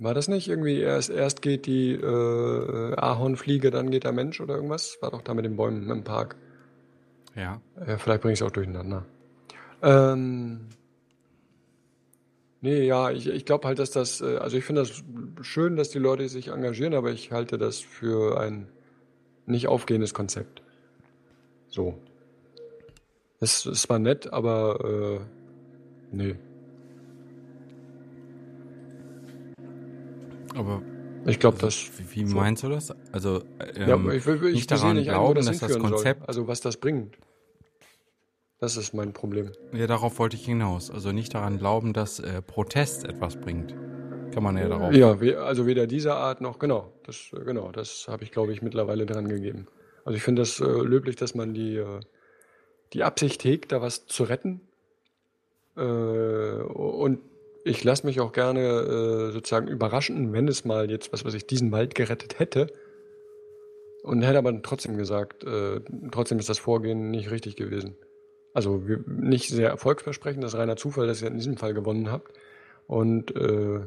[0.00, 4.54] War das nicht irgendwie erst, erst geht die äh, Ahornfliege, dann geht der Mensch oder
[4.54, 4.96] irgendwas?
[5.02, 6.36] War doch da mit den Bäumen im Park.
[7.36, 7.60] Ja.
[7.86, 9.04] Ja, vielleicht bringe ich es auch durcheinander.
[9.82, 10.60] Ähm,
[12.62, 15.04] nee, ja, ich, ich glaube halt, dass das, äh, also ich finde das
[15.42, 18.68] schön, dass die Leute sich engagieren, aber ich halte das für ein
[19.44, 20.62] nicht aufgehendes Konzept.
[21.68, 21.98] So.
[23.38, 25.20] Es, es war nett, aber äh,
[26.10, 26.36] nee.
[30.54, 30.82] Aber
[31.24, 31.90] Ich glaube, das.
[31.98, 32.92] wie, wie meinst du das?
[33.12, 33.42] Also,
[33.76, 36.26] ähm, ja, ich, will- ich nicht daran nicht glauben, das dass das Konzept, soll.
[36.28, 37.16] Also was das bringt.
[38.58, 39.52] Das ist mein Problem.
[39.72, 40.90] ja, darauf wollte ich hinaus.
[40.90, 43.74] Also nicht daran glauben, dass äh, Protest etwas bringt.
[44.32, 44.94] Kann man ja darauf.
[44.94, 48.52] Ja, we- also weder dieser Art noch, genau, das, äh, genau, das habe ich, glaube
[48.52, 49.66] ich, mittlerweile dran gegeben.
[50.04, 52.00] Also ich finde das äh, löblich, dass man die, äh,
[52.92, 54.60] die Absicht hegt, da was zu retten.
[55.76, 57.20] Äh, und
[57.64, 61.46] ich lasse mich auch gerne äh, sozusagen überraschen, wenn es mal jetzt, was weiß ich,
[61.46, 62.72] diesen Wald gerettet hätte.
[64.02, 65.80] Und hätte aber trotzdem gesagt, äh,
[66.10, 67.96] trotzdem ist das Vorgehen nicht richtig gewesen.
[68.54, 72.10] Also wir, nicht sehr erfolgsversprechend, das ist reiner Zufall, dass ihr in diesem Fall gewonnen
[72.10, 72.32] habt.
[72.86, 73.80] Und äh,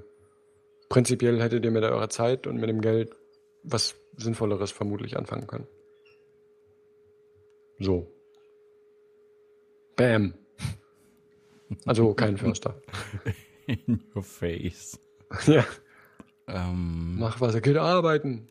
[0.90, 3.16] prinzipiell hättet ihr mit eurer Zeit und mit dem Geld
[3.64, 5.68] was Sinnvolleres vermutlich anfangen können.
[7.80, 8.08] So.
[9.96, 10.36] Bam.
[11.86, 12.80] Also kein Förster.
[13.68, 15.00] In your face.
[15.46, 15.66] ja,
[16.48, 18.50] Ähm, mach was, er geht arbeiten.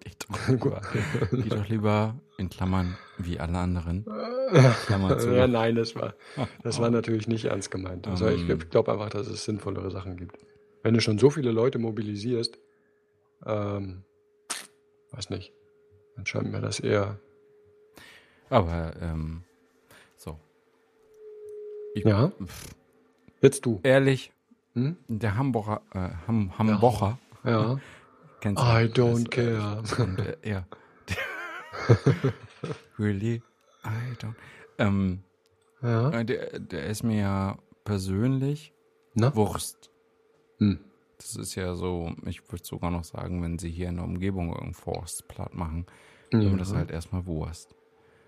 [0.00, 0.82] geh, doch lieber,
[1.48, 4.04] doch lieber in Klammern wie alle anderen.
[4.86, 5.30] Klammer zu.
[5.34, 6.14] Ja, nein, das war,
[6.62, 8.06] das war natürlich nicht ernst gemeint.
[8.06, 8.58] Also ich Ähm.
[8.70, 10.38] glaube einfach, dass es sinnvollere Sachen gibt.
[10.82, 12.58] Wenn du schon so viele Leute mobilisierst,
[13.44, 14.04] ähm,
[15.10, 15.52] weiß nicht,
[16.14, 17.18] dann scheint mir das eher.
[18.50, 19.42] Aber, ähm,
[20.16, 20.38] so.
[21.94, 22.30] Ich, Ja,
[23.46, 23.80] jetzt du.
[23.82, 24.32] Ehrlich,
[24.74, 24.96] Hm?
[25.08, 27.78] der Hamburger, äh, Ham, Hamburger, Ja.
[28.40, 29.02] kennst I du?
[29.02, 29.82] don't Das, äh, care.
[30.04, 30.66] Und, äh, ja.
[32.98, 33.42] really?
[33.84, 34.34] I don't.
[34.78, 35.22] Ähm,
[35.82, 36.10] Ja.
[36.10, 38.72] äh, der, der ist mir ja persönlich
[39.14, 39.34] Na?
[39.34, 39.90] Wurst.
[40.58, 40.78] Hm.
[41.18, 44.48] Das ist ja so, ich würde sogar noch sagen, wenn sie hier in der Umgebung
[44.48, 45.86] irgendeinen Forst platt machen,
[46.32, 46.40] Ja.
[46.40, 47.74] dann das halt erstmal Wurst.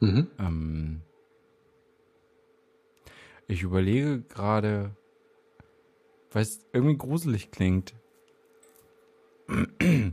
[0.00, 0.28] Mhm.
[0.38, 1.02] Ähm,
[3.46, 4.92] ich überlege gerade,
[6.32, 7.94] weil es irgendwie gruselig klingt.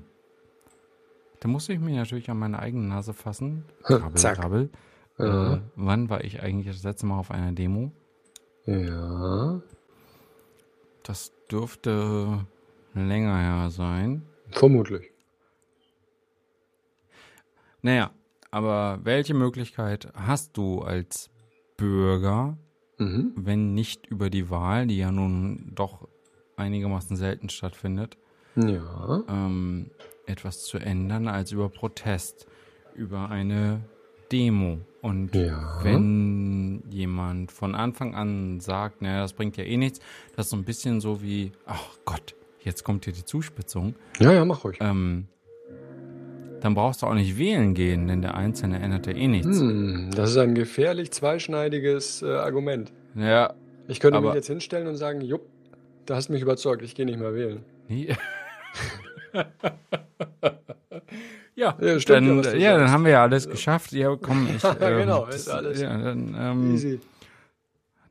[1.41, 3.65] Da muss ich mich natürlich an meine eigene Nase fassen.
[3.83, 4.37] Krabbel, Zack.
[4.39, 4.71] krabbel.
[5.19, 5.53] Ja.
[5.55, 7.91] Äh, wann war ich eigentlich das letzte Mal auf einer Demo?
[8.65, 9.61] Ja.
[11.03, 12.47] Das dürfte
[12.95, 14.23] länger her sein.
[14.49, 15.11] Vermutlich.
[17.83, 18.09] Naja,
[18.49, 21.29] aber welche Möglichkeit hast du als
[21.77, 22.57] Bürger,
[22.97, 23.33] Mhm.
[23.35, 26.07] wenn nicht über die Wahl, die ja nun doch
[26.55, 28.17] einigermaßen selten stattfindet,
[28.55, 29.23] Ja.
[29.27, 29.91] ähm,
[30.25, 32.47] etwas zu ändern als über Protest,
[32.95, 33.81] über eine
[34.31, 34.79] Demo?
[35.01, 35.77] Und Ja.
[35.83, 39.99] wenn jemand von Anfang an sagt, naja, das bringt ja eh nichts,
[40.35, 44.31] das ist so ein bisschen so wie, ach Gott, jetzt kommt hier die Zuspitzung, Ja,
[44.31, 44.77] ja, mach ruhig.
[44.79, 45.27] ähm,
[46.65, 49.59] dann brauchst du auch nicht wählen gehen, denn der Einzelne ändert ja eh nichts.
[49.59, 52.91] Hm, das ist ein gefährlich zweischneidiges äh, Argument.
[53.15, 53.53] Ja,
[53.87, 55.43] Ich könnte Aber- mich jetzt hinstellen und sagen, jupp,
[56.07, 57.63] da hast du mich überzeugt, ich gehe nicht mehr wählen.
[57.87, 58.15] nee.
[61.55, 63.91] ja, Ja, stimmt ja, dann, du ja, dann haben wir ja alles geschafft.
[63.91, 64.63] Ja, komm, ich.
[64.63, 66.99] ähm, Genau, das, ist alles Ja, dann, ähm, Easy.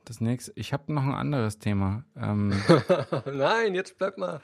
[0.05, 0.51] das nächste.
[0.55, 2.03] Ich habe noch ein anderes Thema.
[2.19, 2.53] Ähm,
[3.33, 4.39] Nein, jetzt bleib mal.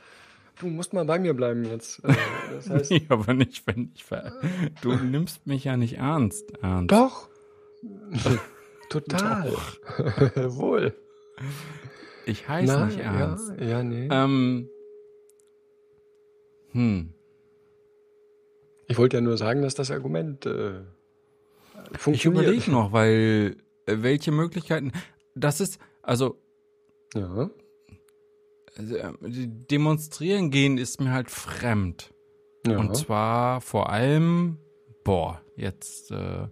[0.60, 2.04] Du musst mal bei mir bleiben jetzt.
[2.04, 2.14] Äh,
[2.54, 4.04] Das heißt, nee, aber nicht, wenn ich.
[4.04, 4.34] ver-
[4.82, 6.52] Du nimmst mich ja nicht ernst.
[6.62, 6.92] ernst.
[6.92, 7.30] doch.
[8.90, 9.52] Total.
[10.56, 10.94] Wohl.
[12.26, 13.52] Ich heiße Na, nicht ernst.
[13.60, 14.08] Ja, ja, nee.
[14.12, 14.70] Ähm,
[16.72, 17.14] hm.
[18.88, 20.82] Ich wollte ja nur sagen, dass das Argument äh,
[21.94, 22.44] Ich funktioniert.
[22.44, 24.92] überlege noch, weil äh, welche Möglichkeiten.
[25.34, 26.38] Das ist, also
[27.16, 27.50] Ja.
[28.78, 29.12] Also, äh,
[29.70, 32.12] demonstrieren gehen ist mir halt fremd.
[32.66, 32.78] ja.
[32.78, 34.58] Und zwar vor allem,
[35.04, 36.48] boah, jetzt, äh,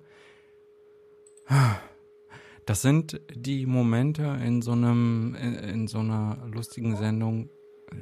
[2.65, 7.49] das sind die Momente in so einem, in, in so einer lustigen Sendung,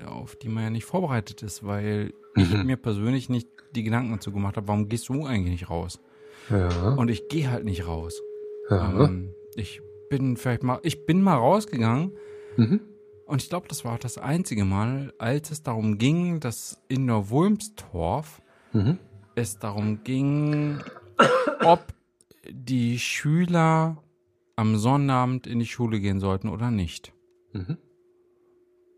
[0.05, 2.65] auf die man ja nicht vorbereitet ist, weil ich Mhm.
[2.65, 5.99] mir persönlich nicht die Gedanken dazu gemacht habe, warum gehst du eigentlich nicht raus?
[6.49, 6.89] ja.
[6.93, 8.21] Und ich gehe halt nicht raus.
[8.69, 9.05] ja.
[9.05, 12.13] Ähm, ich bin vielleicht mal, ich bin mal rausgegangen
[12.57, 12.79] Mhm.
[13.27, 17.05] Und ich glaube, das war auch das einzige Mal, als es darum ging, dass in
[17.05, 18.41] Neuwulmstorf
[18.73, 18.97] Mhm.
[19.35, 20.79] es darum ging,
[21.63, 21.93] ob
[22.49, 24.01] die Schüler
[24.55, 27.13] am Sonnabend in die Schule gehen sollten oder nicht.
[27.53, 27.77] Mhm.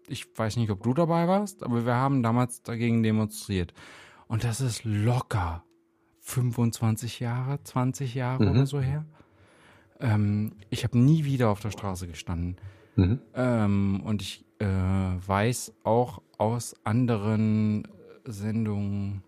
[0.07, 3.73] Ich weiß nicht, ob du dabei warst, aber wir haben damals dagegen demonstriert.
[4.27, 5.63] Und das ist locker
[6.21, 8.51] 25 Jahre, 20 Jahre Mhm.
[8.51, 9.05] oder so her.
[9.99, 12.57] Ähm, ich habe nie wieder auf der Straße gestanden.
[12.99, 13.19] Mhm.
[13.33, 17.87] Ähm, und ich äh, weiß auch aus anderen
[18.25, 19.23] Sendungen,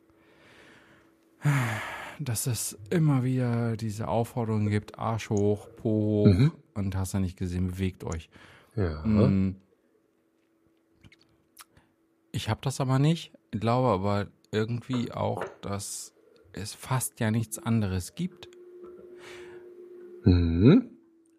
[2.19, 6.51] dass es immer wieder diese Aufforderungen gibt, Arsch hoch, Po hoch Mhm.
[6.75, 8.29] und hast du nicht gesehen, bewegt euch.
[8.75, 9.03] Ja.
[9.05, 9.55] Mm.
[12.31, 16.13] Ich habe das aber nicht, glaube aber irgendwie auch, dass
[16.53, 18.49] es fast ja nichts anderes gibt.
[20.23, 20.91] Mhm.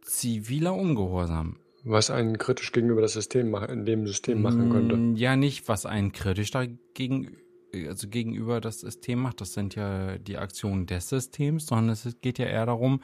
[0.02, 1.56] Ziviler Ungehorsam.
[1.84, 4.96] Was einen kritisch gegenüber das System dem System machen könnte.
[4.96, 7.36] Mm, Ja, nicht, was einen kritisch dagegen,
[7.88, 9.40] also gegenüber das System macht.
[9.40, 13.00] Das sind ja die Aktionen des Systems, sondern es geht ja eher darum,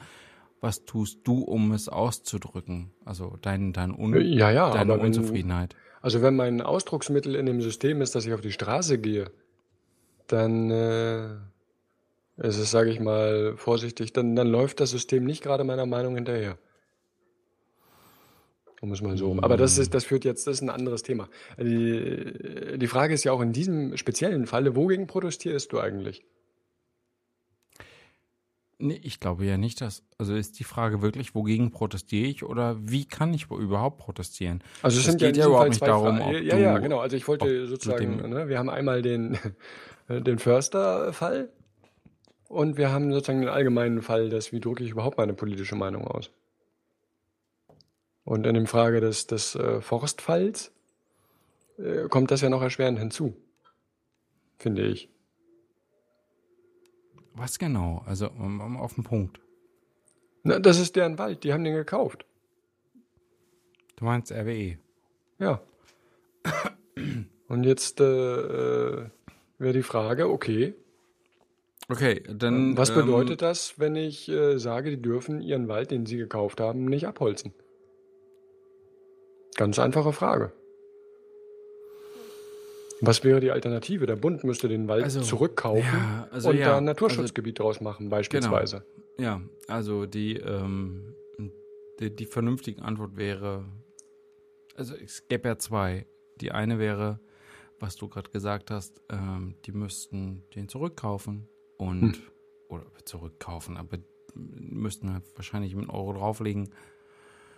[0.61, 2.91] was tust du, um es auszudrücken?
[3.05, 5.75] Also dein, dein Un Ja, ja, deine aber wenn, Unzufriedenheit.
[6.01, 9.31] also wenn mein Ausdrucksmittel in dem System ist, dass ich auf die Straße gehe,
[10.27, 11.29] dann äh,
[12.37, 16.15] ist es, sage ich mal, vorsichtig, dann, dann läuft das System nicht gerade meiner Meinung
[16.15, 16.57] hinterher.
[18.81, 19.39] Um es mal so rum.
[19.41, 21.27] Aber das ist, das führt jetzt, das ist ein anderes Thema.
[21.59, 26.23] Die, die Frage ist ja auch in diesem speziellen Falle, wogegen protestierst du eigentlich?
[28.81, 30.03] Nee, ich glaube ja nicht, dass.
[30.17, 34.63] Also ist die Frage wirklich, wogegen protestiere ich oder wie kann ich überhaupt protestieren?
[34.81, 36.35] Also es sind geht ja überhaupt Fall nicht darum, Fragen.
[36.37, 36.99] ob Ja, ja, du- genau.
[36.99, 39.37] Also ich wollte sozusagen, ne, wir haben einmal den,
[40.07, 41.49] den Förster-Fall
[42.47, 46.07] und wir haben sozusagen den allgemeinen Fall, des, wie drücke ich überhaupt meine politische Meinung
[46.07, 46.31] aus.
[48.29, 50.71] Und in der Frage des, des äh, Forstfalls
[51.79, 53.35] äh, kommt das ja noch erschwerend hinzu,
[54.59, 55.09] finde ich.
[57.33, 58.03] Was genau?
[58.05, 59.39] Also um, um, auf den Punkt.
[60.43, 62.23] Na, das ist deren Wald, die haben den gekauft.
[63.95, 64.31] Du meinst.
[64.31, 64.77] RWE.
[65.39, 65.59] Ja.
[67.47, 69.09] Und jetzt äh, äh,
[69.57, 70.75] wäre die Frage, okay,
[71.91, 72.77] Okay, dann.
[72.77, 76.59] Was ähm, bedeutet das, wenn ich äh, sage, die dürfen ihren Wald, den sie gekauft
[76.59, 77.51] haben, nicht abholzen?
[79.59, 80.53] Ganz einfache Frage.
[83.01, 84.05] Was wäre die Alternative?
[84.05, 87.81] Der Bund müsste den Wald Also, zurückkaufen ja, also und ja, da ein Naturschutzgebiet draus
[87.81, 88.85] machen, beispielsweise.
[89.17, 91.13] Ja, also die, ähm,
[91.99, 93.65] die, die vernünftige Antwort wäre,
[94.75, 96.05] also es gäbe ja zwei.
[96.39, 97.19] Die eine wäre,
[97.81, 102.21] was du gerade gesagt hast, ähm, die müssten den zurückkaufen und, Hm.
[102.69, 103.97] oder zurückkaufen, aber
[104.35, 106.69] müssten halt wahrscheinlich einen Euro drauflegen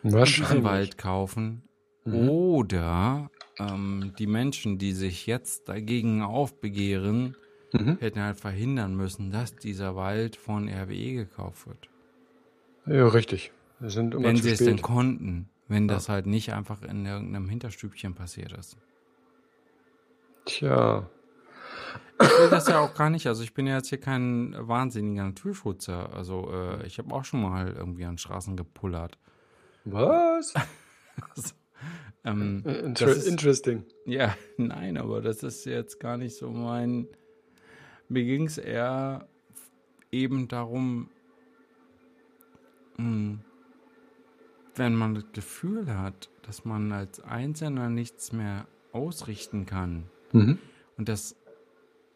[0.01, 0.49] und Wahrscheinlich.
[0.49, 1.67] diesen Wald kaufen.
[2.05, 2.29] Mhm.
[2.29, 3.29] Oder
[3.59, 7.35] ähm, die Menschen, die sich jetzt dagegen aufbegehren,
[7.73, 7.97] Mhm.
[7.99, 11.89] hätten halt verhindern müssen, dass dieser Wald von RWE gekauft wird.
[12.85, 13.51] Ja, richtig.
[13.79, 18.75] Wenn sie es denn konnten, wenn das halt nicht einfach in irgendeinem Hinterstübchen passiert ist.
[20.45, 21.09] Tja.
[22.21, 23.25] Ich will das ja auch gar nicht.
[23.27, 26.13] Also ich bin ja jetzt hier kein wahnsinniger Naturschutzer.
[26.13, 29.17] Also äh, ich habe auch schon mal irgendwie an Straßen gepullert.
[29.85, 30.53] Was?
[32.23, 33.83] Ähm, Inter das ist- interesting.
[34.05, 37.07] Ja, nein, aber das ist jetzt gar nicht so mein.
[38.09, 39.27] Mir ging es eher
[40.11, 41.09] eben darum,
[42.97, 43.39] mh,
[44.75, 50.03] wenn man das Gefühl hat, dass man als Einzelner nichts mehr ausrichten kann.
[50.31, 50.59] Mhm.
[50.97, 51.35] Und das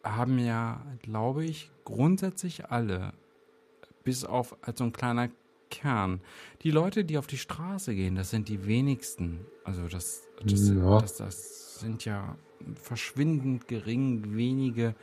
[0.04, 3.14] haben ja, glaube ich, grundsätzlich alle,
[4.04, 5.30] bis auf also ein kleiner
[5.70, 6.22] Kern.
[6.62, 9.46] Die Leute, die auf die Straße gehen, das sind die wenigsten.
[9.64, 11.00] Also das, das, Ja.
[11.00, 12.38] das, das sind ja
[12.76, 14.96] verschwindend gering wenige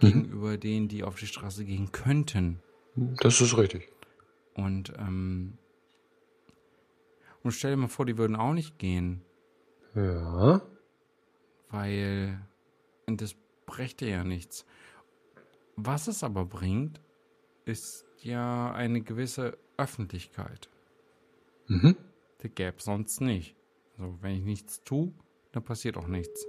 [0.00, 2.60] gegenüber denen, die auf die Straße gehen könnten.
[2.96, 3.90] Das ist richtig.
[4.54, 5.56] Und, ähm,
[7.42, 9.22] und stell dir mal vor, die würden auch nicht gehen,
[9.94, 10.62] Ja.
[11.70, 12.40] weil
[13.06, 13.34] das
[13.66, 14.64] brächte ja nichts.
[15.76, 17.00] Was es aber bringt,
[17.64, 20.68] ist ja eine gewisse Öffentlichkeit.
[21.68, 21.96] Mhm.
[22.42, 23.54] Die gäbe es sonst nicht.
[23.98, 25.12] Also wenn ich nichts tue,
[25.52, 26.46] dann passiert auch nichts.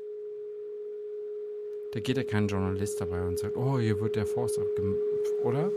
[1.93, 4.95] Da geht ja kein Journalist dabei und sagt, oh, hier wird der Forst abgem...
[5.43, 5.71] Oder?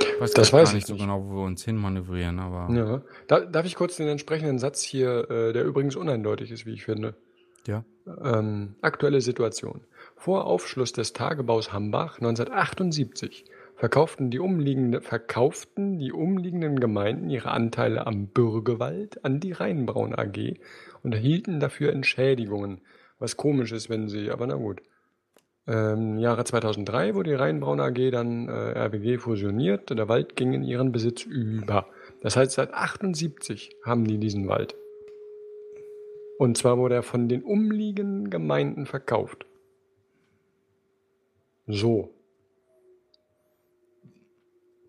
[0.00, 1.02] Ich weiß Das weiß gar ich nicht so nicht.
[1.02, 2.74] genau, wo wir uns hinmanövrieren, aber...
[2.74, 3.02] ja.
[3.26, 6.84] Da, darf ich kurz den entsprechenden Satz hier, äh, der übrigens uneindeutig ist, wie ich
[6.84, 7.14] finde.
[7.66, 7.84] ja.
[8.24, 9.82] Ähm, aktuelle Situation.
[10.16, 13.44] Vor Aufschluss des Tagebaus Hambach 1978
[13.78, 14.40] verkauften die,
[15.00, 20.58] verkauften die umliegenden Gemeinden ihre Anteile am Bürgewald an die Rheinbraun AG
[21.04, 22.80] und erhielten dafür Entschädigungen.
[23.20, 24.82] Was komisch ist, wenn sie, aber na gut.
[25.68, 30.54] Ähm, Jahre 2003 wurde die Rheinbraun AG dann äh, RBG fusioniert und der Wald ging
[30.54, 31.86] in ihren Besitz über.
[32.20, 34.74] Das heißt, seit 78 haben die diesen Wald.
[36.38, 39.46] Und zwar wurde er von den umliegenden Gemeinden verkauft.
[41.68, 42.12] So.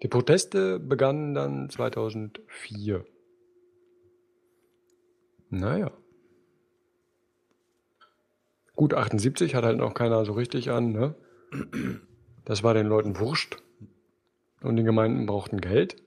[0.02, 3.06] Die Proteste begannen dann 2004.
[5.50, 5.92] Naja.
[8.76, 11.16] Gut, 78 hat halt noch keiner so richtig an, ne?
[12.46, 13.58] Das war den Leuten wurscht.
[14.62, 16.02] Und die Gemeinden brauchten Geld.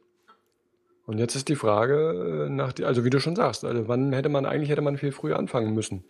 [1.05, 4.12] Und jetzt ist die Frage, äh, nach die, also wie du schon sagst, also wann
[4.12, 6.05] hätte man, eigentlich hätte man viel früher anfangen müssen.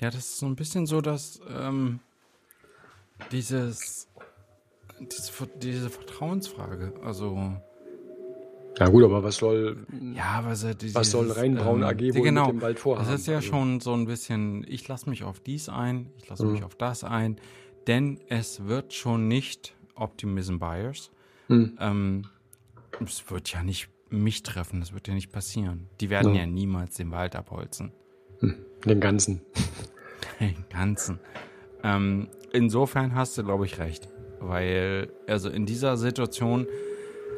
[0.00, 2.00] Ja, das ist so ein bisschen so, dass ähm,
[3.30, 4.08] dieses,
[5.00, 7.52] diese, diese Vertrauensfrage, also
[8.78, 12.46] Ja gut, aber was soll, ja, was, äh, dieses, was soll Rheinbraun AG wohl genau,
[12.46, 13.08] mit dem Wald vorhaben?
[13.08, 16.28] Das ist ja Also, schon so ein bisschen, ich lasse mich auf dies ein, ich
[16.28, 16.52] lasse Mhm.
[16.52, 17.36] mich auf das ein,
[17.86, 21.10] denn es wird schon nicht Optimism Bias.
[21.48, 21.76] Mhm.
[21.80, 22.22] Ähm,
[23.04, 25.88] es wird ja nicht mich treffen, das wird ja nicht passieren.
[26.00, 26.40] Die werden Ja.
[26.42, 27.92] ja niemals den Wald abholzen.
[28.84, 29.40] Den ganzen.
[30.40, 31.18] Den ganzen.
[31.82, 34.08] Ähm, insofern hast du, glaube ich, recht.
[34.48, 36.66] Weil, also in dieser Situation,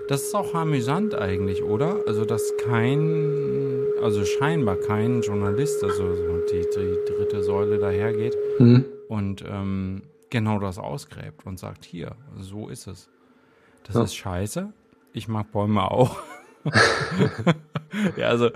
[0.09, 2.01] das ist auch amüsant eigentlich, oder?
[2.07, 8.85] Also, dass kein, also scheinbar kein Journalist, also so die, die dritte Säule dahergeht Mhm.
[9.09, 13.09] und ähm, genau das ausgräbt und sagt, hier, so ist es.
[13.85, 14.03] Das Ja.
[14.05, 14.73] ist scheiße.
[15.13, 16.17] Ich mag Bäume auch.
[18.17, 18.51] ja, also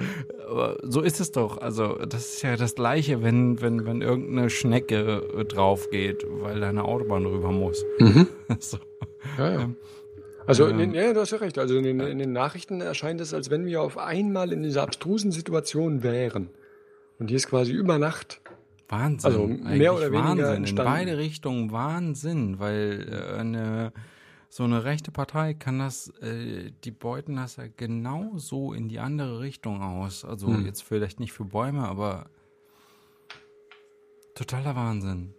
[0.82, 1.58] so ist es doch.
[1.58, 6.60] Also das ist ja das Gleiche, wenn, wenn, wenn irgendeine Schnecke äh, drauf geht, weil
[6.60, 7.84] da eine Autobahn rüber muss.
[7.98, 8.26] Mhm.
[8.58, 8.78] so.
[9.38, 9.70] Ja, ja.
[10.46, 10.72] Also, Ähm.
[10.72, 11.58] in den, ja, du hast ja recht.
[11.58, 14.82] Also in den, in den Nachrichten erscheint es, als wenn wir auf einmal in dieser
[14.82, 16.50] abstrusen Situation wären.
[17.18, 18.40] Und die ist quasi über Nacht.
[18.88, 19.26] Wahnsinn.
[19.30, 20.46] Also, mehr oder weniger Wahnsinn.
[20.46, 20.92] In entstanden.
[20.92, 23.92] beide Richtungen Wahnsinn, weil äh, eine,
[24.52, 28.98] so eine rechte Partei kann das, äh, die beuten das ja genau so in die
[28.98, 30.24] andere Richtung aus.
[30.24, 30.66] Also Hm.
[30.66, 32.28] jetzt vielleicht nicht für Bäume, aber
[34.34, 35.34] totaler Wahnsinn.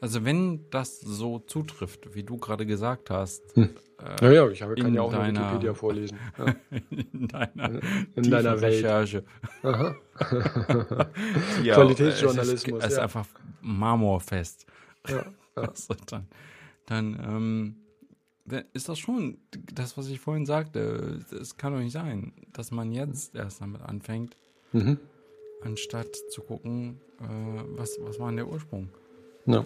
[0.00, 3.70] Also wenn das so zutrifft, wie du gerade gesagt hast, Hm.
[3.98, 6.18] äh, Naja, ich habe, kann ja auch deiner- Wikipedia vorlesen.
[6.38, 6.54] Ja.
[6.90, 7.80] in deiner,
[8.16, 8.82] In deiner Welt.
[8.84, 9.24] Recherche.
[11.62, 13.02] Ja, Qualitätsjournalismus, Es ist, es ist ja.
[13.04, 13.26] einfach
[13.60, 14.66] marmorfest.
[15.08, 15.24] Ja, ja.
[15.54, 16.26] Also dann,
[16.86, 17.76] dann ähm,
[18.72, 19.38] ist das schon
[19.72, 21.20] das, was ich vorhin sagte.
[21.40, 24.36] Es kann doch nicht sein, dass man jetzt erst damit anfängt,
[24.72, 24.98] Mhm.
[25.62, 27.24] anstatt zu gucken, äh,
[27.76, 28.88] was, was war denn der Ursprung.
[29.46, 29.64] ja.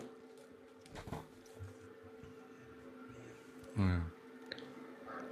[3.77, 4.03] Ja.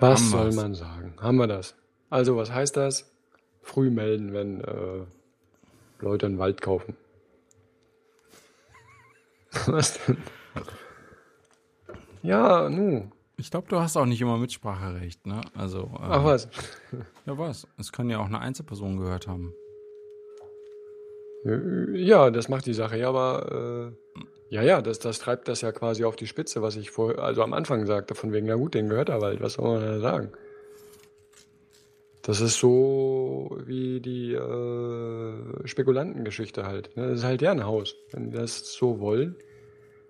[0.00, 0.56] Was Haben soll wir's.
[0.56, 1.14] man sagen?
[1.20, 1.76] Haben wir das?
[2.10, 3.08] Also, was heißt das?
[3.62, 5.04] Früh melden, wenn äh,
[6.00, 6.96] Leute einen Wald kaufen.
[9.66, 10.16] Was denn?
[12.22, 13.10] Ja, nu.
[13.36, 15.40] Ich glaube, du hast auch nicht immer Mitspracherecht, ne?
[15.54, 16.48] Also, äh, Ach was.
[17.26, 17.66] ja was?
[17.78, 19.54] Es kann ja auch eine Einzelperson gehört haben.
[21.94, 22.98] Ja, das macht die Sache.
[22.98, 26.76] Ja, aber äh, Ja, ja, das, das treibt das ja quasi auf die Spitze, was
[26.76, 29.54] ich vor, also am Anfang sagte, von wegen, na gut, den gehört er Wald, was
[29.54, 30.32] soll man da sagen?
[32.22, 36.96] Das ist so wie die äh, Spekulantengeschichte halt.
[36.96, 37.08] Ne?
[37.08, 37.96] Das ist halt deren Haus.
[38.12, 39.34] Wenn die das so wollen,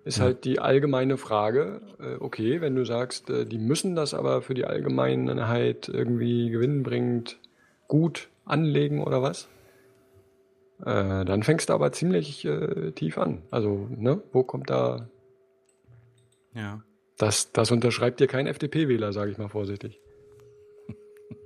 [0.04, 0.24] ist Ja.
[0.24, 4.54] halt die allgemeine Frage, äh, okay, wenn du sagst, äh, die müssen das aber für
[4.54, 7.38] die Allgemeinheit irgendwie gewinnbringend
[7.88, 9.48] gut anlegen oder was?
[10.84, 12.48] Äh, dann fängst du aber ziemlich
[12.96, 13.42] tief an.
[13.50, 15.08] Also, ne, wo kommt da.
[16.54, 16.82] Ja.
[17.18, 20.00] Das, das unterschreibt dir kein FDP-Wähler, sage ich mal vorsichtig.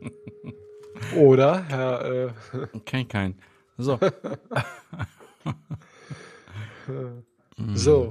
[1.16, 2.04] Oder, Herr.
[2.04, 2.28] Äh,
[2.86, 3.38] Kenn keinen.
[3.76, 3.98] So.
[7.74, 8.10] so,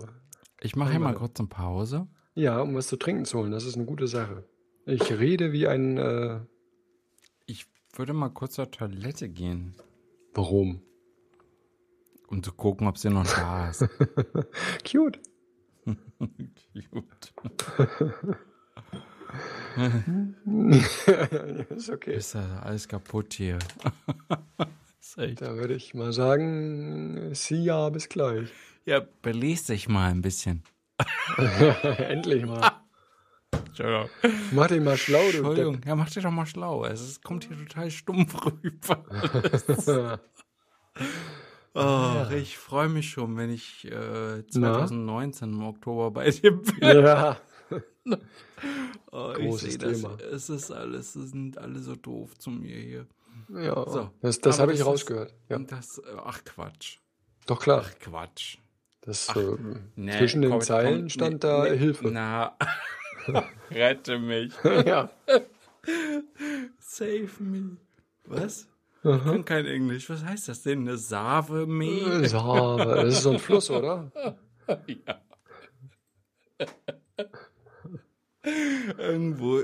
[0.61, 2.07] Ich mache hier mal kurz eine Pause.
[2.33, 4.43] ja, um was zu trinken zu holen, das ist eine gute Sache.
[4.85, 5.97] Ich rede wie ein.
[5.97, 6.39] Äh,
[7.45, 7.65] Ich
[7.95, 9.75] würde mal kurz zur Toilette gehen,
[10.33, 10.81] warum?
[12.27, 13.87] um zu gucken, ob sie noch da ist.
[14.89, 15.19] Cute.
[16.91, 17.33] Gut.
[21.69, 22.15] ist okay.
[22.15, 23.59] Ist ja alles kaputt hier.
[25.37, 28.49] Da würde ich mal sagen, see ya, bis gleich.
[28.85, 30.63] Ja, belest dich mal ein bisschen.
[31.97, 32.71] Endlich mal.
[33.51, 34.09] Entschuldigung.
[34.51, 35.81] Mach dich mal schlau, du Entschuldigung.
[35.85, 36.85] Ja, mach dich doch mal schlau.
[36.85, 40.19] Es ist, kommt hier total stumpf rüber.
[41.77, 46.73] Oh, ich freue mich schon, wenn ich äh, 2019 im Oktober bei dir bin.
[46.81, 47.37] ja.
[49.11, 50.01] Oh, ich Großes sehe das.
[50.01, 50.17] Thema.
[50.31, 53.07] Es ist alles, es sind alle so doof zu mir hier.
[53.49, 53.75] ja.
[53.89, 55.33] So, das das habe ich ist- rausgehört.
[55.49, 55.59] Ja.
[55.59, 56.99] Das, äh, ach Quatsch.
[57.45, 57.83] Doch klar.
[57.85, 58.57] Ach Quatsch.
[59.05, 59.55] Das, Ach, äh,
[59.95, 62.07] Nee, zwischen den komm, Zeilen komm, stand nee, da nee, Hilfe.
[62.09, 62.57] Na,
[63.71, 64.53] rette mich.
[64.85, 65.09] ja.
[66.79, 67.77] Save me.
[68.25, 68.67] Was?
[69.03, 70.09] Ich kann kein Englisch.
[70.09, 70.79] Was heißt das denn?
[70.79, 72.23] Eine Save me?
[72.23, 72.95] Äh, Save.
[72.95, 74.11] Das ist so ein Fluss, oder?
[74.87, 75.21] Ja.
[78.97, 79.59] Irgendwo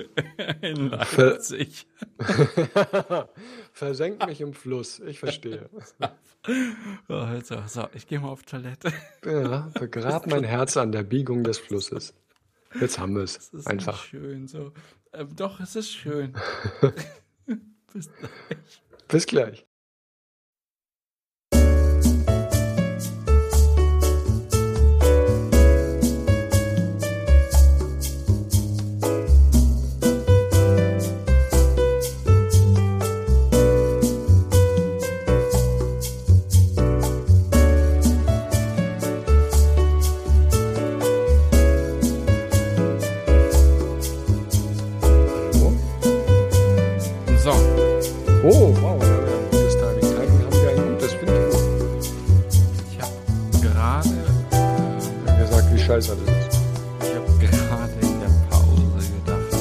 [0.62, 1.86] in Leipzig.
[3.72, 5.00] Versenkt mich im Fluss.
[5.00, 5.68] Ich verstehe.
[7.10, 8.90] Oh, also, so, ich gehe mal auf Toilette.
[9.26, 12.14] Ja, begrab mein Herz an der Biegung des Flusses.
[12.80, 13.34] Jetzt haben wir es.
[13.34, 13.92] Das ist Einfach.
[13.92, 14.72] nicht schön so.
[15.12, 16.32] Ähm, doch, es ist schön.
[17.92, 18.82] Bis gleich.
[19.08, 19.66] Bis gleich.
[56.08, 56.60] Das ist.
[57.02, 59.52] ich habe gerade in der Pause gedacht,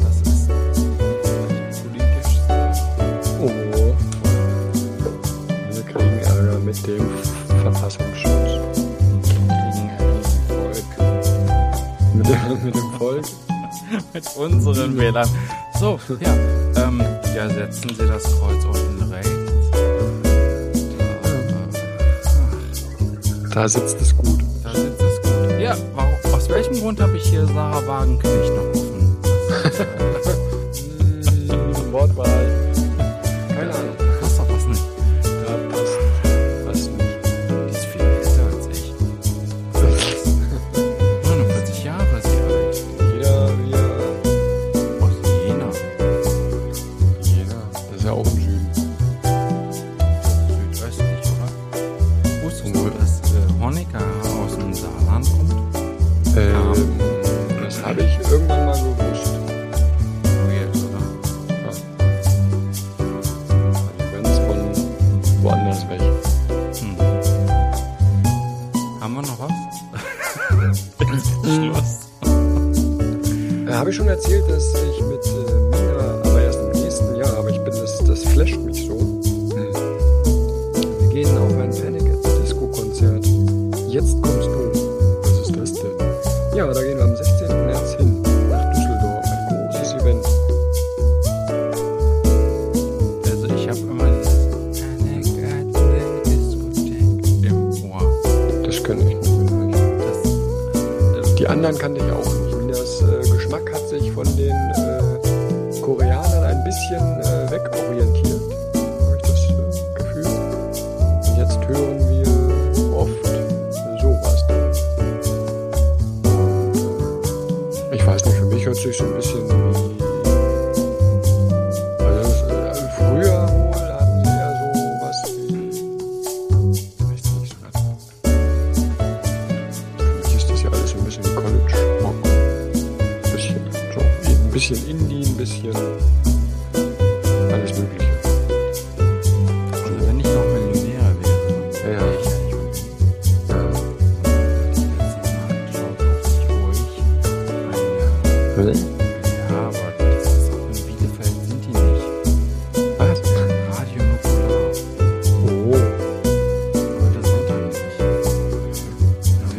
[0.00, 0.48] das ist
[1.82, 2.32] politisch.
[3.38, 3.50] Oh.
[5.70, 7.06] Wir kriegen Ärger mit dem
[7.62, 8.50] Verfassungsschutz.
[9.44, 10.90] gegen ein Volk.
[12.14, 13.26] Mit dem, mit dem Volk.
[14.14, 15.28] mit unseren Wählern.
[15.78, 16.34] So, ja,
[16.82, 17.02] ähm,
[17.36, 19.32] ja, setzen Sie das Kreuz unten rechts.
[23.54, 24.41] Da sitzt es gut.
[25.94, 29.16] Warum, aus welchem Grund habe ich hier Sarah Wagenknecht noch offen?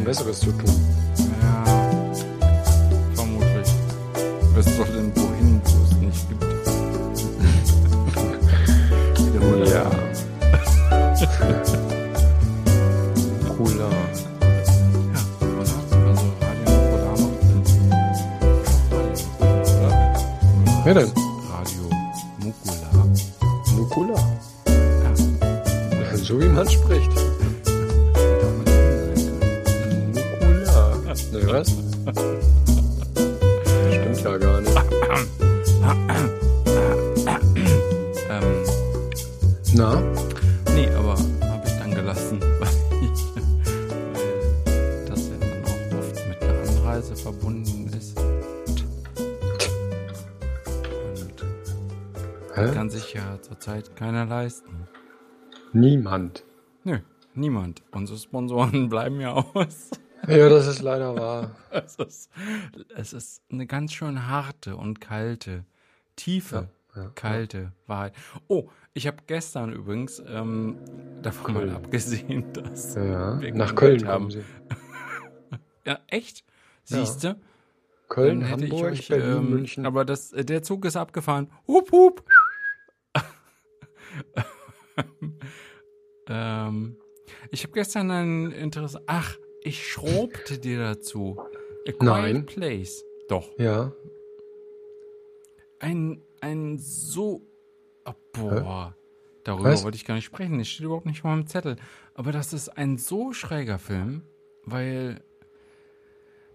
[0.04, 0.70] ein besseres zu tun.
[1.40, 1.64] Ja,
[3.14, 3.68] vermutlich.
[4.58, 6.44] Es soll denn wohin, wo es nicht gibt.
[9.64, 9.90] Ja.
[13.56, 13.90] Cooler.
[13.90, 15.20] Ja?
[15.58, 16.24] Also?
[20.84, 21.23] Wer denn?
[53.88, 54.88] Ja zurzeit keiner leisten.
[55.72, 56.44] Niemand.
[56.84, 56.98] Nö,
[57.34, 57.82] niemand.
[57.90, 59.90] Unsere Sponsoren bleiben ja aus.
[60.26, 61.50] Ja, das ist leider wahr.
[61.70, 62.30] Es ist,
[62.96, 65.64] es ist eine ganz schön harte und kalte,
[66.16, 68.14] tiefe, Ja, ja, kalte Wahrheit.
[68.46, 70.78] Oh, ich habe gestern übrigens, ähm,
[71.22, 71.74] davon mal Köln.
[71.76, 73.40] abgesehen, dass Ja.
[73.40, 74.30] wir Nach Köln haben.
[74.30, 74.44] sie.
[75.84, 76.44] Ja, echt?
[76.84, 77.36] Siehste?
[78.08, 79.84] Köln, Dann hätte Hamburg, ich euch, Berlin, ähm, München.
[79.86, 81.50] Aber das, äh, der Zug ist abgefahren.
[81.66, 82.24] Hup, hup.
[86.28, 86.96] ähm,
[87.50, 89.02] ich habe gestern ein Interesse.
[89.06, 91.36] Ach, ich schrobte dir dazu.
[91.86, 92.46] A Quiet Nein.
[92.46, 93.04] Place.
[93.28, 93.50] Doch.
[93.58, 93.92] Ja.
[95.78, 97.42] Ein, ein so.
[98.04, 98.96] Oh, boah.
[99.44, 99.84] Darüber Was?
[99.84, 100.58] wollte ich gar nicht sprechen.
[100.58, 101.76] Das steht überhaupt nicht auf meinem Zettel.
[102.14, 104.22] Aber das ist ein so schräger Film,
[104.64, 105.22] weil.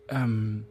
[0.07, 0.65] Ähm.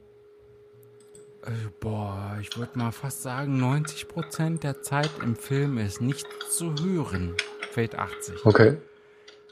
[1.80, 7.34] Boah, ich würde mal fast sagen, 90% der Zeit im Film ist nicht zu hören.
[7.70, 8.44] Fällt 80.
[8.44, 8.76] Okay.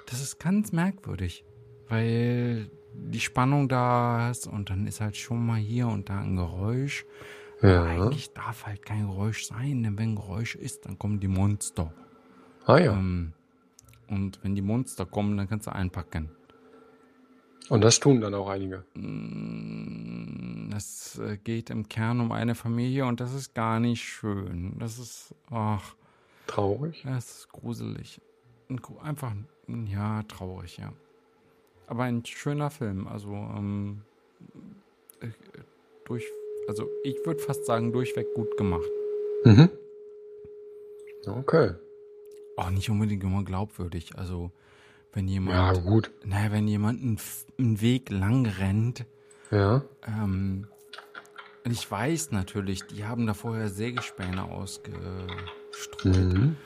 [0.06, 1.44] Das ist ganz merkwürdig,
[1.89, 6.36] weil die Spannung da ist und dann ist halt schon mal hier und da ein
[6.36, 7.05] Geräusch.
[7.62, 7.85] Ja.
[7.85, 11.93] Eigentlich darf halt kein Geräusch sein, denn wenn Geräusch ist, dann kommen die Monster.
[12.66, 12.93] Ah ja.
[12.93, 13.32] Ähm,
[14.09, 16.31] und wenn die Monster kommen, dann kannst du einpacken.
[17.68, 18.84] Und das tun dann auch einige.
[18.94, 24.74] Mm, Es äh, geht im Kern um eine Familie und das ist gar nicht schön.
[24.78, 25.94] Das ist, ach,
[26.47, 27.02] Traurig.
[27.05, 28.20] das ist gruselig.
[28.68, 29.32] Ein gru- Einfach,
[29.88, 30.93] ja, traurig, ja.
[31.86, 33.06] Aber ein schöner Film.
[33.09, 34.02] Also, ähm,
[35.20, 35.28] äh,
[36.05, 36.24] durch,
[36.68, 38.88] also ich würde fast sagen, durchweg gut gemacht.
[39.44, 39.70] Mhm.
[41.26, 41.72] Okay.
[42.56, 44.16] Auch nicht unbedingt immer glaubwürdig.
[44.16, 44.51] Also,
[45.16, 46.10] wenn Ja, jemand, gut.
[46.24, 47.18] naja, wenn jemand einen,
[47.59, 49.05] einen Weg lang rennt,
[49.51, 49.82] Ja.
[50.06, 50.68] ähm,
[51.64, 55.34] ich weiß natürlich, die haben da vorher Sägespäne ausgestreut.
[56.05, 56.56] Mhm.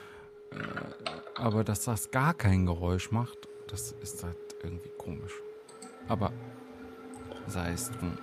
[1.35, 5.33] Aber dass das gar kein Geräusch macht, das ist halt irgendwie komisch.
[6.09, 6.31] Aber
[7.47, 8.17] sei es drum.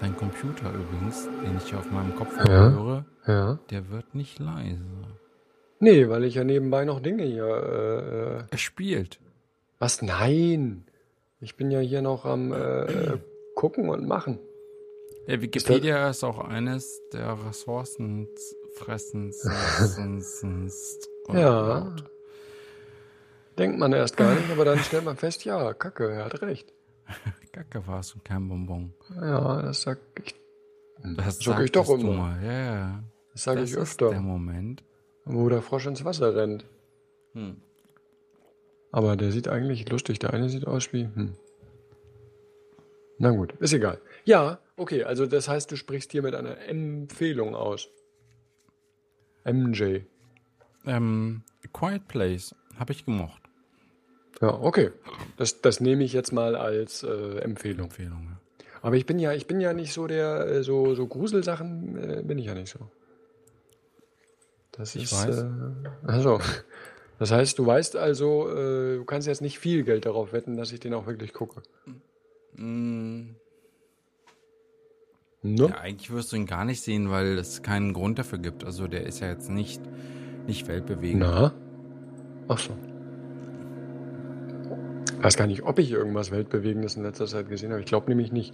[0.00, 2.70] Dein Computer übrigens, den ich auf meinem Kopfhörer Ja.
[2.70, 3.58] höre, Ja.
[3.70, 4.84] der wird nicht leise.
[5.80, 7.46] Nee, weil ich ja nebenbei noch Dinge hier.
[7.46, 9.18] Äh, äh, Er spielt.
[9.78, 10.02] was?
[10.02, 10.84] Nein.
[11.40, 13.18] Ich bin ja hier noch am äh,
[13.54, 14.38] gucken und machen.
[15.28, 19.48] Der Wikipedia ist auch eines der Ressourcenfressens.
[21.30, 21.94] Ja.
[23.58, 26.72] Denkt man erst gar nicht, aber dann stellt man fest, ja, Kacke, er hat recht.
[27.52, 28.94] Kacke war es und kein Bonbon.
[29.14, 30.34] Ja, das sag ich.
[31.16, 32.12] Das sag ich doch immer.
[32.14, 32.42] mal.
[32.42, 33.04] Ja, ja.
[33.34, 34.82] Das sage das ich ist der öfter, Moment.
[35.28, 36.64] Wo der Frosch ins Wasser rennt.
[37.34, 37.56] Hm.
[38.90, 40.18] Aber der sieht eigentlich lustig.
[40.18, 41.04] Der eine sieht aus wie.
[41.04, 41.34] Hm.
[43.18, 44.00] Na gut, ist egal.
[44.24, 47.88] Ja, okay, also das heißt, du sprichst hier mit einer Empfehlung aus.
[49.44, 50.00] MJ.
[50.86, 51.42] Ähm,
[51.72, 53.42] Quiet Place habe ich gemocht.
[54.40, 54.90] Ja, okay.
[55.36, 57.86] Das, das nehme ich jetzt mal als äh, Empfehlung.
[57.86, 58.28] Empfehlung.
[58.30, 58.38] Ja.
[58.82, 62.22] Aber ich bin ja, ich bin ja nicht so der, äh, so, so Gruselsachen äh,
[62.22, 62.90] bin ich ja nicht so.
[64.78, 65.38] Das Ich ist, weiß.
[65.38, 65.46] Äh,
[66.06, 66.40] also,
[67.18, 70.72] das heißt, du weißt also, äh, du kannst jetzt nicht viel Geld darauf wetten, dass
[70.72, 71.62] ich den auch wirklich gucke.
[72.56, 73.34] Mm,
[75.40, 75.68] Ne?
[75.68, 78.64] Ja, eigentlich wirst du ihn gar nicht sehen, weil es keinen Grund dafür gibt.
[78.64, 79.80] Also der ist ja jetzt nicht,
[80.48, 81.20] nicht weltbewegend.
[81.20, 81.54] Na?
[82.48, 82.76] Ach so.
[85.22, 87.80] Weiß gar nicht, ob ich irgendwas Weltbewegendes in letzter Zeit gesehen habe.
[87.80, 88.52] Ich glaube nämlich nicht.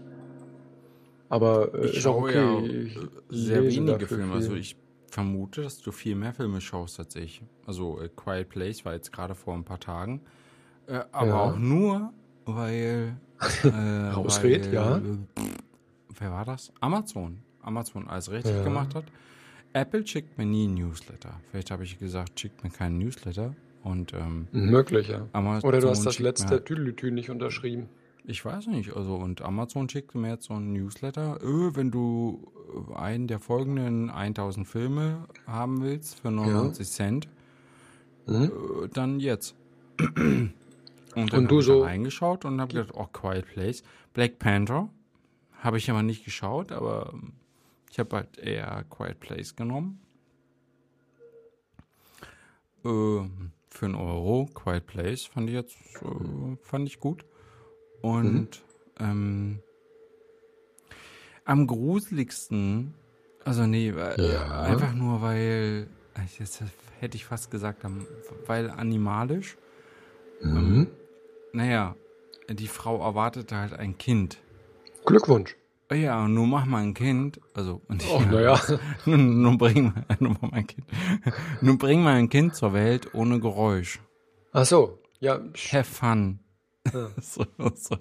[1.30, 2.34] Aber äh, Ich ist auch okay.
[2.34, 2.98] ja ich
[3.30, 4.24] Sehr wenige Filme.
[4.24, 4.32] viel.
[4.34, 4.76] Also ich
[5.14, 7.42] vermute, dass du viel mehr Filme schaust als ich.
[7.66, 10.20] Also äh, Quiet Place war jetzt gerade vor ein paar Tagen.
[10.86, 11.40] Äh, aber Ja.
[11.40, 12.12] auch nur,
[12.44, 13.16] weil...
[13.64, 13.68] Äh,
[14.10, 15.00] Rausred, ja.
[15.00, 15.18] pff,
[16.18, 16.72] Wer war das?
[16.80, 17.38] Amazon.
[17.62, 18.62] Amazon alles richtig Ja.
[18.62, 19.04] gemacht hat.
[19.72, 21.40] Apple schickt mir nie ein Newsletter.
[21.50, 23.54] Vielleicht habe ich gesagt, schickt mir keinen Newsletter.
[23.82, 25.26] Und ähm, Möglich, ja.
[25.32, 27.88] Amazon Oder du hast das letzte halt- Tüdelütü nicht unterschrieben.
[28.26, 32.50] Ich weiß nicht, also und Amazon schickt mir jetzt so ein Newsletter, äh, wenn du
[32.90, 37.28] äh, einen der folgenden 1000 Filme haben willst für 99 Cent,
[38.26, 38.44] Mhm.
[38.84, 39.54] äh, dann jetzt.
[39.98, 40.52] und
[41.14, 43.82] dann Und du hab ich so- da reingeschaut und habe gedacht, oh, Quiet Place.
[44.14, 44.88] Black Panther
[45.60, 47.32] habe ich aber nicht geschaut, aber ähm,
[47.90, 50.00] ich habe halt eher Quiet Place genommen.
[52.84, 57.24] Ähm, für einen Euro, Quiet Place fand ich jetzt, äh, fand ich gut.
[58.04, 58.62] Und
[59.00, 59.60] ähm,
[61.46, 62.92] am gruseligsten,
[63.44, 64.60] also nee, Ja.
[64.62, 65.88] einfach nur weil,
[66.38, 66.62] jetzt
[67.00, 67.82] hätte ich fast gesagt,
[68.46, 69.56] weil animalisch,
[70.42, 70.88] Mhm.
[71.52, 71.96] naja,
[72.50, 74.38] die Frau erwartete halt ein Kind.
[75.06, 75.56] Glückwunsch.
[75.90, 78.60] Ja, nun mach mal ein Kind, also Oh, naja.
[79.06, 80.86] nun, nun bring mal, nun mach mal ein Kind,
[81.62, 84.00] nun bring mal ein Kind zur Welt ohne Geräusch.
[84.52, 84.98] Ach so.
[85.20, 85.40] Ja,
[85.72, 86.40] Have fun.
[86.92, 87.08] Ja.
[87.20, 87.44] so,
[87.74, 87.96] so.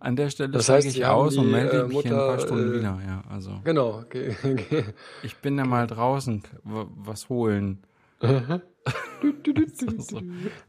[0.00, 2.40] An der Stelle Das steige ich aus und melde äh, mich in ein paar Mutter,
[2.46, 3.00] Stunden äh, wieder.
[3.06, 4.04] Ja, also genau.
[4.10, 4.84] Ge- ge-
[5.22, 7.78] ich bin da mal draußen was holen.
[9.98, 10.20] so.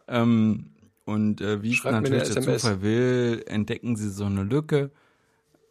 [0.07, 0.67] Ähm,
[1.05, 2.43] und äh, wie es Schreibt eine natürlich der.
[2.43, 4.91] Zufall will, entdecken sie so eine Lücke.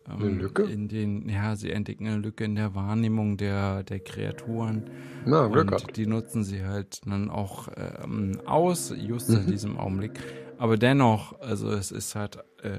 [0.08, 0.64] Ähm, Eine Lücke?
[0.64, 4.84] In den, ja, sie entdecken eine Lücke in der Wahrnehmung der, der Kreaturen.
[5.24, 7.68] Na, Glück und die nutzen sie halt dann auch
[8.02, 9.36] ähm, aus, just Mhm.
[9.36, 10.20] in diesem Augenblick.
[10.58, 12.78] Aber dennoch, also es ist halt äh,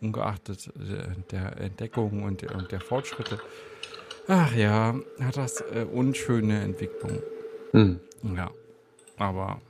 [0.00, 3.38] ungeachtet der, der Entdeckung und der, und der Fortschritte,
[4.28, 7.22] ach ja, hat das äh, unschöne Entwicklung.
[7.72, 8.00] Hm.
[8.36, 8.50] Ja,
[9.18, 9.60] aber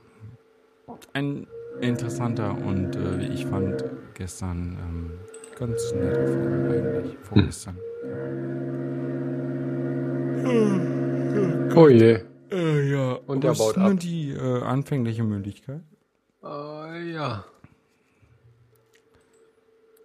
[1.13, 1.47] ein
[1.79, 3.83] interessanter und äh, wie ich fand,
[4.13, 5.11] gestern ähm,
[5.57, 7.77] ganz netter Film eigentlich, vorgestern.
[11.75, 12.19] Oh je.
[12.51, 15.81] Äh, ja, Und der was baut ist nur die äh, anfängliche Möglichkeit?
[16.43, 17.45] Äh, ja.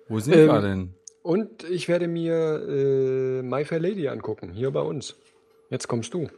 [0.09, 0.95] Wo sind Ähm, wir denn?
[1.23, 2.35] Und ich werde mir
[2.69, 5.17] äh, My Fair Lady angucken, hier bei uns.
[5.71, 6.29] Jetzt kommst du.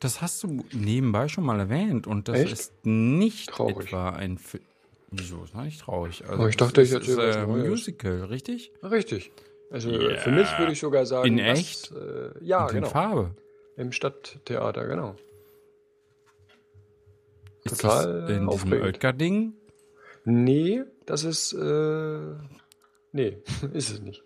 [0.00, 2.52] Das hast du nebenbei schon mal erwähnt und das Echt?
[2.52, 3.86] ist nicht Traurig.
[3.86, 4.64] etwa ein Film.
[5.12, 6.24] Wieso ist das nicht traurig?
[6.26, 7.68] Also Oh, ich dachte, ich ist, erzähle ist, was äh, Neues.
[7.68, 8.72] Musical, richtig?
[8.82, 9.30] Richtig.
[9.70, 10.18] Also äh, Ja.
[10.20, 11.92] für mich würde ich sogar sagen, In was, echt?
[11.92, 12.88] Äh, ja, und in genau.
[12.88, 13.30] Farbe.
[13.76, 15.14] Im Stadttheater, genau.
[17.64, 18.82] Ist Total das in diesem aufregend.
[18.86, 19.54] Oetker-Ding?
[20.24, 21.52] Nee, das ist.
[21.52, 22.18] Äh,
[23.12, 23.38] nee,
[23.72, 24.22] ist es nicht.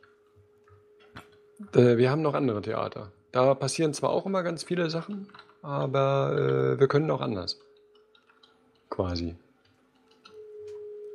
[1.74, 3.12] Äh, wir haben noch andere Theater.
[3.32, 5.28] Da passieren zwar auch immer ganz viele Sachen,
[5.62, 7.60] aber äh, wir können auch anders.
[8.88, 9.36] Quasi.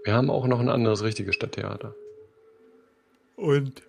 [0.04, 1.96] Wir haben auch noch ein anderes richtiges Stadttheater.
[3.36, 3.84] Und?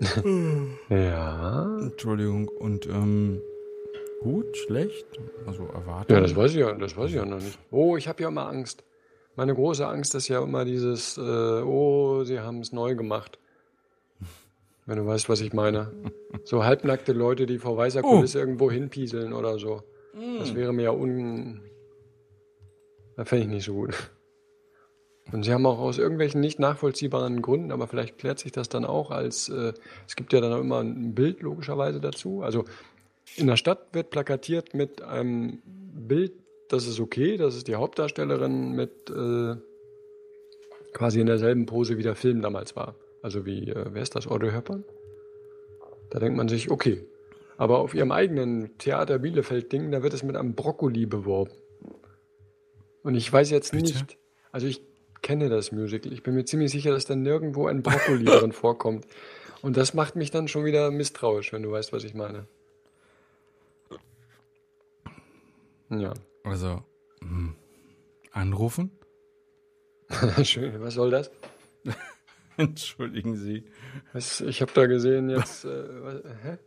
[0.88, 1.78] Ja.
[1.80, 3.40] Entschuldigung, und ähm,
[4.22, 5.06] gut, schlecht?
[5.46, 6.10] Also erwartet?
[6.10, 7.58] Ja, das weiß ich ja, das weiß ich ja noch nicht.
[7.70, 8.84] Oh, ich habe ja immer Angst.
[9.36, 13.38] Meine große Angst ist ja immer dieses, äh, oh, sie haben es neu gemacht.
[14.86, 15.90] Wenn du weißt, was ich meine.
[16.44, 18.16] So halbnackte Leute, die vor weißer Oh.
[18.16, 19.82] Kulisse irgendwo hinpieseln oder so.
[20.38, 21.60] Das wäre mir ja un...
[23.16, 23.94] Das fände ich nicht so gut.
[25.32, 28.84] Und sie haben auch aus irgendwelchen nicht nachvollziehbaren Gründen, aber vielleicht klärt sich das dann
[28.84, 29.72] auch als, äh,
[30.06, 32.42] es gibt ja dann auch immer ein Bild logischerweise dazu.
[32.42, 32.64] Also
[33.36, 36.32] in der Stadt wird plakatiert mit einem Bild,
[36.68, 39.56] das ist okay, das ist die Hauptdarstellerin mit äh,
[40.92, 42.94] quasi in derselben Pose wie der Film damals war.
[43.22, 44.84] Also wie, äh, wer ist das, Audrey Hepburn?
[46.10, 47.04] Da denkt man sich, okay.
[47.56, 51.52] Aber auf ihrem eigenen Theater Bielefeld-Ding, da wird es mit einem Brokkoli beworben.
[53.02, 53.84] Und ich weiß jetzt Bitte?
[53.84, 54.18] nicht,
[54.50, 54.82] also ich
[55.22, 56.12] kenne das Musical.
[56.12, 59.06] Ich bin mir ziemlich sicher, dass da nirgendwo ein Brokkoli drin vorkommt.
[59.62, 62.46] Und das macht mich dann schon wieder misstrauisch, wenn du weißt, was ich meine.
[65.90, 66.12] Ja.
[66.44, 66.82] Also,
[67.20, 67.54] hm,
[68.32, 68.90] anrufen?
[70.42, 70.80] Schön.
[70.82, 71.30] Was soll das?
[72.56, 73.64] Entschuldigen Sie.
[74.12, 75.64] Was, ich habe da gesehen jetzt.
[75.64, 76.58] Äh, was, hä?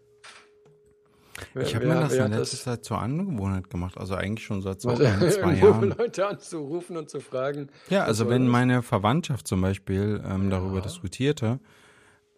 [1.53, 3.97] Wer- Ich habe mir das in letzter Zeit zur Angewohnheit gemacht.
[3.97, 5.89] Also eigentlich schon seit so was, ein, zwei Jahren.
[5.97, 7.69] Leute anzurufen und zu fragen.
[7.89, 11.59] Ja, also wenn meine Verwandtschaft zum Beispiel ähm, darüber diskutierte,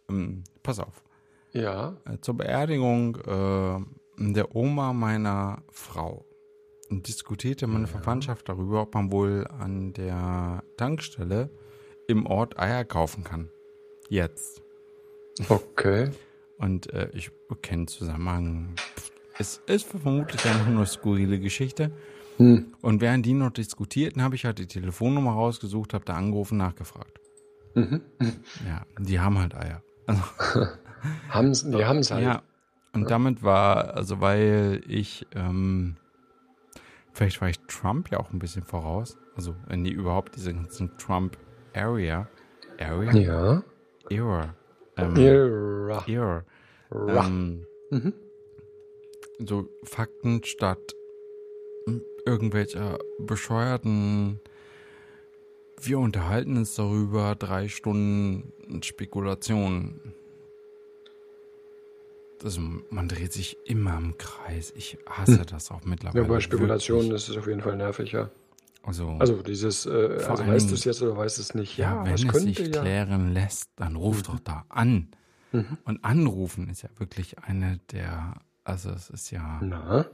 [0.09, 1.01] ähm, pass auf,
[1.53, 1.95] Ja.
[2.05, 3.79] Äh, zur Beerdigung äh,
[4.33, 6.25] der Oma meiner Frau
[6.89, 11.49] diskutierte meine Verwandtschaft darüber, ob man wohl an der Tankstelle
[12.07, 13.49] im Ort Eier kaufen kann.
[14.09, 14.61] Jetzt.
[15.47, 16.09] Okay.
[16.57, 18.75] Und äh, ich kenne Zusammenhang.
[19.37, 21.91] Es ist vermutlich einfach nur eine skurrile Geschichte.
[22.37, 22.73] Hm.
[22.81, 27.19] Und während die noch diskutierten, habe ich halt die Telefonnummer rausgesucht, habe da angerufen, nachgefragt.
[27.75, 28.01] Mhm.
[28.65, 29.83] Ja, die haben halt Eier.
[30.07, 30.23] Also,
[31.29, 32.23] Haben's, die haben es halt.
[32.23, 32.41] ja,
[32.93, 35.97] und damit war, also weil ich, ähm,
[37.19, 39.17] vielleicht war ich Trump ja auch ein bisschen voraus.
[39.35, 42.29] Also, die überhaupt diese ganzen Trump-Area,
[42.79, 43.13] Area?
[43.13, 43.63] Ja.
[44.09, 44.55] Era.
[44.95, 46.05] Ähm, Irra.
[46.07, 46.45] Era.
[46.91, 47.25] Ra.
[47.25, 48.13] Ähm, Mhm.
[49.39, 50.95] so Fakten statt
[52.25, 54.39] irgendwelcher bescheuerten
[55.81, 60.13] wir unterhalten uns darüber, drei Stunden Spekulation.
[62.43, 64.71] Also man dreht sich immer im Kreis.
[64.75, 66.23] Ich hasse das auch mittlerweile.
[66.23, 68.29] Ja, bei Spekulationen ist es auf jeden Fall nervig, ja.
[68.83, 71.77] Also, Also dieses, äh, also weißt du es jetzt oder weißt du es nicht?
[71.77, 72.81] ja, wenn was es sich ja.
[72.81, 75.09] klären lässt, dann ruf doch da an.
[75.51, 75.77] Mhm.
[75.83, 80.05] Und anrufen ist ja wirklich eine der, also es ist ja, Na,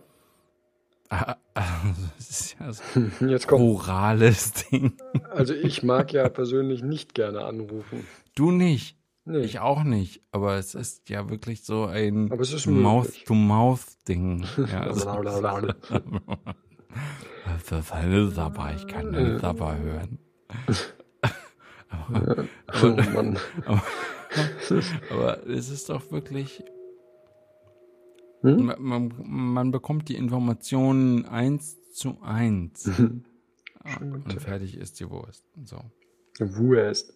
[1.09, 2.81] also es ist ja so
[3.27, 3.61] jetzt ein kommt.
[3.61, 4.93] orales Ding.
[5.29, 8.05] Also ich mag ja persönlich nicht gerne anrufen.
[8.33, 8.97] Du nicht.
[9.27, 9.39] Nee.
[9.39, 12.67] Ich auch nicht, aber es ist ja wirklich so ein Aber ist.
[12.67, 14.45] Mouth-to-Mouth-Ding.
[14.71, 15.75] Ja, also, Blablabla.
[17.63, 20.19] für Fälle dabei, ich kann nicht dabei hören.
[21.89, 22.45] aber,
[22.83, 23.39] oh Mann.
[25.09, 26.63] aber es ist doch wirklich,
[28.41, 28.65] Hm?
[28.65, 32.87] man, man, man bekommt die Informationen eins zu eins.
[33.99, 35.43] und fertig ist die Wurst.
[35.63, 35.79] So.
[36.39, 37.11] Wurst.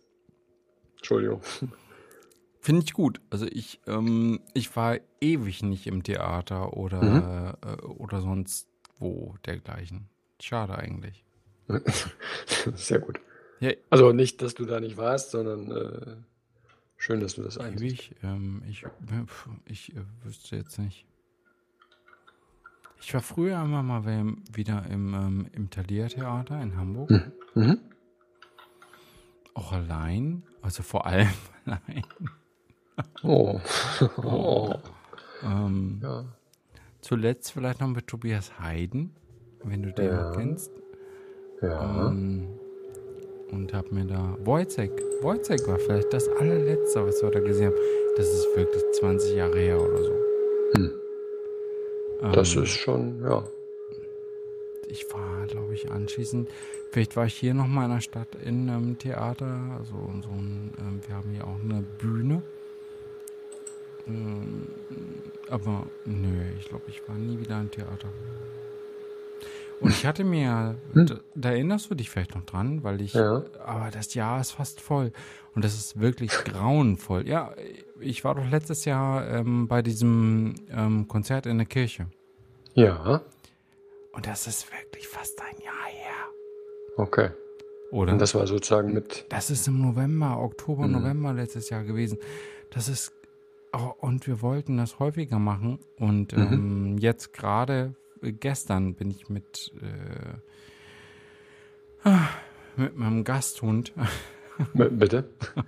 [0.98, 1.42] Entschuldigung.
[2.62, 3.22] Finde ich gut.
[3.30, 8.68] Also ich, ähm, ich war ewig nicht im Theater oder, äh, oder sonst
[8.98, 10.10] wo dergleichen.
[10.42, 11.24] Schade eigentlich.
[12.76, 13.20] Sehr gut.
[13.60, 16.16] Ja, Also nicht, dass du da nicht warst, sondern äh,
[16.98, 18.12] schön, dass du das einsehst.
[18.12, 18.16] ewig.
[18.24, 18.86] Ähm, ich
[19.26, 21.06] pf, ich äh, wüsste jetzt nicht.
[23.02, 24.06] Ich war früher immer mal
[24.52, 27.10] wieder im, ähm, im Thalia-Theater in Hamburg.
[27.56, 27.80] Mhm.
[29.54, 30.44] Auch allein.
[30.62, 31.30] Also vor allem
[31.66, 32.04] allein.
[33.24, 33.60] Oh.
[34.24, 34.74] oh.
[35.44, 36.26] Ähm, Ja.
[37.02, 39.16] zuletzt vielleicht noch mit Tobias Heiden,
[39.64, 40.32] wenn du den Ja.
[40.32, 40.72] kennst.
[41.62, 42.08] Ja.
[42.08, 42.48] Ähm,
[43.52, 47.78] und hab mir da Wojciech, Wojciech war vielleicht das allerletzte, was wir da gesehen haben.
[48.16, 50.12] Das ist wirklich 20 Jahre her oder so.
[50.76, 50.92] Hm.
[52.22, 53.44] Ähm, Das ist schon, ja.
[54.88, 56.50] Ich war, glaube ich, anschließend.
[56.92, 59.60] Vielleicht war ich hier noch mal in der Stadt in einem Theater.
[59.78, 62.42] Also so ein, ähm, wir haben hier auch eine Bühne.
[64.10, 64.68] Ähm,
[65.50, 68.10] aber nö, ich glaube, ich war nie wieder im Theater.
[69.82, 73.44] Und ich hatte mir, da, da erinnerst du dich vielleicht noch dran, weil ich, Ja.
[73.66, 75.14] aber das Jahr ist fast voll
[75.56, 77.26] und das ist wirklich grauenvoll.
[77.28, 77.54] Ja,
[78.02, 82.08] ich war doch letztes Jahr ähm, bei diesem ähm, Konzert in der Kirche
[82.74, 83.22] Ja.
[84.12, 86.26] und das ist wirklich fast ein Jahr her.
[86.98, 87.30] Okay.
[87.92, 88.12] Oder?
[88.12, 89.26] Und das war sozusagen mit.
[89.30, 90.92] Das ist im November, Oktober, Mhm.
[90.92, 92.18] November letztes Jahr gewesen.
[92.70, 93.14] Das ist,
[93.74, 95.80] oh, und wir wollten das häufiger machen.
[95.98, 96.54] Und Mhm.
[96.54, 100.38] ähm, jetzt gerade, äh, gestern bin ich mit, äh,
[102.76, 103.94] mit meinem Gasthund,
[104.74, 105.30] Bitte?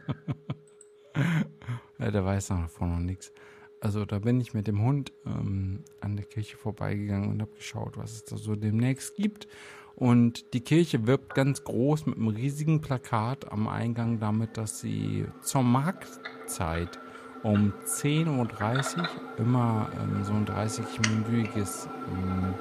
[2.00, 3.32] der weiß davon noch nichts.
[3.80, 7.98] Also da bin ich mit dem Hund ähm, an der Kirche vorbeigegangen und habe geschaut,
[7.98, 9.48] was es da so demnächst gibt.
[9.96, 15.26] Und die Kirche wirbt ganz groß mit einem riesigen Plakat am Eingang damit, dass sie
[15.42, 17.00] zur Marktzeit
[17.44, 19.08] um 10.30 Uhr
[19.38, 22.54] immer ähm, so ein 30-minütiges ähm,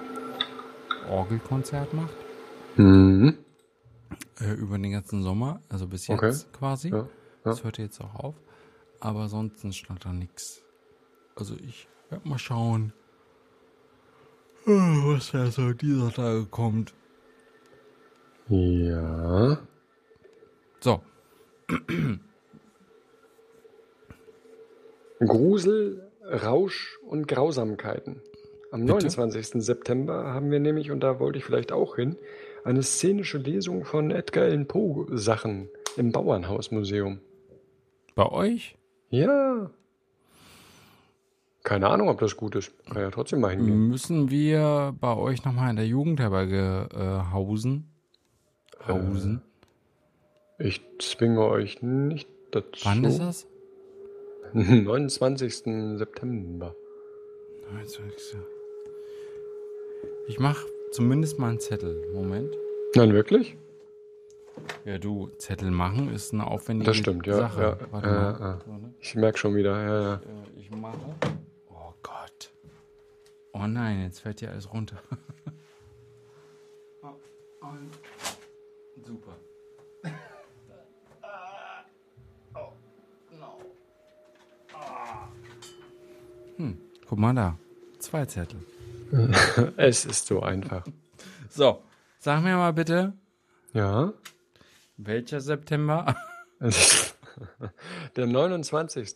[1.11, 2.15] Orgelkonzert macht.
[2.77, 3.37] Mhm.
[4.41, 6.27] Äh, über den ganzen Sommer, also bis Okay.
[6.27, 6.89] jetzt quasi.
[6.91, 7.07] Ja.
[7.45, 8.35] Das hört jetzt auch auf.
[9.01, 10.63] Aber sonst stand da nichts.
[11.37, 12.93] Also ich werde mal schauen,
[14.67, 16.93] äh, was da so dieser Tage kommt.
[18.49, 19.59] Ja.
[20.81, 21.03] So,
[25.21, 28.23] Grusel, Rausch und Grausamkeiten.
[28.73, 28.93] Am Bitte?
[28.93, 29.63] 29.
[29.63, 32.17] September haben wir nämlich, und da wollte ich vielleicht auch hin,
[32.65, 37.21] eine szenische Lesung von Edgar Allan Poe Sachen im Bauernhausmuseum.
[38.15, 38.77] bei euch?
[39.11, 39.71] Ja.
[41.63, 42.73] Keine Ahnung, ob das gut ist.
[42.87, 43.89] Kann ja trotzdem mal hingehen.
[43.89, 47.91] Müssen wir bei euch nochmal in der Jugendherberge äh, hausen?
[48.87, 49.43] Hausen?
[50.59, 52.85] Ich zwinge euch nicht dazu.
[52.85, 53.47] Wann ist das?
[54.53, 55.55] 29.
[55.99, 56.75] September.
[57.73, 58.37] 29.
[60.29, 62.03] Ich mach zumindest mal einen Zettel.
[62.15, 62.57] Moment.
[62.95, 63.57] Nein, wirklich?
[64.85, 67.37] Ja, du, Zettel machen ist eine aufwendige Das stimmt, ja.
[67.37, 67.61] Sache.
[67.63, 68.41] ja, Warte ja, mal.
[68.41, 68.61] ja.
[68.65, 68.95] So, ne?
[69.01, 70.15] Ich merke schon wieder, ja, ja.
[70.17, 70.19] Äh,
[70.61, 70.99] Ich mache.
[71.71, 72.53] Oh Gott.
[73.53, 75.01] Oh nein, jetzt fällt dir alles runter.
[77.03, 79.37] Oh, und- Super.
[86.61, 86.77] Hm,
[87.09, 87.59] guck mal da.
[88.01, 88.61] Zwei Zettel.
[89.79, 90.85] Es ist so einfach.
[91.49, 91.83] So,
[92.19, 93.15] sag mir mal bitte,
[93.73, 94.13] Ja.
[94.99, 96.15] welcher September?
[98.17, 99.15] Der 29.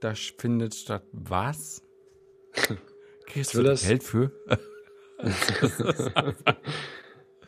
[0.00, 1.82] Da findet statt was?
[3.26, 4.32] Kriegst du das- Geld für?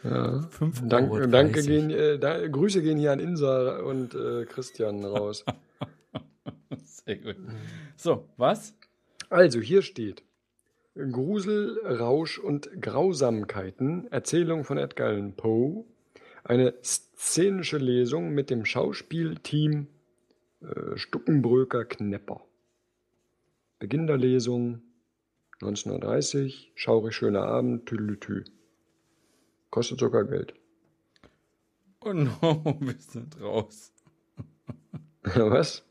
[0.05, 0.43] Ja.
[0.51, 1.67] Fünf Dank, danke 30.
[1.67, 5.45] gehen, äh, da, Grüße gehen hier an Insa und äh, Christian raus.
[7.05, 7.37] Sehr gut.
[7.97, 8.75] So, was?
[9.29, 10.23] Also, hier steht
[10.95, 15.85] Grusel, Rausch und Grausamkeiten, Erzählung von Edgar Allan Poe,
[16.45, 19.87] eine szenische Lesung mit dem Schauspielteam
[20.61, 22.43] äh, Stuckenbröker Knepper.
[23.79, 24.83] Beginn der Lesung
[25.63, 28.45] 1930, schaurig schöner Abend, tüdelütü.
[29.71, 30.55] Kostet sogar Geld.
[32.05, 33.93] Oh no, wir sind raus.
[35.23, 35.85] Was?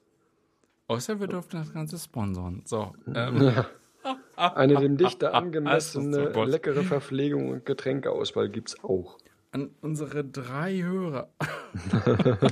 [0.91, 2.63] Außer wir dürfen das Ganze sponsern.
[2.65, 3.53] So, ähm,
[4.35, 9.17] Eine dem Dichter angemessene, leckere Verpflegung und Getränkeauswahl gibt's auch.
[9.53, 11.29] an unsere drei Hörer,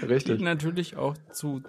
[0.00, 0.40] die Richtig.
[0.40, 1.62] natürlich auch zu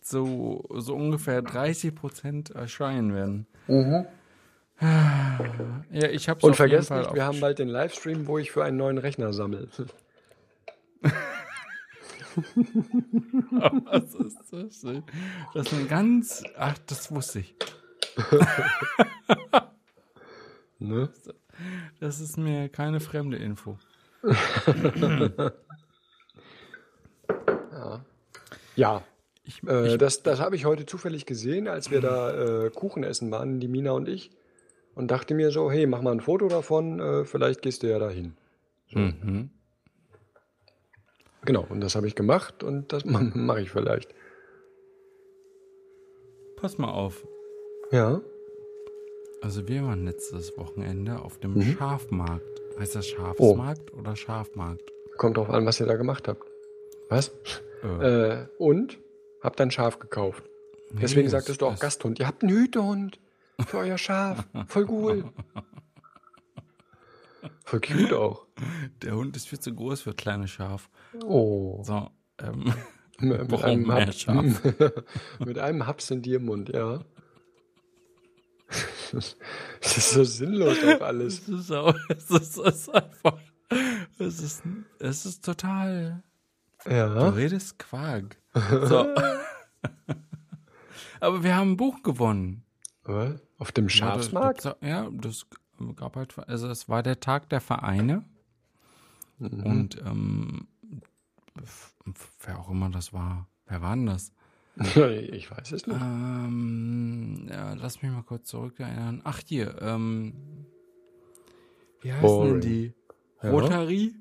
[0.00, 3.46] so, so ungefähr 30 Prozent erscheinen werden.
[4.80, 8.78] Ja, ich hab's Und vergesst nicht, wir haben bald den Livestream, wo ich für einen
[8.78, 9.68] neuen Rechner sammle.
[13.84, 15.02] Was ist das denn?
[15.54, 16.42] Das ist ein ganz.
[16.56, 17.54] Ach, das wusste ich.
[20.82, 21.10] Ne?
[22.00, 23.76] Das ist mir keine fremde Info.
[28.76, 29.02] Ja,
[29.44, 33.04] Ich, äh, ich, das, das habe ich heute zufällig gesehen, als wir da äh, Kuchen
[33.04, 34.30] essen waren, die Mina und ich.
[34.94, 37.98] Und dachte mir so, hey, mach mal ein Foto davon, äh, vielleicht gehst du ja
[37.98, 38.36] dahin.
[38.90, 39.50] mhm.
[41.44, 43.04] Genau, und das habe ich gemacht und das
[43.34, 44.14] mache ich vielleicht.
[46.56, 47.26] Pass mal auf.
[47.90, 48.20] Ja,
[49.42, 51.62] Also wir waren letztes Wochenende auf dem Mhm.
[51.78, 52.60] Schafmarkt.
[52.78, 53.16] Heißt das Oh.
[53.16, 54.92] Schafsmarkt oder Schafmarkt?
[55.16, 56.42] kommt drauf an, was ihr da gemacht habt.
[57.08, 57.30] Was?
[57.82, 57.86] Äh,
[58.42, 58.98] Äh, und?
[59.42, 60.44] Habt ein Schaf gekauft.
[60.92, 62.18] Deswegen nee, sagtest du auch Gasthund.
[62.18, 63.18] Ihr habt einen Hütehund
[63.66, 64.44] für euer Schaf.
[64.66, 65.24] Voll cool.
[67.64, 68.46] Voll cute auch.
[69.02, 70.90] Der Hund ist viel zu groß für kleine Schaf.
[71.24, 71.82] Oh.
[71.84, 72.10] So,
[72.42, 72.72] ähm,
[73.18, 74.62] Mit Brauchen einem, mehr Hap- Schaf.
[75.44, 77.00] mit einem Haps in dir im Mund, ja.
[79.12, 81.40] Das ist so sinnlos auch alles.
[81.40, 83.38] es ist, auch, es ist, es ist einfach,
[84.18, 84.62] es ist,
[85.00, 86.22] es ist total,
[86.84, 87.28] du Ja.
[87.30, 88.36] redest Quark.
[88.54, 89.06] So.
[91.20, 92.64] Aber wir haben ein Buch gewonnen.
[93.58, 94.64] Auf dem Schafsmarkt?
[94.80, 95.46] Ja, das
[95.96, 98.24] gab halt, also es war der Tag der Vereine
[99.38, 99.62] Mhm.
[99.64, 100.68] und ähm,
[102.40, 104.32] wer auch immer das war, wer war denn das?
[105.32, 106.00] Ich weiß es nicht.
[106.00, 109.20] Ähm, ja, lass mich mal kurz zurückerinnern.
[109.24, 110.34] Ach hier, ähm,
[112.02, 112.60] wie heißen Boring.
[112.60, 112.94] denn die?
[113.42, 113.50] Ja.
[113.50, 114.14] Rotary?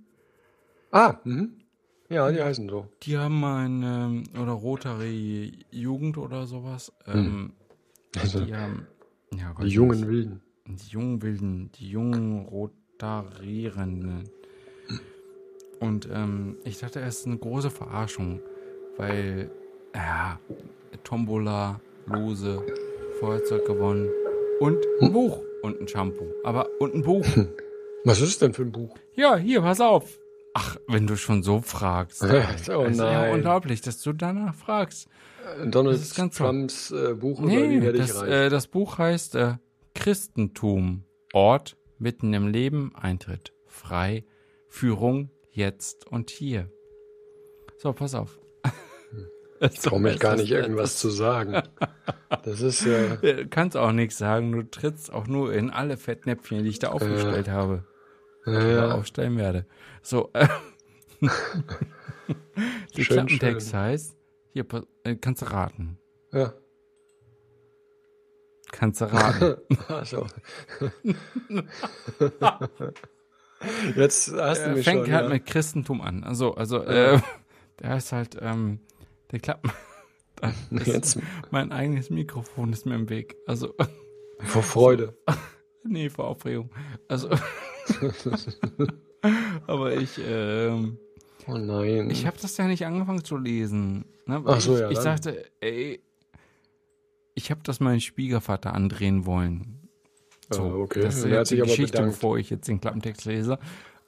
[0.92, 1.62] Ah, mhm.
[2.10, 2.88] ja, die heißen so.
[3.04, 6.92] Die haben ein, ähm, oder Rotary Jugend oder sowas.
[7.06, 7.54] Ähm,
[8.18, 8.88] Also, die haben,
[9.34, 10.08] ja, weiß die jungen.
[10.08, 10.42] Wilden.
[10.70, 14.30] Die jungen Wilden, die jungen Rotarierenden.
[15.80, 18.40] Und ähm, ich dachte, es ist eine große Verarschung,
[18.98, 19.50] weil,
[19.96, 20.40] ja,
[21.04, 22.62] Tombola, Lose,
[23.20, 24.10] Feuerzeug gewonnen
[24.60, 26.26] und ein Buch und ein Shampoo.
[26.44, 27.26] Aber, und ein Buch.
[28.06, 28.96] Was ist denn für ein Buch?
[29.16, 30.20] Ja, hier, pass auf.
[30.54, 32.24] Ach, wenn du schon so fragst.
[32.24, 33.34] Oh Es ist ja nein.
[33.36, 35.08] unglaublich, dass du danach fragst.
[35.66, 36.48] Donald Das ist ganz toll.
[36.48, 39.54] Trumps äh, Buch über Nee, werde ich das, äh, das Buch heißt äh,
[39.96, 41.06] Christentum.
[41.34, 43.54] Ort mitten im Leben, Eintritt.
[43.66, 44.24] Frei.
[44.68, 46.72] Führung jetzt und hier.
[47.78, 48.40] So, pass auf.
[49.62, 51.62] Ich traue mich gar nicht, irgendwas zu sagen.
[52.44, 54.54] Das ist, äh, Du kannst auch nichts sagen.
[54.54, 57.84] Du trittst auch nur in alle Fettnäpfchen, die ich da aufgestellt habe.
[58.46, 59.66] Oder ja, aufstellen werde.
[60.02, 60.30] So.
[60.32, 60.48] Äh,
[62.96, 63.80] die Schön, Klappentext schön.
[63.80, 64.16] heißt,
[64.54, 64.66] hier,
[65.04, 66.00] äh, kannst du raten.
[66.32, 66.54] ja.
[68.72, 69.58] Kannst du raten.
[69.88, 70.28] Also.
[73.96, 75.14] Jetzt hast du äh, mich fängt schon.
[75.14, 75.30] halt ja.
[75.30, 76.24] mit Christentum an.
[76.24, 77.20] Also, also äh,
[77.80, 78.80] Der ist halt, ähm,
[79.32, 79.68] der klappt.
[80.72, 81.20] Jetzt
[81.52, 83.36] Mein eigenes Mikrofon ist mir im Weg.
[83.46, 83.74] Also,
[84.40, 85.18] vor Freude.
[85.84, 86.70] nee, vor Aufregung.
[87.10, 87.30] Also,
[89.68, 90.98] aber ich, ähm,
[91.48, 92.10] Oh nein.
[92.10, 94.06] ich habe das ja nicht angefangen zu lesen.
[94.26, 94.42] Ne?
[94.46, 95.04] Ach so, ich, ja, Ich dann.
[95.04, 96.02] sagte, ey,
[97.40, 99.88] ich habe das meinem Schwiegervater andrehen wollen.
[100.50, 101.02] So, Ah, okay.
[101.04, 103.60] Das ist Und hat jetzt die Geschichte, bevor ich jetzt den Klappentext lese.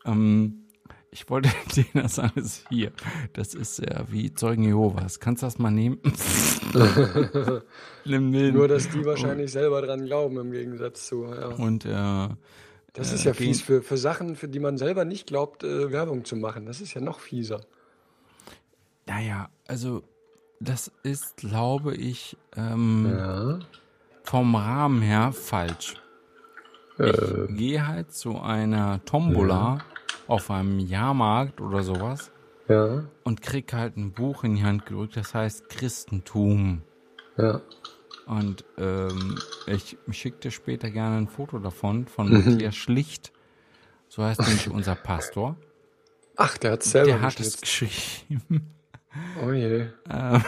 [0.06, 0.66] Ähm,
[1.12, 2.92] ich wollte dir das alles hier.
[3.34, 5.20] Das ist ja wie Zeugen Jehovas.
[5.22, 6.00] Kannst du das mal nehmen?
[8.06, 8.32] Nimm.
[8.54, 11.24] Nur, dass die wahrscheinlich selber dran glauben, im Gegensatz zu.
[11.26, 11.48] Ja.
[11.48, 12.28] Und äh,
[12.94, 15.92] Das Äh, ist ja fies, für, für Sachen, für die man selber nicht glaubt, äh,
[15.92, 16.66] Werbung zu machen.
[16.66, 17.62] Das ist ja noch fieser.
[19.08, 20.04] naja, also
[20.62, 23.60] das ist, glaube ich, ähm, Ja.
[24.24, 25.96] vom Rahmen her falsch.
[27.00, 27.10] Äh,
[27.50, 29.80] Ich gehe halt zu einer Tombola
[30.28, 32.32] auf einem Jahrmarkt oder sowas
[32.70, 33.04] ja.
[33.24, 36.84] und krieg halt ein Buch in die Hand gedrückt, das heißt Christentum.
[37.38, 37.62] Ja.
[38.28, 42.46] Und ähm, ich schicke dir später gerne ein Foto davon, von Mhm.
[42.52, 43.32] Matthias Schlicht.
[44.10, 45.56] So heißt nämlich unser Pastor.
[46.38, 48.74] Ach, der hat es selber Der hat es geschrieben.
[49.46, 49.88] Oh je.
[50.10, 50.40] Äh,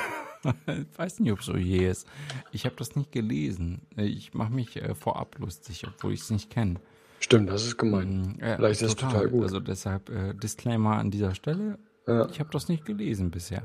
[0.68, 2.08] ich weiß nicht, ob es so je ist.
[2.52, 3.82] Ich habe das nicht gelesen.
[3.98, 6.76] Ich mache mich äh, vorab lustig, obwohl ich es nicht kenne.
[7.20, 8.38] Stimmt, das ist gemein.
[8.42, 9.44] Äh, Vielleicht ist es total gut.
[9.44, 11.78] Also deshalb äh, Disclaimer an dieser Stelle.
[12.08, 12.28] Ja.
[12.30, 13.64] Ich habe das nicht gelesen bisher.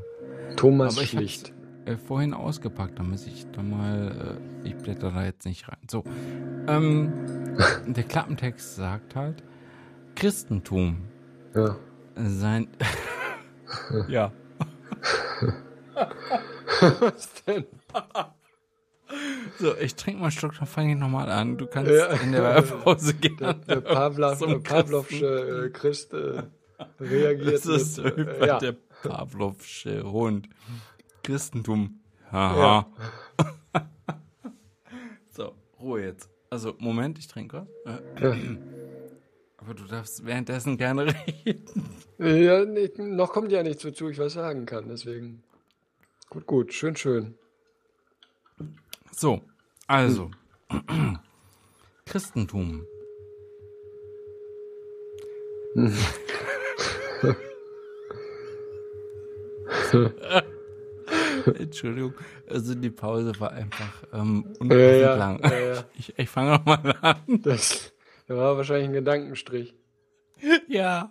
[0.57, 1.53] Thomas Aber ich Schlicht.
[1.85, 5.79] äh, vorhin ausgepackt, damit ich da mal, äh, ich blätter da jetzt nicht rein.
[5.91, 6.05] So,
[6.69, 7.13] ähm,
[7.89, 9.43] der Klappentext sagt halt,
[10.15, 10.99] Christentum
[11.57, 11.77] Ja.
[12.15, 12.69] sein,
[14.09, 14.31] ja,
[17.01, 17.65] Was denn?
[19.59, 21.57] so, ich trinke mal einen Schluck, dann fange ich nochmal an.
[21.57, 22.07] Du kannst Ja.
[22.09, 23.61] in der Werbepause gerne.
[23.67, 26.43] Der Pavlov, zum Pavlovsche äh, Christ äh,
[27.01, 28.59] reagiert Das ist mit, äh, ja.
[28.59, 30.49] der Pavlovsche Hund.
[31.23, 32.01] Christentum.
[32.31, 32.87] Haha.
[35.31, 36.29] so, Ruhe jetzt.
[36.51, 38.01] Also, Moment, ich trinke was.
[39.59, 41.07] Aber du darfst währenddessen gerne
[41.47, 41.65] reden.
[42.19, 45.43] Ja, nee, noch kommt ja nichts, wozu ich was sagen kann, deswegen.
[46.31, 47.35] Gut, gut, schön, schön.
[49.13, 49.43] So,
[49.87, 50.31] also.
[52.07, 52.87] Christentum.
[61.59, 62.15] Entschuldigung,
[62.49, 65.41] also die Pause war einfach ähm, Ja, ja, lang.
[65.43, 65.85] ja, ja.
[65.99, 67.17] Ich, ich fange nochmal an.
[67.43, 67.93] Das,
[68.29, 69.75] das war wahrscheinlich ein Gedankenstrich.
[70.69, 71.11] Ja,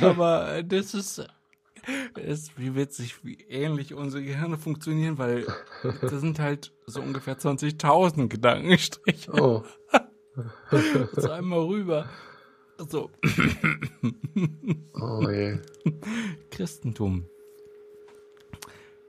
[0.00, 1.26] aber das ist,
[2.14, 5.46] ist wie witzig, wie ähnlich unsere Gehirne funktionieren, weil
[6.00, 9.32] das sind halt so ungefähr 20.000 Gedankenstriche.
[9.32, 9.64] Oh,
[11.16, 12.08] So einmal rüber.
[12.88, 13.10] So,
[14.94, 15.58] oh je.
[16.52, 17.24] Christentum.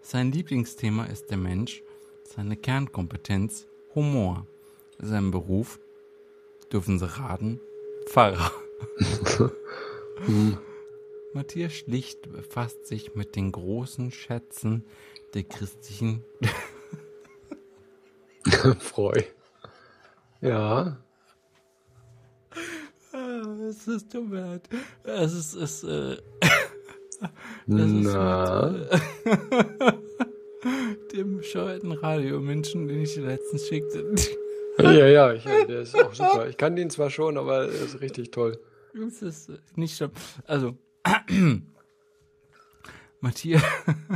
[0.02, 1.84] Sein Lieblingsthema ist der Mensch,
[2.24, 4.48] seine Kernkompetenz Humor.
[4.98, 5.80] Sein Beruf,
[6.72, 7.60] dürfen Sie raten,
[8.06, 8.52] Pfarrer.
[11.34, 14.86] Matthias Schlicht befasst sich mit den großen Schätzen
[15.34, 16.24] der christlichen
[18.80, 19.22] Freu.
[20.42, 20.98] Ja,
[23.70, 24.68] Es ist tut mir leid.
[25.04, 26.22] Es ist, es, äh, ist
[27.68, 28.72] na,
[31.14, 34.16] dem bescheuerten Radiomenschen, den ich letztens schickte.
[34.84, 36.48] Ja, ja, ich, der ist auch super.
[36.48, 38.60] Ich kann den zwar schon, aber er ist richtig toll.
[38.94, 40.12] Das ist äh, nicht schlimm.
[40.46, 40.78] Also,
[43.22, 43.64] Matthias,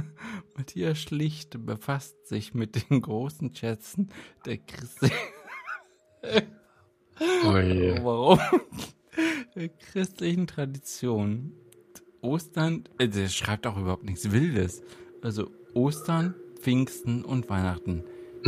[0.56, 4.10] Matthias Schlicht befasst sich mit den großen Schätzen
[4.46, 5.12] der Christi
[7.46, 8.00] Oh je.
[8.04, 8.40] Warum?
[9.56, 11.54] Der christlichen Tradition.
[12.22, 14.82] Ostern, äh, der schreibt auch überhaupt nichts Wildes.
[15.22, 18.04] Also Ostern, Pfingsten und Weihnachten.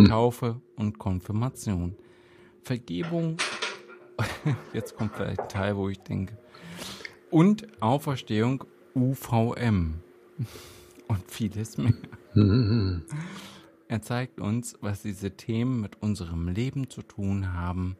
[0.07, 1.95] Taufe und Konfirmation.
[2.65, 3.37] Vergebung.
[4.73, 6.37] Jetzt kommt vielleicht ein Teil, wo ich denke.
[7.29, 8.65] Und Auferstehung
[8.95, 10.01] UVM.
[11.07, 11.93] Und vieles mehr.
[13.87, 17.97] Er zeigt uns, was diese Themen mit unserem Leben zu tun haben.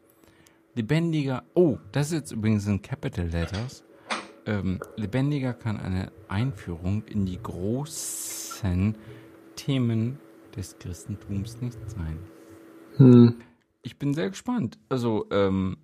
[0.73, 3.83] Lebendiger, oh, das ist jetzt übrigens in Capital Letters.
[4.47, 8.95] Ähm, lebendiger kann eine Einführung in die großen
[9.55, 10.17] Themen
[10.55, 12.17] des Christentums nicht sein.
[12.97, 13.35] Hm.
[13.85, 14.77] Ich bin sehr gespannt.
[14.89, 15.77] Also, ähm,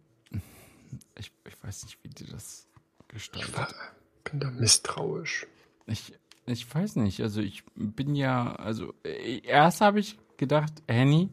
[1.17, 2.67] ich, ich weiß nicht, wie die das
[3.07, 3.75] gestaltet.
[4.23, 5.45] bin da misstrauisch.
[5.85, 6.13] Ich,
[6.47, 11.29] ich weiß nicht, also ich bin ja, also äh, erst habe ich gedacht, Henny,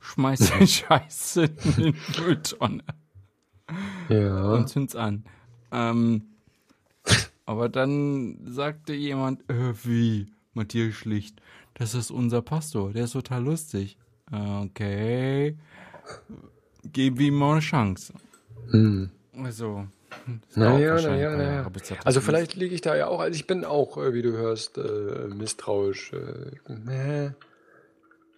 [0.00, 2.84] schmeiß die Scheiße in die Mülltonne
[4.08, 4.52] Ja.
[4.54, 5.24] und zünd's an.
[5.70, 6.22] Ähm,
[7.44, 11.40] Aber dann sagte jemand, äh, wie, Matthias Schlicht,
[11.74, 13.98] das ist unser Pastor, der ist total lustig.
[14.32, 15.58] Okay,
[16.84, 18.14] geben wir ihm mal eine Chance.
[18.70, 19.10] Hm.
[19.42, 19.86] Also,
[20.54, 21.70] naja, naja, naja.
[22.04, 24.78] Also vielleicht liege ich da ja auch, also ich bin auch, äh, wie du hörst,
[24.78, 26.12] äh, misstrauisch.
[26.12, 27.30] Äh,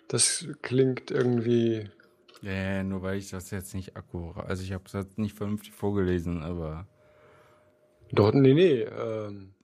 [0.08, 1.88] das klingt irgendwie.
[2.42, 5.36] Ja, yeah, nur weil ich das jetzt nicht akkurat, also ich habe es jetzt nicht
[5.36, 6.86] vernünftig vorgelesen, aber.
[8.10, 8.82] Doch, nee, nee.
[8.82, 9.54] Ähm,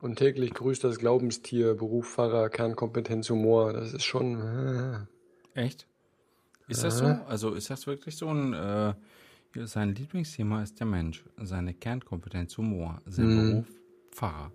[0.00, 3.72] und täglich grüßt das Glaubenstier, Beruf Pfarrer, Kernkompetenz Humor.
[3.72, 5.06] Das ist schon.
[5.54, 5.60] Äh.
[5.60, 5.86] Echt?
[6.68, 7.06] Ist das so?
[7.28, 8.94] Also ist das wirklich so ein äh,
[9.64, 13.50] sein Lieblingsthema ist der Mensch, seine Kernkompetenz Humor, sein hm.
[13.50, 13.66] Beruf
[14.10, 14.52] Pfarrer.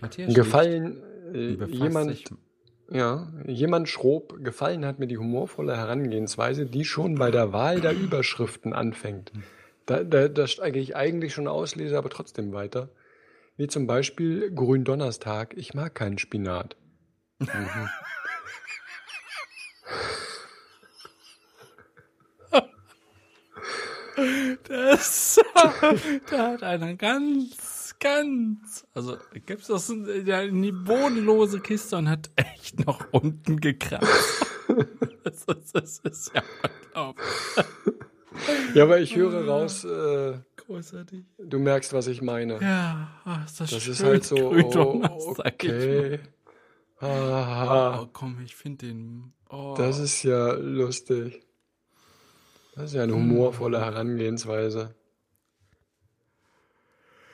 [0.00, 1.02] Matthias Gefallen
[1.34, 2.24] äh, jemand,
[2.90, 7.92] ja, jemand schrob, gefallen hat mir die humorvolle Herangehensweise, die schon bei der Wahl der
[7.92, 9.32] Überschriften anfängt.
[9.86, 12.90] Da, da, da steige ich eigentlich schon auslese, aber trotzdem weiter.
[13.56, 16.76] Wie zum Beispiel Gründonnerstag, ich mag keinen Spinat.
[17.40, 17.88] Mhm.
[24.64, 25.40] Das,
[26.30, 29.16] da hat einer ganz, ganz, also
[29.46, 34.46] gibt's das in die bodenlose Kiste und hat echt noch unten gekratzt.
[35.24, 37.26] Das, ist, das ist ja unglaublich.
[38.74, 40.38] Ja, aber ich höre raus, äh,
[40.68, 41.24] Großartig.
[41.38, 42.60] Du merkst, was ich meine.
[42.60, 46.20] Ja, oh, ist das, das ist halt so, oh, okay.
[47.00, 49.32] Ah, oh, komm, ich finde den.
[49.48, 49.74] Oh.
[49.78, 51.40] Das ist ja lustig.
[52.78, 54.94] Das ist ja eine humorvolle Herangehensweise.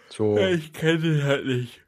[0.08, 0.38] So.
[0.38, 1.84] Ja, ich kenne ihn halt nicht.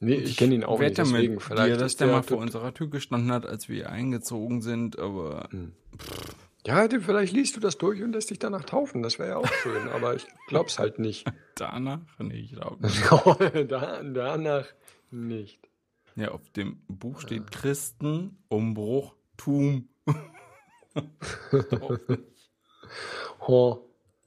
[0.00, 1.74] Nee, ich, kenne ihn auch nicht, deswegen mit vielleicht.
[1.74, 5.46] Dir, dass der, der mal vor unserer Tür gestanden hat, als wir eingezogen sind, aber.
[5.50, 5.72] Hm.
[6.66, 9.02] Ja, vielleicht liest du das durch und lässt dich danach taufen.
[9.02, 11.30] Das wäre ja auch schön, aber ich glaub's halt nicht.
[11.54, 12.00] danach?
[12.18, 13.10] Nee, ich glaube nicht.
[13.70, 14.66] da, danach
[15.10, 15.60] nicht.
[16.14, 19.90] Ja, auf dem Buch steht Christen, Umbruch, Tum.
[23.46, 23.78] Oh.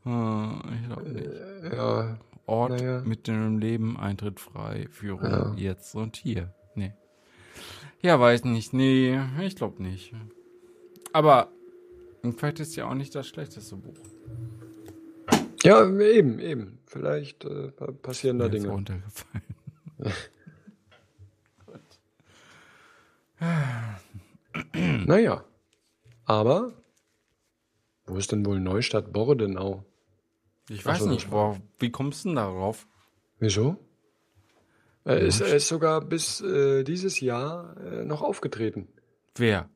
[0.04, 1.28] ich glaube nicht.
[1.28, 2.18] Äh, ja.
[2.46, 3.02] Ort naja.
[3.06, 5.54] mit dem Leben, Eintritt frei, Führung ja.
[5.56, 6.52] jetzt und hier.
[6.74, 6.94] Nee.
[8.02, 8.74] Ja, weiß nicht.
[8.74, 10.14] Nee, ich glaube nicht.
[11.14, 11.50] Aber
[12.38, 13.94] vielleicht ist ja auch nicht das schlechteste Buch.
[15.64, 16.80] Ja, eben, eben.
[16.86, 17.72] Vielleicht äh,
[18.02, 18.70] passieren da Dinge.
[18.70, 19.44] runtergefallen.
[25.06, 25.44] naja.
[26.26, 26.74] Aber
[28.10, 29.86] wo ist denn wohl Neustadt Bordenau?
[30.70, 32.88] Ich weiß so, nicht, wo, wie kommst du denn darauf?
[33.40, 33.78] Wieso?
[35.04, 38.88] Er ist, er ist sogar bis äh, dieses Jahr äh, noch aufgetreten.
[39.36, 39.70] Wer?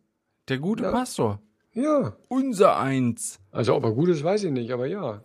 [0.49, 0.91] Der gute ja.
[0.91, 1.41] Pastor?
[1.73, 2.15] Ja.
[2.27, 3.39] Unser Eins.
[3.51, 5.23] Also ob er gut ist, weiß ich nicht, aber ja.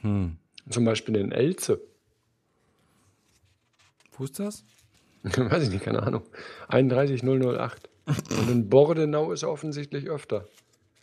[0.00, 0.38] Hm.
[0.70, 1.80] Zum Beispiel in Elze.
[4.12, 4.64] Wo ist das?
[5.22, 6.22] weiß ich nicht, keine Ahnung.
[6.68, 7.90] 31008.
[8.06, 10.46] Und in Bordenau ist er offensichtlich öfter.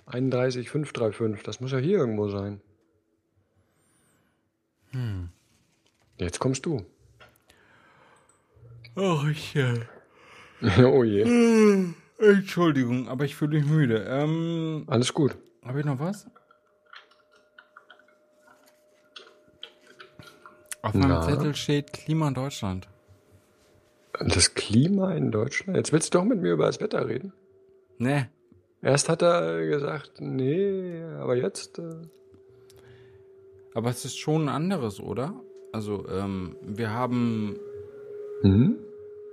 [0.07, 2.61] 31535, das muss ja hier irgendwo sein.
[4.91, 5.29] Hm.
[6.17, 6.85] Jetzt kommst du.
[8.95, 9.55] Ach, ich.
[9.55, 9.85] Äh,
[10.83, 11.23] oh je.
[11.25, 14.05] Hm, Entschuldigung, aber ich fühle mich müde.
[14.09, 15.37] Ähm, Alles gut.
[15.63, 16.27] Habe ich noch was?
[20.81, 21.21] Auf meinem Na.
[21.21, 22.87] Zettel steht Klima in Deutschland.
[24.19, 25.77] Das Klima in Deutschland?
[25.77, 27.33] Jetzt willst du doch mit mir über das Wetter reden?
[27.97, 28.27] Nee.
[28.81, 31.79] Erst hat er gesagt, nee, aber jetzt.
[31.79, 31.95] Äh
[33.77, 35.39] aber es ist schon ein anderes, oder?
[35.71, 37.59] Also, ähm, wir haben.
[38.41, 38.79] Mhm.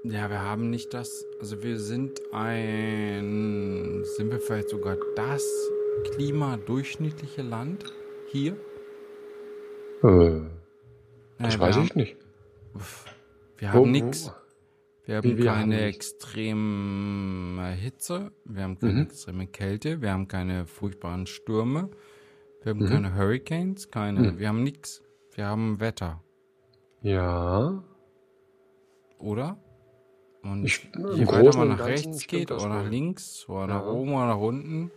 [0.03, 1.25] Ja, wir haben nicht das.
[1.41, 4.03] Also, wir sind ein.
[4.05, 5.43] Sind wir vielleicht sogar das
[6.13, 7.87] klimadurchschnittliche Land
[8.27, 8.53] hier?
[10.03, 10.43] Äh,
[11.39, 12.17] das ja, weiß ich nicht.
[13.57, 14.31] Wir haben nichts.
[15.07, 19.03] Wir haben wir keine haben extreme Hitze, wir haben keine mhm.
[19.03, 21.91] extreme Kälte, wir haben keine furchtbaren Stürme,
[22.63, 22.89] wir haben mhm.
[22.89, 24.39] keine Hurricanes, keine, mhm.
[24.39, 25.03] wir haben nichts.
[25.35, 26.23] Wir haben Wetter.
[27.03, 27.83] Ja.
[29.19, 29.59] Oder?
[30.43, 33.67] Und ich, je weiter man nach rechts geht oder nach links oder ja.
[33.67, 34.91] nach oben oder nach unten,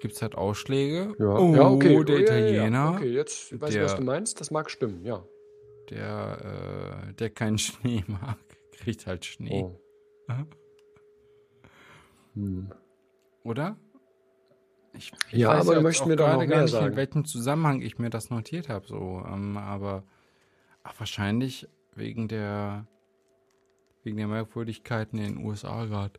[0.00, 1.14] gibt es halt Ausschläge.
[1.18, 2.04] Ja, oh, ja okay.
[2.04, 2.94] der oh, Italiener.
[2.96, 4.40] Okay, jetzt weiß ich, was du meinst.
[4.40, 5.22] Das mag stimmen, ja.
[5.90, 8.38] Der, äh, der keinen Schnee mag
[8.80, 9.64] kriegt halt Schnee.
[9.64, 9.80] Oh.
[12.34, 12.70] Hm.
[13.44, 13.76] Oder?
[14.92, 16.88] Ich, ich ja, aber du möchtest mir doch noch mehr sagen.
[16.88, 18.86] in welchem Zusammenhang ich mir das notiert habe.
[18.86, 20.04] So, ähm, aber
[20.82, 22.86] ach, wahrscheinlich wegen der
[24.02, 26.18] wegen der Merkwürdigkeiten in den USA gerade.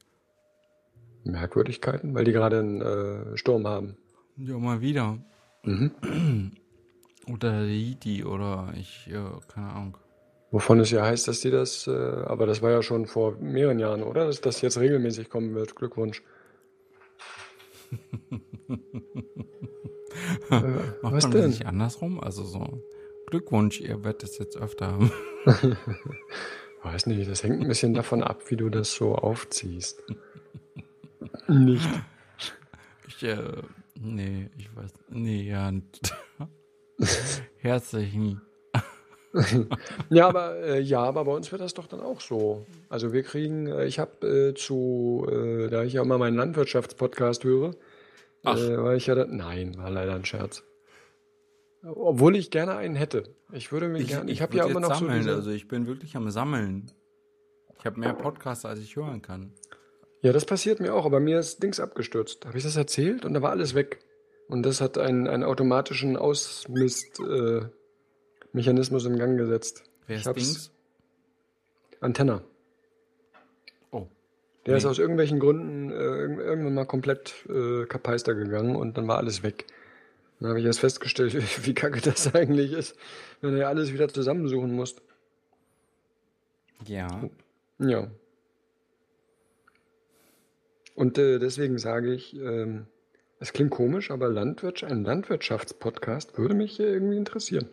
[1.24, 3.98] Merkwürdigkeiten, weil die gerade einen äh, Sturm haben.
[4.38, 5.18] Ja, mal wieder.
[5.64, 5.92] Mhm.
[7.28, 9.98] Oder Lidi oder ich, ja, keine Ahnung.
[10.52, 13.80] Wovon es ja heißt, dass die das, äh, aber das war ja schon vor mehreren
[13.80, 14.26] Jahren, oder?
[14.26, 15.76] Dass das jetzt regelmäßig kommen wird.
[15.78, 16.22] Glückwunsch.
[20.50, 20.56] äh,
[21.02, 21.50] Macht was man denn?
[21.52, 22.20] nicht andersrum?
[22.20, 22.84] Also so,
[23.28, 25.12] Glückwunsch, ihr werdet es jetzt öfter haben.
[26.84, 30.04] Weiß nicht, das hängt ein bisschen davon ab, wie du das so aufziehst.
[31.48, 31.88] nicht.
[33.08, 33.62] Ich, äh,
[34.00, 35.72] nee, ich weiß, nee, ja.
[37.58, 38.42] Herzlichen.
[40.10, 42.66] ja, aber äh, ja, aber bei uns wird das doch dann auch so.
[42.90, 47.44] Also wir kriegen, äh, ich habe äh, zu, äh, da ich ja immer meinen Landwirtschaftspodcast
[47.44, 47.72] höre.
[48.44, 50.64] Äh, weil ich ja, da, nein, war leider ein Scherz.
[51.84, 53.24] Obwohl ich gerne einen hätte.
[53.52, 55.68] Ich würde mich gerne, ich, ich habe ja immer noch sammeln, so diese, also ich
[55.68, 56.92] bin wirklich am sammeln.
[57.80, 59.54] Ich habe mehr Podcasts, als ich hören kann.
[60.22, 62.46] Ja, das passiert mir auch, aber mir ist Dings abgestürzt.
[62.46, 63.26] Habe ich das erzählt?
[63.26, 64.00] Und da war alles weg.
[64.48, 67.81] Und das hat einen, einen automatischen Ausmist-Mechanismus
[68.54, 69.84] äh, in Gang gesetzt.
[70.08, 70.72] Wer ist Dings?
[72.00, 72.44] Antenna.
[73.92, 74.08] Oh.
[74.66, 74.78] Der nee.
[74.78, 79.44] ist aus irgendwelchen Gründen äh, irgendwann mal komplett äh, kapeister gegangen und dann war alles
[79.44, 79.66] weg.
[80.40, 82.98] Dann habe ich erst festgestellt, wie kacke das eigentlich ist,
[83.42, 85.02] wenn du ja alles wieder zusammensuchen musst.
[86.86, 87.30] Ja.
[87.78, 88.08] Ja.
[90.96, 92.88] Und äh, deswegen sage ich, ähm,
[93.40, 97.70] es klingt komisch, aber Landwirts ein Landwirtschaftspodcast würde mich irgendwie interessieren.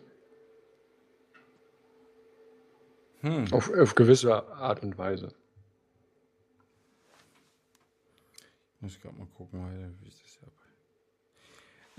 [3.21, 3.51] Hm.
[3.51, 5.33] Auf, auf gewisse Art und Weise.
[8.79, 10.47] Muss ich gerade mal gucken, wie ist das ja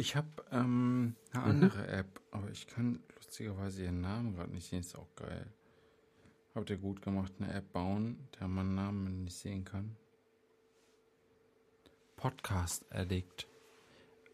[0.01, 1.51] ich habe ähm, eine mhm.
[1.51, 1.89] andere mhm.
[1.89, 4.81] App, aber ich kann lustigerweise ihren Namen gerade nicht sehen.
[4.81, 5.47] Ist auch geil.
[6.55, 9.97] Habt ihr gut gemacht, eine App bauen, der man Namen nicht sehen kann?
[12.17, 13.47] Podcast Addict.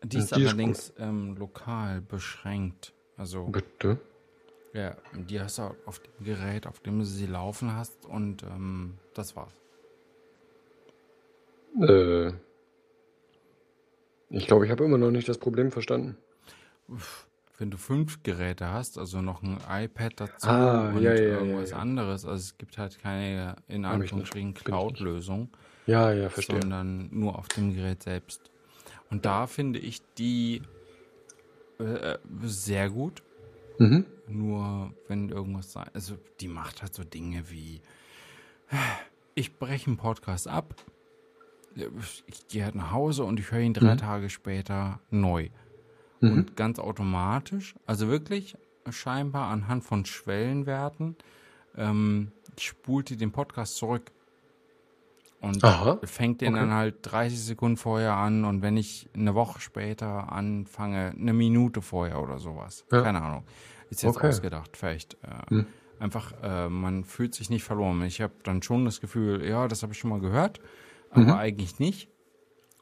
[0.04, 2.94] Die ist, die allerdings ähm, lokal beschränkt.
[3.16, 3.46] Also.
[3.46, 3.98] Bitte?
[4.76, 8.98] Ja, die hast du auf dem Gerät, auf dem du sie laufen hast und ähm,
[9.14, 9.54] das war's.
[11.80, 12.32] Äh,
[14.28, 16.18] ich glaube, ich habe immer noch nicht das Problem verstanden.
[17.56, 21.70] Wenn du fünf Geräte hast, also noch ein iPad dazu ah, und ja, ja, irgendwas
[21.70, 25.48] ja, anderes, also es gibt halt keine in Anführungsstrichen Cloud-Lösung,
[25.86, 26.60] ja, ja, verstehe.
[26.60, 28.50] sondern nur auf dem Gerät selbst.
[29.08, 30.60] Und da finde ich die
[31.78, 33.22] äh, sehr gut.
[33.78, 34.06] Mhm.
[34.28, 37.80] Nur wenn irgendwas sein, also die macht halt so Dinge wie
[39.34, 40.74] ich breche einen Podcast ab,
[42.26, 43.98] ich gehe halt nach Hause und ich höre ihn drei mhm.
[43.98, 45.50] Tage später neu.
[46.20, 46.32] Mhm.
[46.32, 48.56] Und ganz automatisch, also wirklich
[48.88, 51.16] scheinbar anhand von Schwellenwerten,
[51.76, 54.10] ähm, spulte den Podcast zurück.
[55.46, 56.60] Und Aha, fängt den okay.
[56.60, 61.82] dann halt 30 Sekunden vorher an und wenn ich eine Woche später anfange, eine Minute
[61.82, 62.84] vorher oder sowas.
[62.90, 63.02] Ja.
[63.02, 63.44] Keine Ahnung.
[63.90, 64.28] Ist jetzt okay.
[64.28, 65.14] ausgedacht, vielleicht.
[65.22, 65.66] Äh, hm.
[65.98, 68.02] Einfach, äh, man fühlt sich nicht verloren.
[68.02, 70.60] Ich habe dann schon das Gefühl, ja, das habe ich schon mal gehört
[71.10, 71.32] aber mhm.
[71.32, 72.08] eigentlich nicht.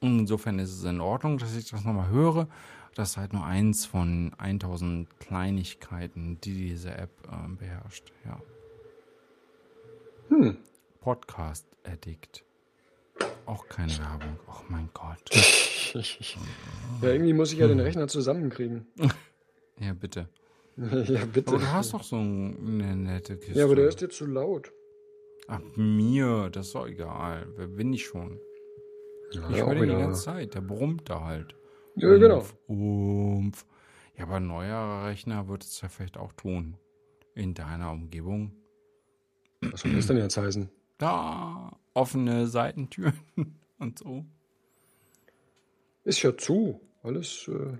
[0.00, 2.48] Und insofern ist es in Ordnung, dass ich das nochmal höre.
[2.94, 8.12] Das ist halt nur eins von 1000 Kleinigkeiten, die diese App äh, beherrscht.
[8.24, 8.40] Ja.
[10.28, 10.56] Hm.
[11.00, 12.44] Podcast Addict.
[13.46, 14.38] Auch keine Werbung.
[14.48, 15.18] Oh mein Gott.
[17.02, 18.86] ja, irgendwie muss ich ja den Rechner zusammenkriegen.
[19.78, 20.28] ja, bitte.
[20.76, 21.50] ja, bitte.
[21.50, 23.58] Aber du hast doch so eine nette Kiste.
[23.58, 24.72] Ja, aber der ist dir zu laut.
[25.46, 27.46] Ach, mir, das ist doch egal.
[27.56, 28.40] Wer bin ich schon?
[29.32, 31.54] Ja, ich höre den die ganze Zeit, der brummt da halt.
[31.96, 32.44] Ja, Umf, genau.
[32.66, 33.66] Umf.
[34.16, 36.76] Ja, aber ein neuer Rechner wird es ja vielleicht auch tun.
[37.34, 38.52] In deiner Umgebung.
[39.60, 40.70] Was soll das denn jetzt heißen?
[40.98, 43.18] Da, offene Seitentüren
[43.78, 44.24] und so.
[46.04, 46.80] Ist ja zu.
[47.02, 47.78] Alles äh,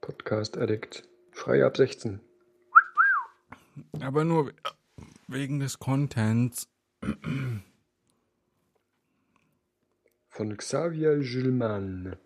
[0.00, 1.08] Podcast Addict.
[1.30, 2.20] Frei ab 16.
[4.00, 4.52] Aber nur
[5.28, 6.68] wegen des Contents.
[10.28, 12.16] Von Xavier Gilman.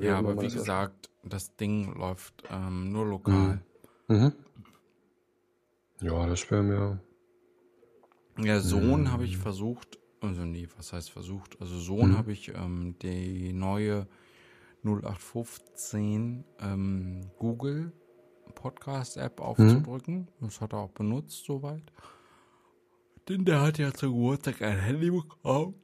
[0.00, 3.62] ja, aber wie gesagt, das Ding läuft ähm, nur lokal.
[4.08, 4.16] Mhm.
[4.16, 4.32] Mhm.
[6.00, 7.00] Ja, das wäre mir.
[8.38, 9.12] Ja, Sohn mhm.
[9.12, 11.60] habe ich versucht, also nee, was heißt versucht?
[11.60, 12.18] Also Sohn mhm.
[12.18, 14.06] habe ich ähm, die neue
[14.84, 17.92] 0815 ähm, Google
[18.54, 19.44] Podcast App mhm.
[19.44, 20.28] aufzudrücken.
[20.40, 21.82] Das hat er auch benutzt soweit.
[23.28, 25.74] Denn der hat ja zu Geburtstag ein Handy bekommen.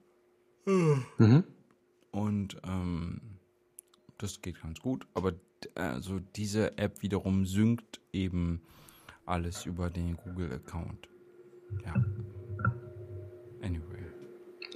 [0.66, 1.44] Mhm.
[2.10, 3.20] Und ähm,
[4.18, 5.06] das geht ganz gut.
[5.14, 5.34] Aber
[5.74, 8.62] also diese App wiederum synkt eben
[9.24, 11.08] alles über den Google-Account.
[11.84, 11.94] Ja.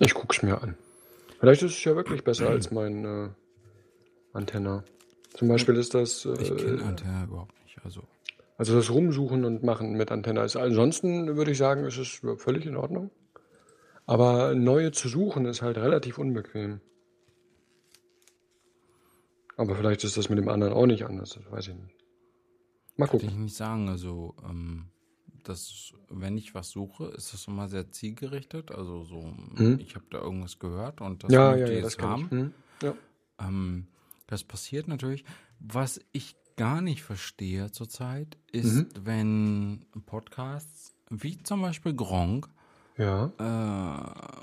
[0.05, 0.77] Ich guck's mir an.
[1.39, 3.29] Vielleicht ist es ja wirklich besser als mein äh,
[4.33, 4.85] Antenna.
[5.35, 6.24] Zum Beispiel ist das.
[6.24, 7.79] Äh, ich kenne Antenna überhaupt nicht.
[7.85, 8.03] Also
[8.59, 10.41] Also das Rumsuchen und Machen mit Antenne.
[10.41, 13.11] Also ansonsten würde ich sagen, ist es völlig in Ordnung.
[14.07, 16.81] Aber neue zu suchen ist halt relativ unbequem.
[19.57, 21.95] Aber vielleicht ist das mit dem anderen auch nicht anders, das weiß ich nicht.
[22.97, 23.43] Mal Kann ich gucken.
[23.45, 23.89] nicht sagen.
[23.89, 24.87] Also, ähm,
[25.48, 28.70] das, wenn ich was suche, ist das immer sehr zielgerichtet.
[28.70, 29.78] Also so, Mhm.
[29.81, 32.28] ich habe da irgendwas gehört und das Ja, möchte ja, ich ja, das haben.
[32.31, 32.55] Mhm.
[32.82, 32.94] Ja.
[33.39, 33.86] Ähm,
[34.27, 35.24] das passiert natürlich.
[35.59, 38.60] Was ich gar nicht verstehe zurzeit, Mhm.
[38.60, 42.48] ist, wenn Podcasts wie zum Beispiel Gronk
[42.97, 43.27] Ja.
[43.39, 44.43] äh,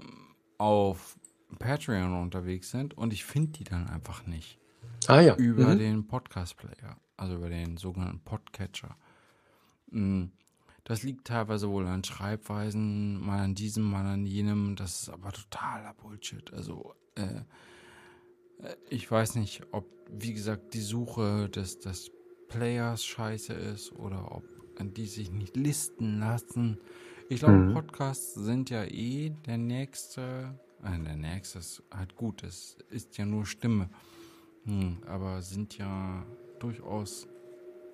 [0.58, 1.18] auf
[1.58, 4.60] Patreon unterwegs sind und ich finde die dann einfach nicht
[5.08, 5.36] Ah ja.
[5.36, 5.80] über Mhm.
[5.80, 8.96] den Podcast-Player, also über den sogenannten Podcatcher.
[9.92, 10.26] Mm,
[10.90, 14.76] Das liegt teilweise wohl an Schreibweisen, mal an diesem, mal an jenem.
[14.76, 16.52] Das ist aber totaler Bullshit.
[16.52, 17.42] Also, äh,
[18.64, 22.10] äh, ich weiß nicht, ob, wie gesagt, die Suche des, des
[22.48, 24.44] Players scheiße ist oder ob
[24.82, 26.80] die sich nicht listen lassen.
[27.30, 27.74] Ich glaube, Mhm.
[27.76, 33.26] Podcasts sind ja eh der nächste, äh, der nächste ist halt gut, es ist ja
[33.26, 33.92] nur Stimme.
[34.64, 36.26] Hm, aber sind ja
[36.58, 37.28] durchaus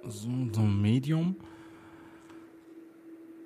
[0.04, 1.36] so, so ein Medium.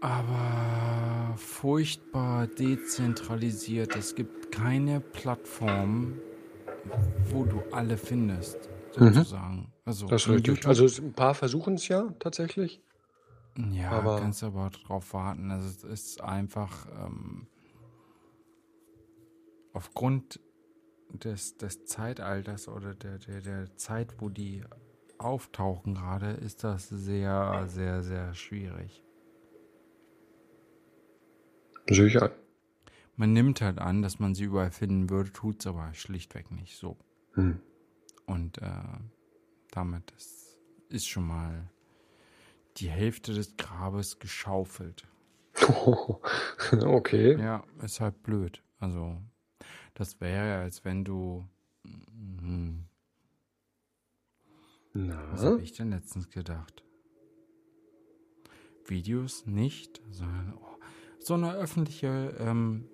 [0.02, 3.96] Aber furchtbar dezentralisiert.
[3.96, 6.14] Es gibt keine Plattform,
[7.32, 8.58] wo du alle findest,
[8.92, 9.74] sozusagen.
[9.86, 10.10] Also Mhm.
[10.10, 10.48] Das ist richtig.
[10.64, 12.82] YouTube- Also ein paar versuchen es ja tatsächlich.
[13.72, 15.52] ja, aber- kannst aber drauf warten.
[15.52, 17.48] Also es ist einfach ähm,
[19.74, 20.40] aufgrund
[21.12, 24.64] des, des Zeitalters oder der, der, der Zeit, wo die
[25.18, 29.04] auftauchen gerade, ist das sehr, sehr, sehr schwierig.
[31.90, 32.32] Sicher.
[33.16, 36.78] Man nimmt halt an, dass man sie überall finden würde, tut es aber schlichtweg nicht
[36.78, 36.98] so.
[37.34, 37.60] Hm.
[38.26, 38.72] Und äh,
[39.72, 40.58] damit ist,
[40.90, 41.70] ist schon mal
[42.78, 45.08] die Hälfte des Grabes geschaufelt.
[46.72, 47.38] okay.
[47.38, 48.64] Ja, ist halt blöd.
[48.80, 49.18] Also,
[49.96, 51.48] das wäre, als wenn du.
[51.84, 52.86] Hm,
[54.94, 55.52] was Na?
[55.52, 56.84] habe ich denn letztens gedacht?
[58.86, 60.79] Videos nicht, sondern oh,
[61.20, 62.88] so eine öffentliche ähm,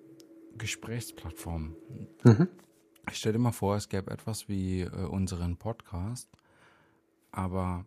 [0.58, 1.76] Gesprächsplattform.
[2.24, 2.48] Mhm.
[3.10, 6.28] Ich stell dir mal vor, es gäbe etwas wie äh, unseren Podcast,
[7.30, 7.86] aber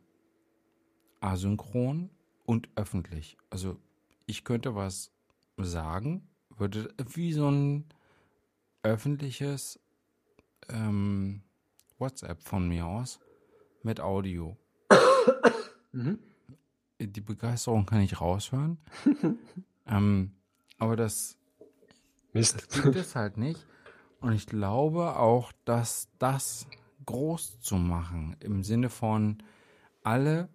[1.20, 2.10] asynchron
[2.46, 3.38] und öffentlich.
[3.50, 3.78] Also
[4.26, 5.12] ich könnte was
[5.58, 7.86] sagen, würde wie so ein
[8.84, 9.80] öffentliches
[10.70, 11.42] ähm,
[11.98, 13.20] WhatsApp von mir aus
[13.84, 14.58] mit Audio.
[15.92, 16.20] Mhm.
[17.00, 18.78] Die Begeisterung kann ich raushören.
[19.90, 20.32] ähm,
[20.78, 21.38] aber das
[22.34, 22.70] Mist.
[22.82, 23.66] gibt es halt nicht.
[24.22, 26.68] Und ich glaube auch, dass das
[27.06, 29.38] groß zu machen, im Sinne von
[30.04, 30.50] alle,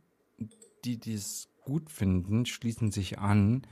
[0.85, 3.63] die dies gut finden, schließen sich an,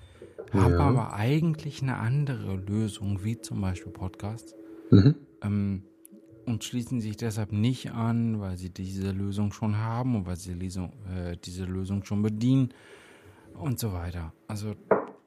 [0.50, 0.80] haben Ja.
[0.80, 4.54] aber eigentlich eine andere Lösung, wie zum Beispiel Podcasts,
[4.90, 5.14] Mhm.
[5.42, 5.84] ähm,
[6.44, 10.54] und schließen sich deshalb nicht an, weil sie diese Lösung schon haben und weil sie
[10.54, 12.74] Lesung, äh, diese Lösung schon bedienen
[13.54, 14.32] und so weiter.
[14.48, 14.74] Also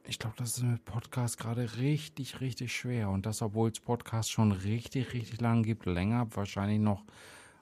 [0.08, 3.10] ich glaube, das ist mit Podcasts gerade richtig, richtig schwer.
[3.10, 7.04] Und das, obwohl es Podcasts schon richtig, richtig lang gibt, länger wahrscheinlich noch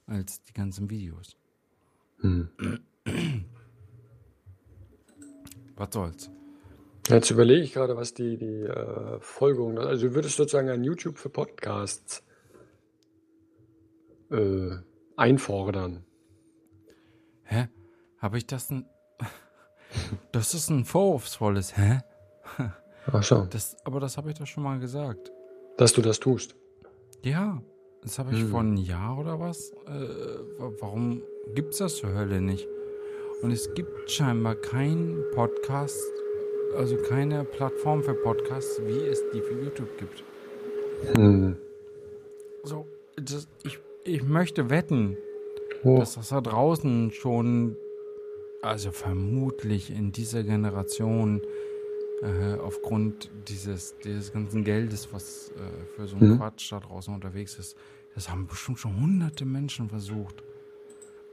[0.08, 1.38] als die ganzen Videos.
[2.20, 2.50] Hm.
[5.76, 6.30] Was soll's?
[7.08, 11.18] Jetzt überlege ich gerade, was die, die äh, Folgerung, also du würdest sozusagen ein YouTube
[11.18, 12.24] für Podcasts
[14.32, 14.78] äh,
[15.18, 16.06] einfordern.
[17.44, 17.68] Hä?
[18.20, 18.86] Habe ich das ein.
[20.32, 22.00] Das ist ein vorwurfsvolles, hä?
[23.12, 25.32] Ach so, Das, aber das habe ich doch schon mal gesagt.
[25.78, 26.56] dass du das tust.
[27.24, 27.62] Ja,
[28.02, 28.50] das habe ich Hm.
[28.50, 29.72] vor einem Jahr oder was.
[29.88, 29.90] Äh,
[30.60, 31.22] wa- warum
[31.56, 32.68] gibt's das zur Hölle nicht?
[33.42, 36.00] Und es gibt scheinbar keinen Podcast,
[36.78, 40.24] also keine Plattform für Podcasts, wie es die für YouTube gibt.
[41.16, 41.58] Hm.
[42.64, 42.86] So,
[43.18, 45.18] das, ich, ich möchte wetten,
[45.84, 45.98] Oh.
[45.98, 47.76] dass das da draußen schon,
[48.62, 51.42] also vermutlich in dieser Generation,
[52.24, 56.38] äh, aufgrund dieses, dieses ganzen Geldes, was äh, für so einen Mhm.
[56.38, 57.76] Quatsch da draußen unterwegs ist,
[58.16, 60.42] das haben bestimmt schon hunderte Menschen versucht.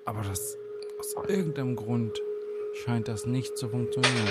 [0.05, 0.57] Aber das,
[0.99, 2.21] aus irgendeinem Grund
[2.85, 4.29] scheint das nicht zu funktionieren.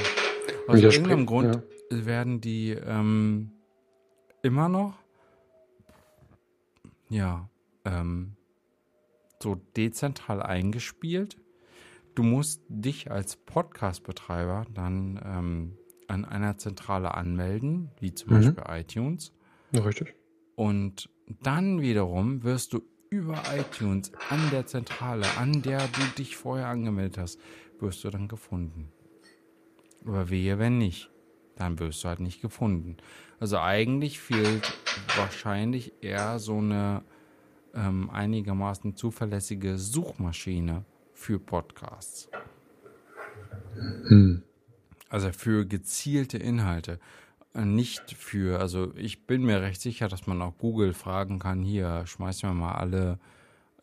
[0.68, 2.06] Aus irgendeinem Grund ja.
[2.06, 3.52] werden die ähm,
[4.42, 5.00] immer noch,
[7.10, 7.50] ja,
[7.86, 8.36] ähm,
[9.42, 11.38] so dezentral eingespielt.
[12.16, 15.78] Du musst dich als Podcast-Betreiber dann ähm,
[16.10, 18.56] an einer Zentrale anmelden, wie zum Mhm.
[18.56, 19.34] Beispiel iTunes.
[19.72, 20.16] Ja, richtig.
[20.56, 21.10] Und
[21.42, 27.18] dann wiederum wirst du über iTunes an der Zentrale, an der du dich vorher angemeldet
[27.18, 27.40] hast,
[27.80, 28.94] wirst du dann gefunden.
[30.06, 31.12] Aber wehe, wenn nicht,
[31.56, 32.98] dann wirst du halt nicht gefunden.
[33.40, 37.06] Also eigentlich fehlt wahrscheinlich eher so eine
[37.74, 42.32] ähm, einigermaßen zuverlässige Suchmaschine für Podcasts.
[44.10, 44.49] Hm.
[45.10, 47.00] Also für gezielte Inhalte.
[47.54, 51.64] Äh, Nicht für, also ich bin mir recht sicher, dass man auch Google fragen kann,
[51.64, 53.20] hier, schmeiß mir mal alle,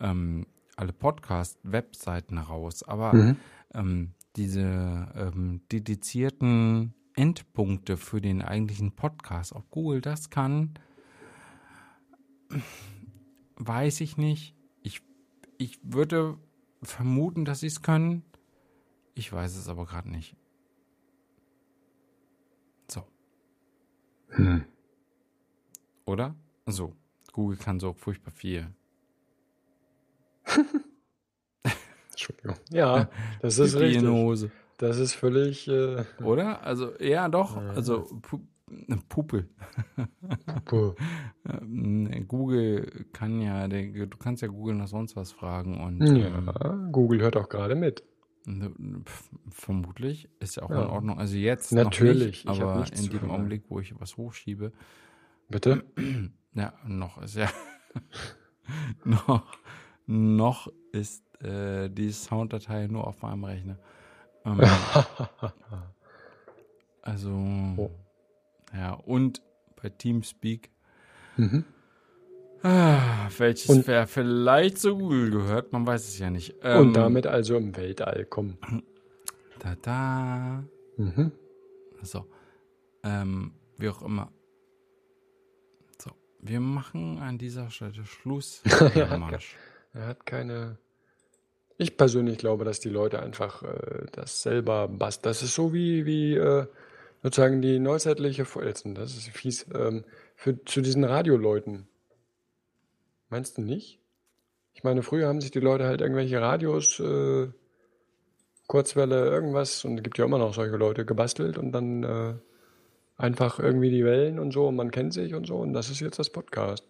[0.01, 0.47] ähm,
[0.77, 2.83] alle Podcast-Webseiten raus.
[2.83, 3.37] Aber Mhm.
[3.75, 10.75] ähm, diese ähm, dedizierten Endpunkte für den eigentlichen Podcast, ob Google das kann,
[13.57, 14.55] weiß ich nicht.
[14.83, 15.01] Ich,
[15.59, 16.37] ich würde
[16.83, 18.23] vermuten, dass sie es können.
[19.15, 20.37] Ich weiß es aber gerade nicht.
[22.89, 23.03] So,
[24.29, 24.65] Hm.
[26.05, 26.35] oder?
[26.67, 26.95] So,
[27.33, 28.69] Google kann so furchtbar viel.
[32.11, 32.57] Entschuldigung.
[32.71, 33.09] Ja,
[33.41, 34.07] das ist richtig.
[34.09, 34.51] Hose.
[34.79, 36.63] Das ist völlig äh, Oder?
[36.63, 37.57] Also, ja, doch.
[37.57, 38.41] Also, Pu
[39.09, 39.49] Pupel.
[40.65, 40.95] puh.
[41.49, 46.27] Ähm, Google kann ja, du kannst ja Google nach sonst was fragen und Ja,
[46.65, 48.03] ähm, Google hört auch gerade mit.
[48.47, 48.73] Ne-
[49.51, 50.85] vermutlich ist ja auch Ja.
[50.85, 51.19] in Ordnung.
[51.19, 53.31] Also jetzt Natürlich, nicht, aber in dem.
[53.31, 54.73] Augenblick, wo ich was hochschiebe,
[55.49, 55.85] Bitte?
[56.55, 57.49] ja, noch ist ja
[59.05, 59.59] noch,
[60.07, 63.79] noch ist äh, die Sounddatei nur auf meinem Rechner.
[64.45, 64.61] Ähm,
[67.03, 67.31] also
[67.77, 67.91] Oh.
[68.75, 69.43] ja, und
[69.81, 70.71] bei Teamspeak
[71.37, 71.65] mhm.
[72.69, 76.57] Ah, welches Und- vielleicht zu Google gehört, man weiß es ja nicht.
[76.63, 78.59] Ähm, Und damit also im Weltall kommen.
[79.61, 80.65] Da, da.
[80.97, 81.31] Mhm.
[82.03, 82.25] So.
[83.05, 84.33] Ähm, wie auch immer.
[86.03, 86.11] So.
[86.41, 88.63] Wir machen an dieser Stelle Schluss.
[88.65, 89.57] Herr Marsch.
[89.93, 90.79] Er hat keine.
[91.79, 95.31] Ich persönlich glaube, dass die Leute einfach äh, das selber basteln.
[95.31, 96.67] Das ist so wie, wie äh,
[97.23, 98.95] sozusagen die neuzeitliche Vorletzten.
[98.97, 99.67] Das ist fies.
[99.73, 100.03] Ähm,
[100.35, 101.87] für, zu diesen Radioleuten.
[103.29, 104.01] Meinst du nicht?
[104.75, 107.49] Ich meine, früher haben sich die Leute halt irgendwelche Radios, äh,
[108.67, 112.35] Kurzwelle, irgendwas, und es gibt ja immer noch solche Leute, gebastelt und dann äh,
[113.17, 116.01] einfach irgendwie die Wellen und so und man kennt sich und so und das ist
[116.01, 116.85] jetzt das Podcast.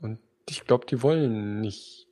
[0.00, 0.18] Und
[0.48, 2.08] ich glaube, die wollen nicht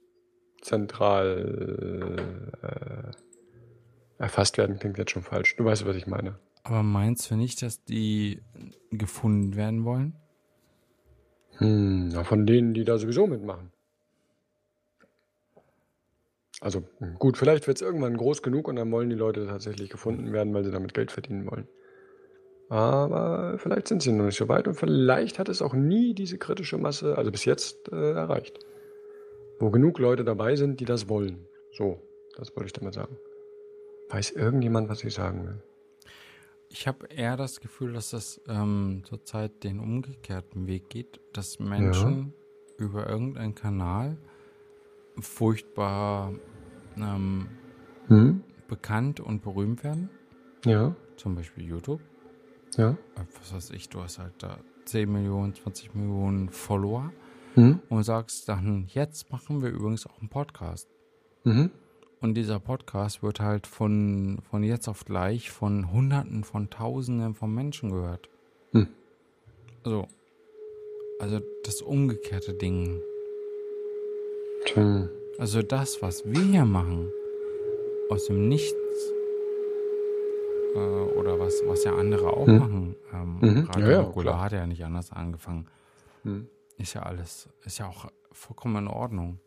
[0.60, 2.16] zentral
[2.62, 5.56] äh, erfasst werden, klingt jetzt schon falsch.
[5.56, 6.38] Du weißt, was ich meine.
[6.62, 8.42] Aber meinst du nicht, dass die
[8.90, 10.16] gefunden werden wollen?
[11.58, 13.72] Hm, na, von denen, die da sowieso mitmachen.
[16.60, 19.90] Also hm, gut, vielleicht wird es irgendwann groß genug und dann wollen die Leute tatsächlich
[19.90, 21.68] gefunden werden, weil sie damit Geld verdienen wollen.
[22.68, 26.38] Aber vielleicht sind sie noch nicht so weit und vielleicht hat es auch nie diese
[26.38, 28.58] kritische Masse, also bis jetzt, äh, erreicht.
[29.58, 31.46] Wo genug Leute dabei sind, die das wollen.
[31.72, 32.00] So,
[32.36, 33.16] das wollte ich damit sagen.
[34.08, 35.62] Weiß irgendjemand, was ich sagen will?
[36.68, 42.32] Ich habe eher das Gefühl, dass das ähm, zurzeit den umgekehrten Weg geht, dass Menschen
[42.76, 44.16] über irgendeinen Kanal
[45.20, 46.32] furchtbar
[46.96, 47.48] ähm,
[48.08, 48.42] Hm?
[48.68, 50.10] bekannt und berühmt werden.
[50.64, 52.00] Ja, Zum Beispiel YouTube.
[52.76, 52.90] ja.
[52.90, 52.96] Äh,
[53.38, 57.12] Was weiß ich, du hast halt da 10 Millionen, 20 Millionen Follower
[57.54, 57.80] Hm?
[57.88, 60.88] und sagst dann, jetzt machen wir übrigens auch einen Podcast.
[61.44, 61.70] Mhm.
[62.20, 67.54] Und dieser Podcast wird halt von, von jetzt auf gleich von Hunderten, von Tausenden von
[67.54, 68.28] Menschen gehört.
[68.72, 68.88] Hm.
[69.84, 70.08] Also,
[71.20, 73.00] also das umgekehrte Ding.
[74.64, 75.08] Tja.
[75.38, 77.10] Also das, was wir hier machen,
[78.08, 79.12] aus dem Nichts,
[80.74, 82.58] äh, oder was, was ja andere auch Hm.
[82.58, 83.64] machen, ähm, Mhm.
[83.66, 85.66] gerade Ja, ja, hat ja nicht anders angefangen,
[86.22, 86.48] Hm.
[86.78, 89.38] ist ja alles, ist ja auch vollkommen in Ordnung.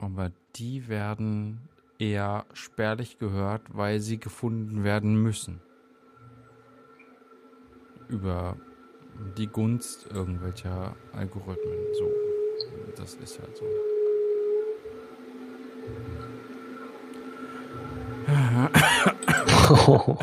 [0.00, 1.60] Aber die werden
[1.98, 5.60] eher spärlich gehört, weil sie gefunden werden müssen.
[8.08, 8.56] Über
[9.36, 11.78] die Gunst irgendwelcher Algorithmen.
[11.98, 12.10] So,
[12.96, 13.64] das ist halt so.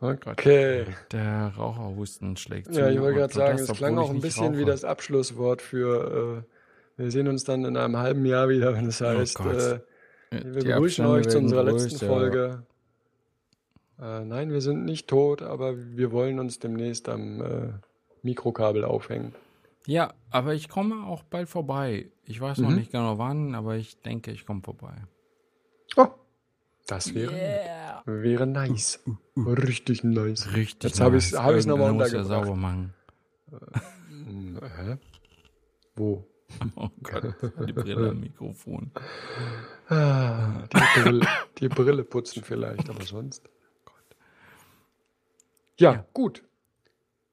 [0.00, 0.86] okay.
[1.12, 2.80] Der Raucherhusten schlägt zu.
[2.80, 6.57] Ja, ich wollte gerade sagen, es klang auch ein bisschen wie das Abschlusswort für äh,
[6.98, 9.74] wir sehen uns dann in einem halben Jahr wieder, wenn es heißt, Oh äh,
[10.30, 11.84] Äh, wir die begrüßen Abstände euch zu unserer größer.
[11.88, 12.66] letzten Folge.
[14.00, 17.72] Äh, nein, wir sind nicht tot, aber wir wollen uns demnächst am äh,
[18.22, 19.34] Mikrokabel aufhängen.
[19.86, 22.10] Ja, aber ich komme auch bald vorbei.
[22.26, 22.76] Ich weiß noch Mhm.
[22.76, 24.92] nicht genau wann, aber ich denke, ich komme vorbei.
[25.96, 26.08] Oh,
[26.86, 27.32] das wäre,
[28.04, 29.02] wäre nice.
[29.36, 30.54] Richtig nice.
[30.54, 30.90] Richtig.
[30.90, 32.46] Jetzt hab ich's- hab ich's noch mal Irgendeiner muss ja untergebracht.
[32.46, 32.94] sauber machen.
[34.76, 34.96] Hä?
[35.96, 36.24] Wo?
[36.76, 37.34] Oh Gott,
[37.68, 38.90] die Brille am Mikrofon.
[39.88, 41.26] Ah, die, Brille,
[41.58, 43.48] die Brille putzen vielleicht, aber sonst.
[45.78, 46.06] Ja, Ja.
[46.12, 46.42] gut.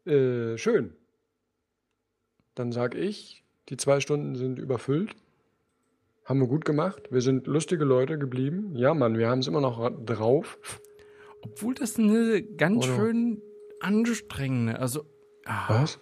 [0.05, 0.93] Äh, schön.
[2.53, 5.15] Dann sag ich, die zwei Stunden sind überfüllt.
[6.25, 7.03] Haben wir gut gemacht.
[7.11, 8.75] Wir sind lustige Leute geblieben.
[8.75, 10.57] Ja, Mann, wir haben es immer noch drauf.
[11.41, 12.95] Obwohl das eine ganz Oder?
[12.95, 13.41] schön
[13.79, 15.05] anstrengende, also.
[15.45, 15.99] ah, Was?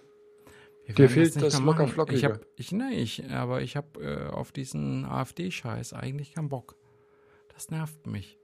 [0.88, 1.78] Dir fehlt das mehr machen.
[1.78, 2.40] Lockerflockige.
[2.56, 6.76] Ich ich, nee, ich, aber ich habe äh, auf diesen AfD-Scheiß eigentlich keinen Bock.
[7.54, 8.38] Das nervt mich.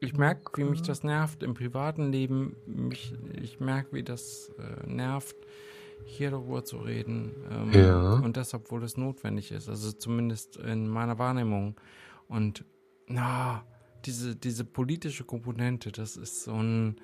[0.00, 2.56] Ich merke, wie mich das nervt im privaten Leben.
[2.66, 5.36] Mich, ich merke, wie das äh, nervt,
[6.04, 7.32] hier darüber zu reden.
[7.50, 8.12] Ähm, Ja.
[8.14, 9.68] Und das, obwohl es notwendig ist.
[9.68, 11.80] Also zumindest in meiner Wahrnehmung.
[12.28, 12.64] Und
[13.06, 13.64] na,
[14.04, 16.96] diese, diese politische Komponente, das ist so ein.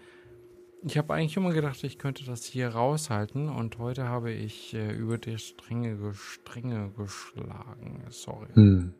[0.86, 4.93] Ich habe eigentlich immer gedacht, ich könnte das hier raushalten und heute habe ich äh,
[4.93, 8.02] über die Stränge, ge- Stränge geschlagen.
[8.11, 8.48] Sorry.
[8.52, 8.93] Hm.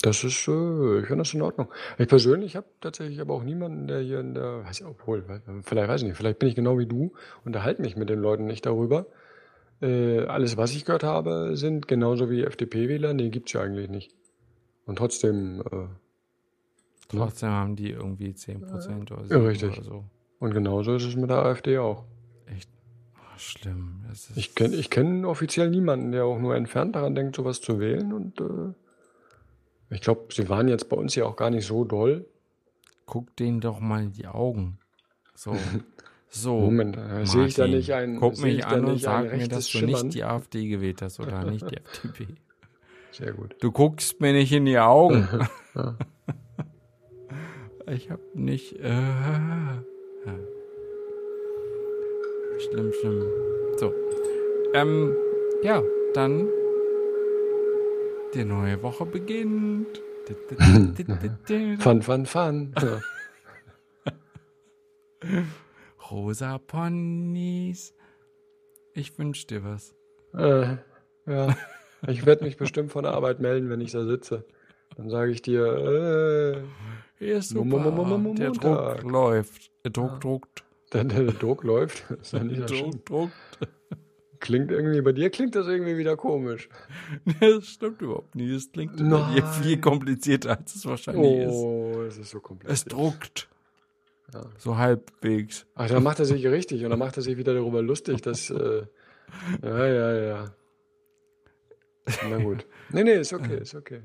[0.00, 1.68] Das ist, äh, ich finde das in Ordnung.
[1.98, 5.42] Ich persönlich habe tatsächlich aber auch niemanden, der hier in der, weiß ich, obwohl, weil-
[5.62, 7.12] vielleicht weiß ich nicht, vielleicht bin ich genau wie du,
[7.44, 9.06] unterhalte mich mit den Leuten nicht darüber.
[9.82, 14.14] Äh, alles, was ich gehört habe, sind genauso wie FDP-Wähler, nee, gibt's ja eigentlich nicht.
[14.86, 15.86] Und trotzdem, äh,
[17.08, 19.34] Trotzdem haben die irgendwie 10% oder so.
[19.34, 19.72] Ja, richtig.
[19.72, 20.04] Oder so.
[20.38, 22.04] Und genauso ist es mit der AfD auch.
[22.46, 22.68] Echt
[23.16, 24.04] oh, schlimm.
[24.10, 27.60] Es ist, Ich kenne ich kenn offiziell niemanden, der auch nur entfernt daran denkt, sowas
[27.60, 28.74] zu wählen und äh,
[29.90, 32.26] ich glaube, sie waren jetzt bei uns ja auch gar nicht so doll.
[33.06, 34.78] Guck denen doch mal in die Augen.
[35.34, 35.56] So.
[36.30, 36.60] So.
[36.60, 39.64] Moment, äh, sehe ich da Martin, nicht ein, Guck mich an und sag mir, dass
[39.64, 40.02] du Schimmern?
[40.02, 42.26] nicht die AfD gewählt hast oder nicht die FDP.
[43.12, 43.56] Sehr gut.
[43.60, 45.26] Du guckst mir nicht in die Augen.
[47.90, 48.74] Ich hab nicht.
[48.80, 49.00] Äh,
[50.26, 50.38] ja.
[52.58, 53.22] Schlimm, schlimm.
[53.76, 53.94] So.
[54.74, 55.14] Ähm,
[55.62, 55.82] ja,
[56.14, 56.48] dann.
[58.34, 60.02] Die neue Woche beginnt.
[61.78, 62.74] Fun, fun, fun.
[66.10, 67.94] Rosa Ponys.
[68.94, 69.94] Ich wünsch dir was.
[70.34, 70.76] Äh,
[71.26, 71.56] ja.
[72.06, 74.44] Ich werde mich bestimmt von der Arbeit melden, wenn ich da sitze.
[74.96, 76.62] Dann sage ich dir, äh,
[77.18, 78.34] ist super.
[78.36, 78.50] Der.
[78.52, 79.70] Druck läuft.
[79.84, 80.64] Der Druck druckt.
[80.92, 82.04] der, der Druck läuft.
[82.32, 82.44] Der.
[82.44, 83.32] Druck druckt.
[84.40, 86.68] Klingt irgendwie, bei dir klingt das irgendwie wieder komisch.
[87.40, 88.50] Das stimmt überhaupt nicht.
[88.50, 91.52] Es klingt bei dir viel komplizierter, als es wahrscheinlich ist.
[91.52, 92.92] Oh, es ist so Es kompliziert.
[92.92, 93.48] druckt.
[94.32, 94.42] Ja.
[94.58, 95.66] So halbwegs.
[95.74, 98.50] Ach, dann macht er sich richtig und dann macht er sich wieder darüber lustig, dass,
[98.50, 98.82] äh,
[99.62, 100.44] ja, ja, ja.
[102.30, 102.66] Na gut.
[102.90, 104.02] Nee, nee, ist okay, ist okay.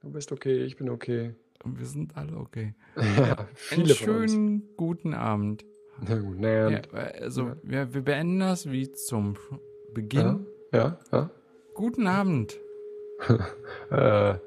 [0.00, 1.34] Du bist okay, ich bin okay.
[1.64, 2.74] Und wir sind alle okay.
[2.96, 3.02] Ja,
[3.36, 4.32] Einen viele von uns.
[4.32, 5.64] schönen guten Abend.
[6.00, 6.80] Na gut, naja, Ja,
[7.20, 7.56] also, Ja.
[7.62, 9.36] wir, wir beenden das wie zum
[9.94, 10.46] Beginn.
[10.72, 11.30] ja, ja.
[11.74, 12.58] Guten Abend.
[13.28, 13.38] ja.
[14.34, 14.38] Äh,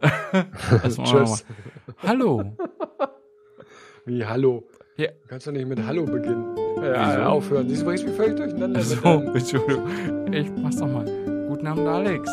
[0.82, 1.44] Das tschüss.
[1.98, 2.52] Hallo.
[4.04, 4.66] Wie Hallo?
[4.96, 5.08] Ja.
[5.08, 6.56] Du kannst doch nicht mit Hallo beginnen.
[6.78, 7.22] Äh, Wieso?
[7.22, 7.68] aufhören.
[7.68, 8.80] Siehst du, bringst mich völlig durcheinander.
[8.82, 8.98] So,
[9.34, 10.32] Entschuldigung.
[10.32, 11.04] Ich mach's doch mal.
[11.48, 12.30] Guten Abend, Alex.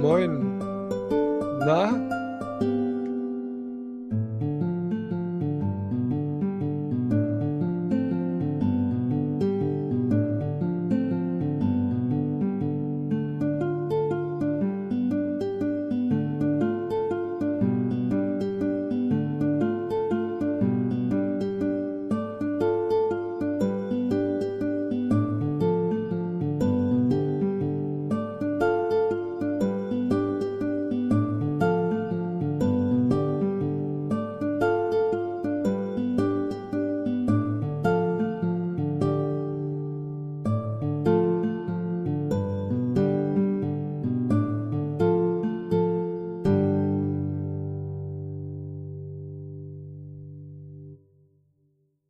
[0.00, 0.58] Moin.
[1.60, 2.19] Na?